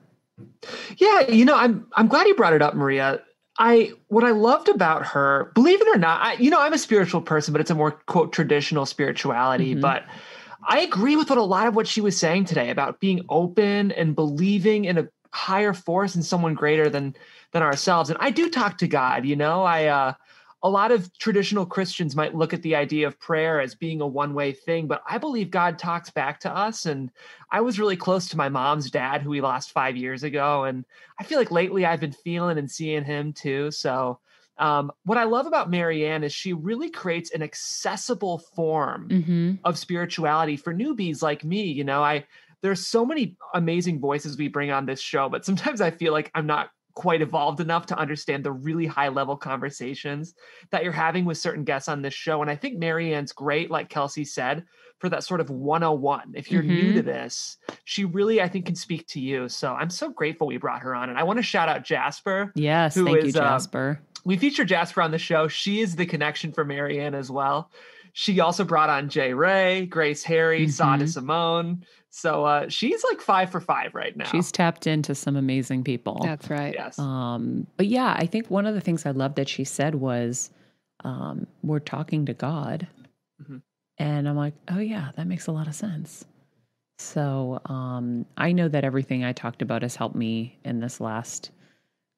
Yeah, 0.98 1.30
you 1.30 1.46
know, 1.46 1.56
I'm 1.56 1.88
I'm 1.96 2.08
glad 2.08 2.28
you 2.28 2.36
brought 2.36 2.54
it 2.54 2.62
up, 2.62 2.76
Maria. 2.76 3.22
I 3.60 3.92
what 4.08 4.24
I 4.24 4.32
loved 4.32 4.70
about 4.70 5.06
her, 5.08 5.52
believe 5.54 5.82
it 5.82 5.88
or 5.88 5.98
not, 5.98 6.22
I, 6.22 6.34
you 6.34 6.50
know, 6.50 6.62
I'm 6.62 6.74
a 6.74 6.78
spiritual 6.78 7.22
person, 7.22 7.52
but 7.52 7.62
it's 7.62 7.72
a 7.72 7.76
more 7.76 7.92
quote 7.92 8.34
traditional 8.34 8.86
spirituality. 8.86 9.76
Mhm. 9.76 9.82
But 9.82 10.06
I 10.68 10.80
agree 10.80 11.16
with 11.16 11.30
what 11.30 11.38
a 11.38 11.44
lot 11.44 11.68
of 11.68 11.76
what 11.76 11.88
she 11.88 12.02
was 12.02 12.18
saying 12.18 12.46
today 12.46 12.70
about 12.70 13.00
being 13.00 13.26
open 13.30 13.92
and 13.92 14.16
believing 14.16 14.86
in 14.86 14.98
a 14.98 15.08
higher 15.34 15.74
force 15.74 16.16
and 16.16 16.26
someone 16.26 16.54
greater 16.54 16.90
than 16.90 17.16
than 17.52 17.62
ourselves. 17.62 18.10
And 18.10 18.18
I 18.22 18.30
do 18.30 18.50
talk 18.50 18.78
to 18.80 18.88
God. 18.88 19.26
You 19.26 19.36
know, 19.36 19.64
I 19.64 19.86
uh, 19.86 20.14
a 20.64 20.70
lot 20.70 20.92
of 20.92 21.12
traditional 21.18 21.66
Christians 21.66 22.16
might 22.16 22.36
look 22.36 22.54
at 22.54 22.62
the 22.62 22.76
idea 22.76 23.08
of 23.08 23.20
prayer 23.20 23.60
as 23.60 23.74
being 23.74 24.00
a 24.00 24.08
one 24.08 24.34
way 24.34 24.52
thing, 24.52 24.88
but 24.88 25.02
I 25.10 25.18
believe 25.18 25.50
God 25.50 25.80
talks 25.80 26.10
back 26.12 26.40
to 26.42 26.52
us. 26.56 26.86
And 26.86 27.12
I 27.52 27.62
was 27.62 27.80
really 27.80 27.98
close 27.98 28.28
to 28.30 28.38
my 28.38 28.50
mom's 28.50 28.92
dad, 28.92 29.22
who 29.22 29.32
we 29.32 29.42
lost 29.42 29.72
five 29.72 29.98
years 29.98 30.24
ago. 30.24 30.64
And 30.64 30.86
I 31.20 31.24
feel 31.24 31.40
like 31.40 31.52
lately 31.52 31.86
I've 31.86 32.00
been 32.00 32.12
feeling 32.12 32.58
and 32.58 32.70
seeing 32.70 33.04
him 33.04 33.34
too. 33.34 33.72
So, 33.72 34.20
um, 34.58 34.92
what 35.04 35.18
I 35.18 35.24
love 35.24 35.48
about 35.48 35.72
MaryAnn 35.72 36.24
is 36.24 36.34
she 36.34 36.54
really 36.54 36.90
creates 36.92 37.32
an 37.32 37.42
accessible 37.42 38.38
form 38.40 39.14
Mm-hmm. 39.14 39.56
of 39.64 39.78
spirituality 39.78 40.58
for 40.58 40.74
newbies 40.74 41.22
like 41.22 41.44
me. 41.44 41.64
You 41.64 41.84
know, 41.84 42.04
I 42.04 42.26
there's 42.62 42.86
so 42.86 43.06
many 43.06 43.38
amazing 43.54 44.00
voices 44.00 44.38
we 44.38 44.48
bring 44.48 44.72
on 44.72 44.86
this 44.86 45.00
show, 45.02 45.30
but 45.30 45.46
sometimes 45.46 45.82
I 45.82 45.92
feel 45.92 46.14
like 46.14 46.32
I'm 46.36 46.46
not 46.48 46.70
quite 46.94 47.22
evolved 47.22 47.60
enough 47.60 47.86
to 47.88 47.98
understand 47.98 48.44
the 48.44 48.52
really 48.52 48.86
high 48.86 49.10
level 49.10 49.36
conversations 49.38 50.34
that 50.72 50.84
you're 50.84 50.92
having 50.92 51.26
with 51.26 51.38
certain 51.38 51.64
guests 51.64 51.90
on 51.90 52.02
this 52.02 52.14
show. 52.14 52.42
And 52.42 52.50
I 52.52 52.56
think 52.56 52.80
MaryAnn's 52.80 53.32
great, 53.32 53.72
like 53.72 53.90
Kelsey 53.90 54.26
said, 54.26 54.66
for 55.00 55.10
that 55.10 55.24
sort 55.24 55.42
of 55.42 55.50
101. 55.50 56.34
If 56.36 56.52
you're 56.52 56.62
new 56.62 56.94
to 56.94 57.02
this, 57.02 57.58
she 57.86 58.06
really, 58.06 58.42
I 58.42 58.48
think, 58.48 58.66
can 58.68 58.76
speak 58.76 59.08
to 59.08 59.20
you. 59.20 59.50
So 59.50 59.74
I'm 59.74 59.90
so 59.90 60.10
grateful 60.10 60.48
we 60.48 60.58
brought 60.58 60.82
her 60.82 60.94
on. 60.94 61.10
And 61.10 61.18
I 61.18 61.24
want 61.24 61.38
to 61.38 61.44
shout 61.44 61.70
out 61.70 61.84
Jasper. 61.84 62.52
Yes. 62.56 62.96
Who 62.96 63.06
thank 63.06 63.22
you, 63.24 63.30
is, 63.30 63.36
uh, 63.36 63.40
Jasper. 63.40 64.00
We 64.26 64.38
feature 64.38 64.66
Jasper 64.66 65.02
on 65.02 65.10
the 65.12 65.18
show. 65.18 65.48
She 65.48 65.82
is 65.82 65.96
the 65.96 66.06
connection 66.06 66.52
for 66.52 66.64
MaryAnn 66.64 67.16
as 67.16 67.32
well. 67.32 67.72
She 68.14 68.40
also 68.42 68.64
brought 68.64 68.90
on 68.90 69.10
Jay 69.10 69.34
Ray, 69.34 69.86
Grace 69.86 70.24
Harry, 70.24 70.68
Sada 70.68 71.06
Mhm. 71.06 71.10
Simone. 71.10 71.86
So 72.14 72.44
uh, 72.46 72.68
she's 72.70 73.04
like 73.10 73.22
five 73.22 73.50
for 73.50 73.62
five 73.62 73.96
right 73.96 74.16
now. 74.16 74.26
She's 74.26 74.52
tapped 74.52 74.86
into 74.86 75.16
some 75.16 75.36
amazing 75.38 75.84
people. 75.86 76.20
That's 76.22 76.50
right. 76.50 76.74
yes. 76.78 77.00
Um, 77.00 77.66
but 77.78 77.88
yeah, 77.88 78.14
I 78.18 78.26
think 78.26 78.50
one 78.52 78.66
of 78.66 78.76
the 78.76 78.82
things 78.82 79.06
I 79.06 79.12
love 79.12 79.36
that 79.36 79.48
she 79.48 79.64
said 79.64 79.96
was, 79.96 80.52
um, 81.06 81.48
"We're 81.64 81.80
talking 81.80 82.26
to 82.26 82.34
God," 82.34 82.86
Mhm. 83.42 83.62
and 83.98 84.28
I'm 84.28 84.36
like, 84.36 84.54
"Oh 84.68 84.80
yeah, 84.80 85.12
that 85.16 85.26
makes 85.26 85.48
a 85.48 85.52
lot 85.54 85.68
of 85.68 85.74
sense." 85.76 86.26
So 87.00 87.62
um, 87.66 88.26
I 88.38 88.52
know 88.52 88.68
that 88.68 88.84
everything 88.84 89.24
I 89.24 89.32
talked 89.34 89.62
about 89.62 89.82
has 89.82 89.96
helped 89.96 90.16
me 90.16 90.60
in 90.66 90.80
this 90.82 91.00
last 91.00 91.50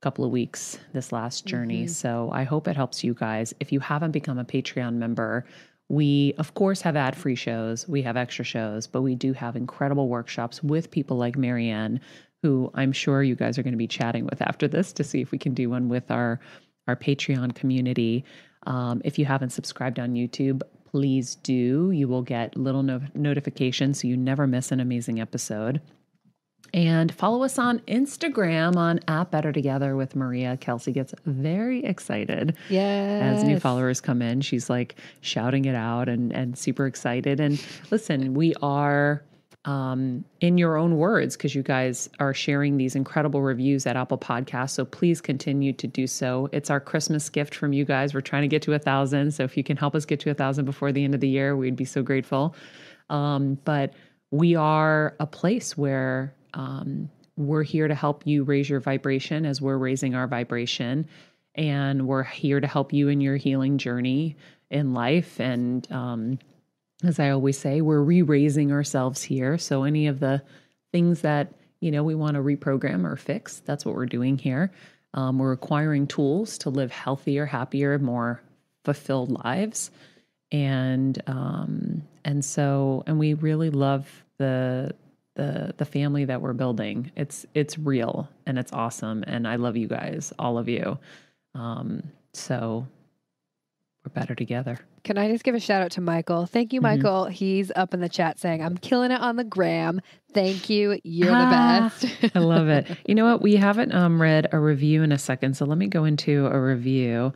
couple 0.01 0.25
of 0.25 0.31
weeks, 0.31 0.77
this 0.91 1.11
last 1.13 1.45
journey. 1.45 1.85
Mhm. 1.85 1.89
So 1.89 2.29
I 2.33 2.43
hope 2.43 2.67
it 2.67 2.75
helps 2.75 3.03
you 3.03 3.13
guys. 3.13 3.53
If 3.61 3.71
you 3.71 3.79
haven't 3.79 4.11
become 4.11 4.37
a 4.39 4.43
Patreon 4.43 4.95
member, 4.95 5.45
we 5.89 6.33
of 6.37 6.53
course 6.53 6.81
have 6.81 6.95
ad 6.95 7.15
free 7.15 7.35
shows, 7.35 7.87
we 7.87 8.01
have 8.01 8.17
extra 8.17 8.45
shows, 8.45 8.87
but 8.87 9.01
we 9.01 9.15
do 9.15 9.33
have 9.33 9.55
incredible 9.55 10.07
workshops 10.07 10.63
with 10.63 10.91
people 10.91 11.17
like 11.17 11.35
MaryAnn, 11.35 11.99
who 12.41 12.71
I'm 12.73 12.91
sure 12.91 13.23
you 13.23 13.35
guys 13.35 13.57
are 13.57 13.63
going 13.63 13.73
to 13.73 13.77
be 13.77 13.87
chatting 13.87 14.25
with 14.25 14.41
after 14.41 14.67
this 14.67 14.93
to 14.93 15.03
see 15.03 15.21
if 15.21 15.31
we 15.31 15.37
can 15.37 15.53
do 15.53 15.69
one 15.69 15.89
with 15.89 16.09
our 16.11 16.39
our 16.87 16.95
Patreon 16.95 17.55
community. 17.55 18.25
Um, 18.65 19.01
if 19.05 19.17
you 19.17 19.25
haven't 19.25 19.51
subscribed 19.51 19.99
on 19.99 20.13
YouTube, 20.13 20.61
please 20.89 21.35
do. 21.35 21.91
You 21.91 22.07
will 22.07 22.21
get 22.21 22.55
little 22.57 22.83
no- 22.83 23.01
notifications 23.13 24.01
so 24.01 24.07
you 24.07 24.17
never 24.17 24.47
miss 24.47 24.71
an 24.71 24.79
amazing 24.79 25.19
episode. 25.19 25.81
And 26.73 27.13
follow 27.13 27.43
us 27.43 27.59
on 27.59 27.79
Instagram 27.81 28.75
on 28.77 28.99
at 29.07 29.29
Better 29.29 29.51
Together 29.51 29.95
with 29.95 30.15
Maria. 30.15 30.57
Kelsey 30.57 30.91
gets 30.91 31.13
very 31.25 31.83
excited 31.85 32.55
Yes. 32.69 33.37
as 33.37 33.43
new 33.43 33.59
followers 33.59 34.01
come 34.01 34.21
in. 34.23 34.41
She's 34.41 34.69
like 34.71 34.95
shouting 35.21 35.65
it 35.65 35.75
out 35.75 36.09
and 36.09 36.31
and 36.33 36.57
super 36.57 36.87
excited. 36.87 37.39
And 37.39 37.63
listen, 37.91 38.33
we 38.33 38.55
are 38.63 39.23
um, 39.65 40.25
in 40.41 40.57
your 40.57 40.75
own 40.75 40.97
words 40.97 41.37
because 41.37 41.55
you 41.55 41.63
guys 41.63 42.09
are 42.19 42.33
sharing 42.33 42.75
these 42.77 42.95
incredible 42.95 43.41
reviews 43.41 43.85
at 43.85 43.95
Apple 43.95 44.17
Podcasts. 44.17 44.71
So 44.71 44.83
please 44.83 45.21
continue 45.21 45.71
to 45.73 45.87
do 45.87 46.05
so. 46.07 46.49
It's 46.51 46.69
our 46.69 46.79
Christmas 46.81 47.29
gift 47.29 47.55
from 47.55 47.71
you 47.71 47.85
guys. 47.85 48.13
We're 48.13 48.21
trying 48.21 48.41
to 48.41 48.47
get 48.49 48.61
to 48.63 48.73
a 48.73 48.79
thousand. 48.79 49.31
So 49.31 49.43
if 49.43 49.55
you 49.55 49.63
can 49.63 49.77
help 49.77 49.95
us 49.95 50.05
get 50.05 50.19
to 50.21 50.31
a 50.31 50.33
thousand 50.33 50.65
before 50.65 50.91
the 50.91 51.03
end 51.05 51.13
of 51.15 51.21
the 51.21 51.29
year, 51.29 51.55
we'd 51.55 51.75
be 51.77 51.85
so 51.85 52.01
grateful. 52.03 52.55
Um, 53.09 53.57
but 53.63 53.93
we 54.31 54.55
are 54.55 55.15
a 55.21 55.27
place 55.27 55.77
where 55.77 56.33
um, 56.53 57.09
we're 57.35 57.63
here 57.63 57.87
to 57.87 57.95
help 57.95 58.27
you 58.27 58.43
raise 58.43 58.69
your 58.69 58.79
vibration 58.79 59.45
as 59.45 59.61
we're 59.61 59.77
raising 59.77 60.15
our 60.15 60.27
vibration. 60.27 61.07
And 61.55 62.07
we're 62.07 62.23
here 62.23 62.59
to 62.59 62.67
help 62.67 62.93
you 62.93 63.09
in 63.09 63.21
your 63.21 63.37
healing 63.37 63.77
journey 63.77 64.37
in 64.69 64.93
life. 64.93 65.39
And 65.39 65.89
um, 65.91 66.39
as 67.03 67.19
I 67.19 67.29
always 67.29 67.57
say, 67.57 67.81
we're 67.81 68.01
re 68.01 68.21
raising 68.21 68.71
ourselves 68.71 69.21
here. 69.21 69.57
So 69.57 69.83
any 69.83 70.07
of 70.07 70.19
the 70.19 70.41
things 70.91 71.21
that, 71.21 71.53
you 71.79 71.91
know, 71.91 72.03
we 72.03 72.15
want 72.15 72.35
to 72.35 72.41
reprogram 72.41 73.05
or 73.05 73.15
fix, 73.15 73.59
that's 73.59 73.85
what 73.85 73.95
we're 73.95 74.05
doing 74.05 74.37
here. 74.37 74.71
Um, 75.13 75.37
we're 75.37 75.51
acquiring 75.51 76.07
tools 76.07 76.57
to 76.59 76.69
live 76.69 76.91
healthier, 76.91 77.45
happier, 77.45 77.99
more 77.99 78.41
fulfilled 78.83 79.31
lives. 79.43 79.91
And 80.51 81.21
um, 81.27 82.03
and 82.25 82.43
so 82.43 83.03
and 83.05 83.19
we 83.19 83.33
really 83.33 83.69
love 83.69 84.07
the 84.37 84.95
the 85.35 85.73
the 85.77 85.85
family 85.85 86.25
that 86.25 86.41
we're 86.41 86.53
building. 86.53 87.11
It's 87.15 87.45
it's 87.53 87.77
real 87.77 88.29
and 88.45 88.57
it's 88.59 88.71
awesome. 88.71 89.23
And 89.25 89.47
I 89.47 89.55
love 89.55 89.75
you 89.77 89.87
guys, 89.87 90.31
all 90.37 90.57
of 90.57 90.67
you. 90.69 90.97
Um, 91.55 92.03
so 92.33 92.87
we're 94.05 94.11
better 94.13 94.35
together. 94.35 94.79
Can 95.03 95.17
I 95.17 95.29
just 95.29 95.43
give 95.43 95.53
a 95.55 95.59
shout 95.59 95.81
out 95.81 95.91
to 95.91 96.01
Michael? 96.01 96.45
Thank 96.45 96.71
you, 96.71 96.79
Mhm. 96.79 96.83
Michael. 96.83 97.25
He's 97.25 97.71
up 97.75 97.93
in 97.93 97.99
the 97.99 98.07
chat 98.09 98.39
saying, 98.39 98.61
I'm 98.63 98.77
killing 98.77 99.11
it 99.11 99.19
on 99.19 99.35
the 99.35 99.43
gram. 99.43 100.01
Thank 100.33 100.69
you. 100.69 100.99
You're 101.03 101.31
Ah, 101.33 101.89
the 101.99 102.07
best. 102.07 102.35
I 102.35 102.39
love 102.39 102.67
it. 102.69 102.87
You 103.07 103.15
know 103.15 103.25
what? 103.25 103.41
We 103.41 103.55
haven't 103.55 103.93
um, 103.93 104.21
read 104.21 104.47
a 104.53 104.59
review 104.59 105.03
in 105.03 105.11
a 105.11 105.17
second, 105.17 105.55
so 105.57 105.65
let 105.65 105.77
me 105.77 105.87
go 105.87 106.05
into 106.05 106.47
a 106.47 106.59
review 106.59 107.33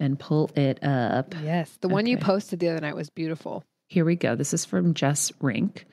and 0.00 0.18
pull 0.18 0.50
it 0.56 0.82
up. 0.82 1.34
yes. 1.42 1.78
The 1.80 1.88
one 1.88 2.06
you 2.06 2.18
posted 2.18 2.58
the 2.58 2.68
other 2.68 2.80
night 2.80 2.96
was 2.96 3.10
beautiful. 3.10 3.62
Here 3.88 4.04
we 4.04 4.16
go. 4.16 4.34
This 4.34 4.52
is 4.52 4.64
from 4.64 4.92
Jess 4.94 5.32
Rink. 5.40 5.86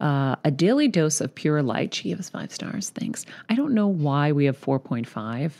Uh, 0.00 0.36
a 0.44 0.50
daily 0.50 0.88
dose 0.88 1.20
of 1.20 1.34
pure 1.34 1.62
light. 1.62 1.92
She 1.94 2.08
gave 2.10 2.20
us 2.20 2.30
five 2.30 2.52
stars. 2.52 2.90
Thanks. 2.90 3.26
I 3.48 3.54
don't 3.54 3.74
know 3.74 3.88
why 3.88 4.32
we 4.32 4.44
have 4.44 4.60
4.5. 4.60 5.52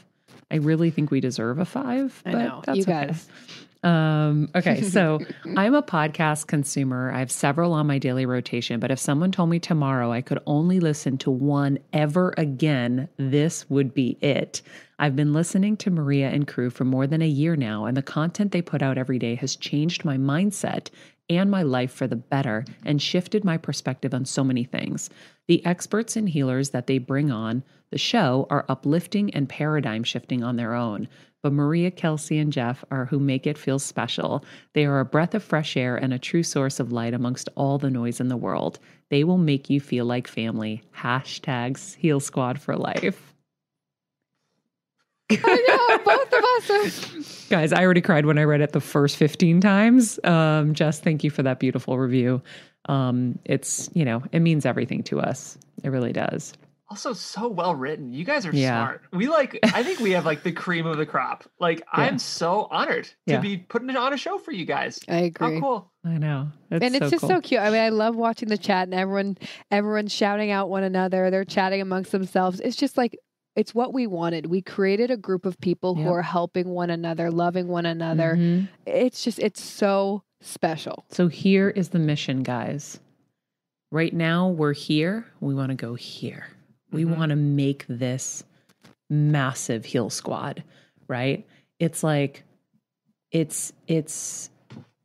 I 0.50 0.56
really 0.56 0.90
think 0.90 1.10
we 1.10 1.20
deserve 1.20 1.58
a 1.58 1.64
five. 1.64 2.22
I 2.24 2.32
but 2.32 2.38
know. 2.38 2.62
That's 2.64 2.76
You 2.76 2.82
okay. 2.84 3.06
guys. 3.06 3.28
Um, 3.82 4.48
okay, 4.56 4.82
so 4.90 5.20
I'm 5.56 5.74
a 5.74 5.82
podcast 5.82 6.46
consumer. 6.46 7.12
I 7.12 7.20
have 7.20 7.30
several 7.30 7.72
on 7.72 7.86
my 7.86 7.98
daily 7.98 8.26
rotation, 8.26 8.80
but 8.80 8.90
if 8.90 8.98
someone 8.98 9.30
told 9.30 9.50
me 9.50 9.58
tomorrow 9.58 10.10
I 10.12 10.20
could 10.20 10.40
only 10.46 10.80
listen 10.80 11.18
to 11.18 11.30
one 11.30 11.78
ever 11.92 12.34
again, 12.36 13.08
this 13.16 13.68
would 13.70 13.94
be 13.94 14.16
it. 14.20 14.62
I've 14.98 15.14
been 15.14 15.32
listening 15.32 15.76
to 15.78 15.90
Maria 15.90 16.28
and 16.28 16.46
crew 16.48 16.70
for 16.70 16.84
more 16.84 17.06
than 17.06 17.22
a 17.22 17.28
year 17.28 17.54
now, 17.54 17.84
and 17.84 17.96
the 17.96 18.02
content 18.02 18.50
they 18.50 18.62
put 18.62 18.82
out 18.82 18.98
every 18.98 19.18
day 19.18 19.36
has 19.36 19.54
changed 19.54 20.04
my 20.04 20.16
mindset 20.16 20.90
and 21.30 21.50
my 21.50 21.62
life 21.62 21.92
for 21.92 22.06
the 22.06 22.16
better 22.16 22.64
and 22.84 23.00
shifted 23.00 23.44
my 23.44 23.56
perspective 23.56 24.14
on 24.14 24.24
so 24.24 24.42
many 24.42 24.64
things. 24.64 25.10
The 25.46 25.64
experts 25.64 26.16
and 26.16 26.28
healers 26.28 26.70
that 26.70 26.86
they 26.86 26.98
bring 26.98 27.30
on 27.30 27.62
the 27.90 27.98
show 27.98 28.46
are 28.50 28.66
uplifting 28.68 29.32
and 29.34 29.48
paradigm 29.48 30.04
shifting 30.04 30.42
on 30.42 30.56
their 30.56 30.74
own. 30.74 31.08
But 31.42 31.52
Maria, 31.52 31.90
Kelsey, 31.90 32.38
and 32.38 32.52
Jeff 32.52 32.84
are 32.90 33.06
who 33.06 33.18
make 33.18 33.46
it 33.46 33.56
feel 33.56 33.78
special. 33.78 34.44
They 34.72 34.84
are 34.84 35.00
a 35.00 35.04
breath 35.04 35.34
of 35.34 35.44
fresh 35.44 35.76
air 35.76 35.96
and 35.96 36.12
a 36.12 36.18
true 36.18 36.42
source 36.42 36.80
of 36.80 36.92
light 36.92 37.14
amongst 37.14 37.48
all 37.54 37.78
the 37.78 37.90
noise 37.90 38.20
in 38.20 38.28
the 38.28 38.36
world. 38.36 38.78
They 39.08 39.24
will 39.24 39.38
make 39.38 39.70
you 39.70 39.80
feel 39.80 40.04
like 40.04 40.26
family. 40.26 40.82
Hashtags 40.96 41.94
Heal 41.94 42.20
Squad 42.20 42.60
for 42.60 42.76
life. 42.76 43.27
I 45.30 45.64
know. 45.68 45.98
Both 46.04 46.32
of 46.32 46.44
us 46.44 47.14
are. 47.48 47.48
Guys, 47.50 47.72
I 47.72 47.82
already 47.82 48.00
cried 48.00 48.26
when 48.26 48.38
I 48.38 48.44
read 48.44 48.60
it 48.60 48.72
the 48.72 48.80
first 48.80 49.16
15 49.16 49.60
times. 49.60 50.18
Um, 50.24 50.74
Jess, 50.74 51.00
thank 51.00 51.24
you 51.24 51.30
for 51.30 51.42
that 51.42 51.58
beautiful 51.60 51.98
review. 51.98 52.42
Um, 52.88 53.38
it's, 53.44 53.90
you 53.94 54.04
know, 54.04 54.22
it 54.32 54.40
means 54.40 54.64
everything 54.66 55.02
to 55.04 55.20
us. 55.20 55.58
It 55.82 55.88
really 55.90 56.12
does. 56.12 56.52
Also, 56.90 57.12
so 57.12 57.48
well 57.48 57.74
written. 57.74 58.14
You 58.14 58.24
guys 58.24 58.46
are 58.46 58.50
Yeah. 58.52 58.82
smart. 58.82 59.02
We 59.12 59.28
like. 59.28 59.58
I 59.62 59.82
think 59.82 60.00
we 60.00 60.12
have 60.12 60.24
like 60.24 60.42
the 60.42 60.52
cream 60.52 60.86
of 60.86 60.96
the 60.96 61.04
crop. 61.04 61.44
Like, 61.60 61.82
I'm 61.92 62.18
so 62.18 62.66
honored 62.70 63.04
to 63.04 63.12
Yeah. 63.26 63.40
be 63.40 63.58
putting 63.58 63.90
it 63.90 63.96
on 63.96 64.14
a 64.14 64.16
show 64.16 64.38
for 64.38 64.52
you 64.52 64.64
guys. 64.64 64.98
I 65.06 65.18
agree. 65.24 65.54
How 65.56 65.60
cool! 65.60 65.92
I 66.02 66.16
know. 66.16 66.48
It's 66.70 66.82
and 66.82 66.94
it's 66.96 67.04
so 67.04 67.10
just 67.10 67.20
cool. 67.20 67.28
so 67.28 67.40
cute. 67.42 67.60
I 67.60 67.68
mean, 67.68 67.80
I 67.82 67.90
love 67.90 68.16
watching 68.16 68.48
the 68.48 68.56
chat 68.56 68.88
and 68.88 68.94
everyone 68.94 69.36
everyone's 69.70 70.14
shouting 70.14 70.50
out 70.50 70.70
one 70.70 70.82
another. 70.82 71.30
They're 71.30 71.44
chatting 71.44 71.82
amongst 71.82 72.10
themselves. 72.10 72.58
It's 72.60 72.74
just 72.76 72.96
like 72.96 73.18
it's 73.58 73.74
what 73.74 73.92
we 73.92 74.06
wanted. 74.06 74.46
We 74.46 74.62
created 74.62 75.10
a 75.10 75.16
group 75.16 75.44
of 75.44 75.58
people 75.60 75.96
who 75.96 76.08
are 76.12 76.22
helping 76.22 76.68
one 76.68 76.90
another, 76.90 77.28
loving 77.30 77.66
one 77.66 77.86
another. 77.86 78.36
Mhm. 78.36 78.68
It's 78.86 79.24
just 79.24 79.40
it's 79.40 79.60
so 79.60 80.22
special. 80.40 81.04
So 81.10 81.26
here 81.26 81.68
is 81.68 81.88
the 81.88 81.98
mission, 81.98 82.44
guys. 82.44 83.00
Right 83.90 84.14
now, 84.14 84.48
we're 84.48 84.74
here. 84.74 85.26
We 85.40 85.54
want 85.56 85.70
to 85.70 85.74
go 85.74 85.94
here. 85.96 86.46
We 86.92 87.04
Mhm. 87.04 87.16
want 87.16 87.30
to 87.30 87.36
make 87.36 87.84
this 87.88 88.44
massive 89.10 89.84
heal 89.86 90.08
squad, 90.08 90.62
right? 91.08 91.44
It's 91.80 92.04
like 92.04 92.44
it's 93.32 93.72
it's 93.88 94.50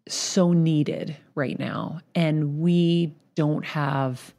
so 0.07 0.53
needed 0.53 1.15
right 1.33 1.57
now 1.57 2.01
and 2.13 2.59
we 2.59 3.13
don't 3.35 3.65
have 3.65 4.33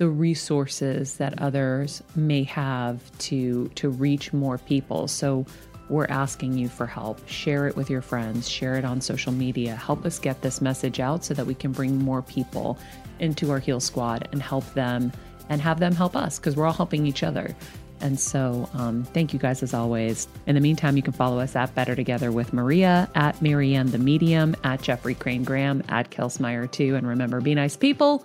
the 0.00 0.08
resources 0.08 1.18
that 1.18 1.42
others 1.42 2.02
may 2.16 2.42
have 2.42 2.98
to 3.18 3.68
to 3.74 3.90
reach 3.90 4.32
more 4.32 4.56
people. 4.56 5.06
So 5.06 5.44
we're 5.90 6.06
asking 6.06 6.56
you 6.56 6.70
for 6.70 6.86
help. 6.86 7.20
Share 7.28 7.66
it 7.66 7.76
with 7.76 7.90
your 7.90 8.00
friends, 8.00 8.48
share 8.48 8.76
it 8.76 8.84
on 8.86 9.02
social 9.02 9.30
media. 9.30 9.76
Help 9.76 10.06
us 10.06 10.18
get 10.18 10.40
this 10.40 10.62
message 10.62 11.00
out 11.00 11.22
so 11.22 11.34
that 11.34 11.44
we 11.44 11.54
can 11.54 11.72
bring 11.72 11.98
more 11.98 12.22
people 12.22 12.78
into 13.18 13.50
our 13.50 13.58
heal 13.58 13.78
squad 13.78 14.26
and 14.32 14.40
help 14.40 14.64
them 14.72 15.12
and 15.50 15.60
have 15.60 15.80
them 15.80 15.94
help 15.94 16.16
us 16.16 16.38
because 16.38 16.56
we're 16.56 16.64
all 16.64 16.72
helping 16.72 17.06
each 17.06 17.22
other. 17.22 17.54
And 18.00 18.18
so, 18.18 18.70
um, 18.72 19.04
thank 19.04 19.34
you 19.34 19.38
guys 19.38 19.62
as 19.62 19.74
always. 19.74 20.26
In 20.46 20.54
the 20.54 20.62
meantime, 20.62 20.96
you 20.96 21.02
can 21.02 21.12
follow 21.12 21.38
us 21.38 21.54
at 21.54 21.74
Better 21.74 21.94
Together 21.94 22.32
with 22.32 22.54
Maria, 22.54 23.10
at 23.14 23.36
MaryAnn 23.40 23.90
the 23.90 23.98
Medium, 23.98 24.56
at 24.64 24.80
Jeffrey 24.80 25.14
Crane 25.14 25.44
Graham, 25.44 25.82
at 25.90 26.10
Kelsmeyer 26.10 26.70
too. 26.70 26.94
And 26.96 27.06
remember, 27.06 27.42
be 27.42 27.54
nice 27.54 27.76
people, 27.76 28.24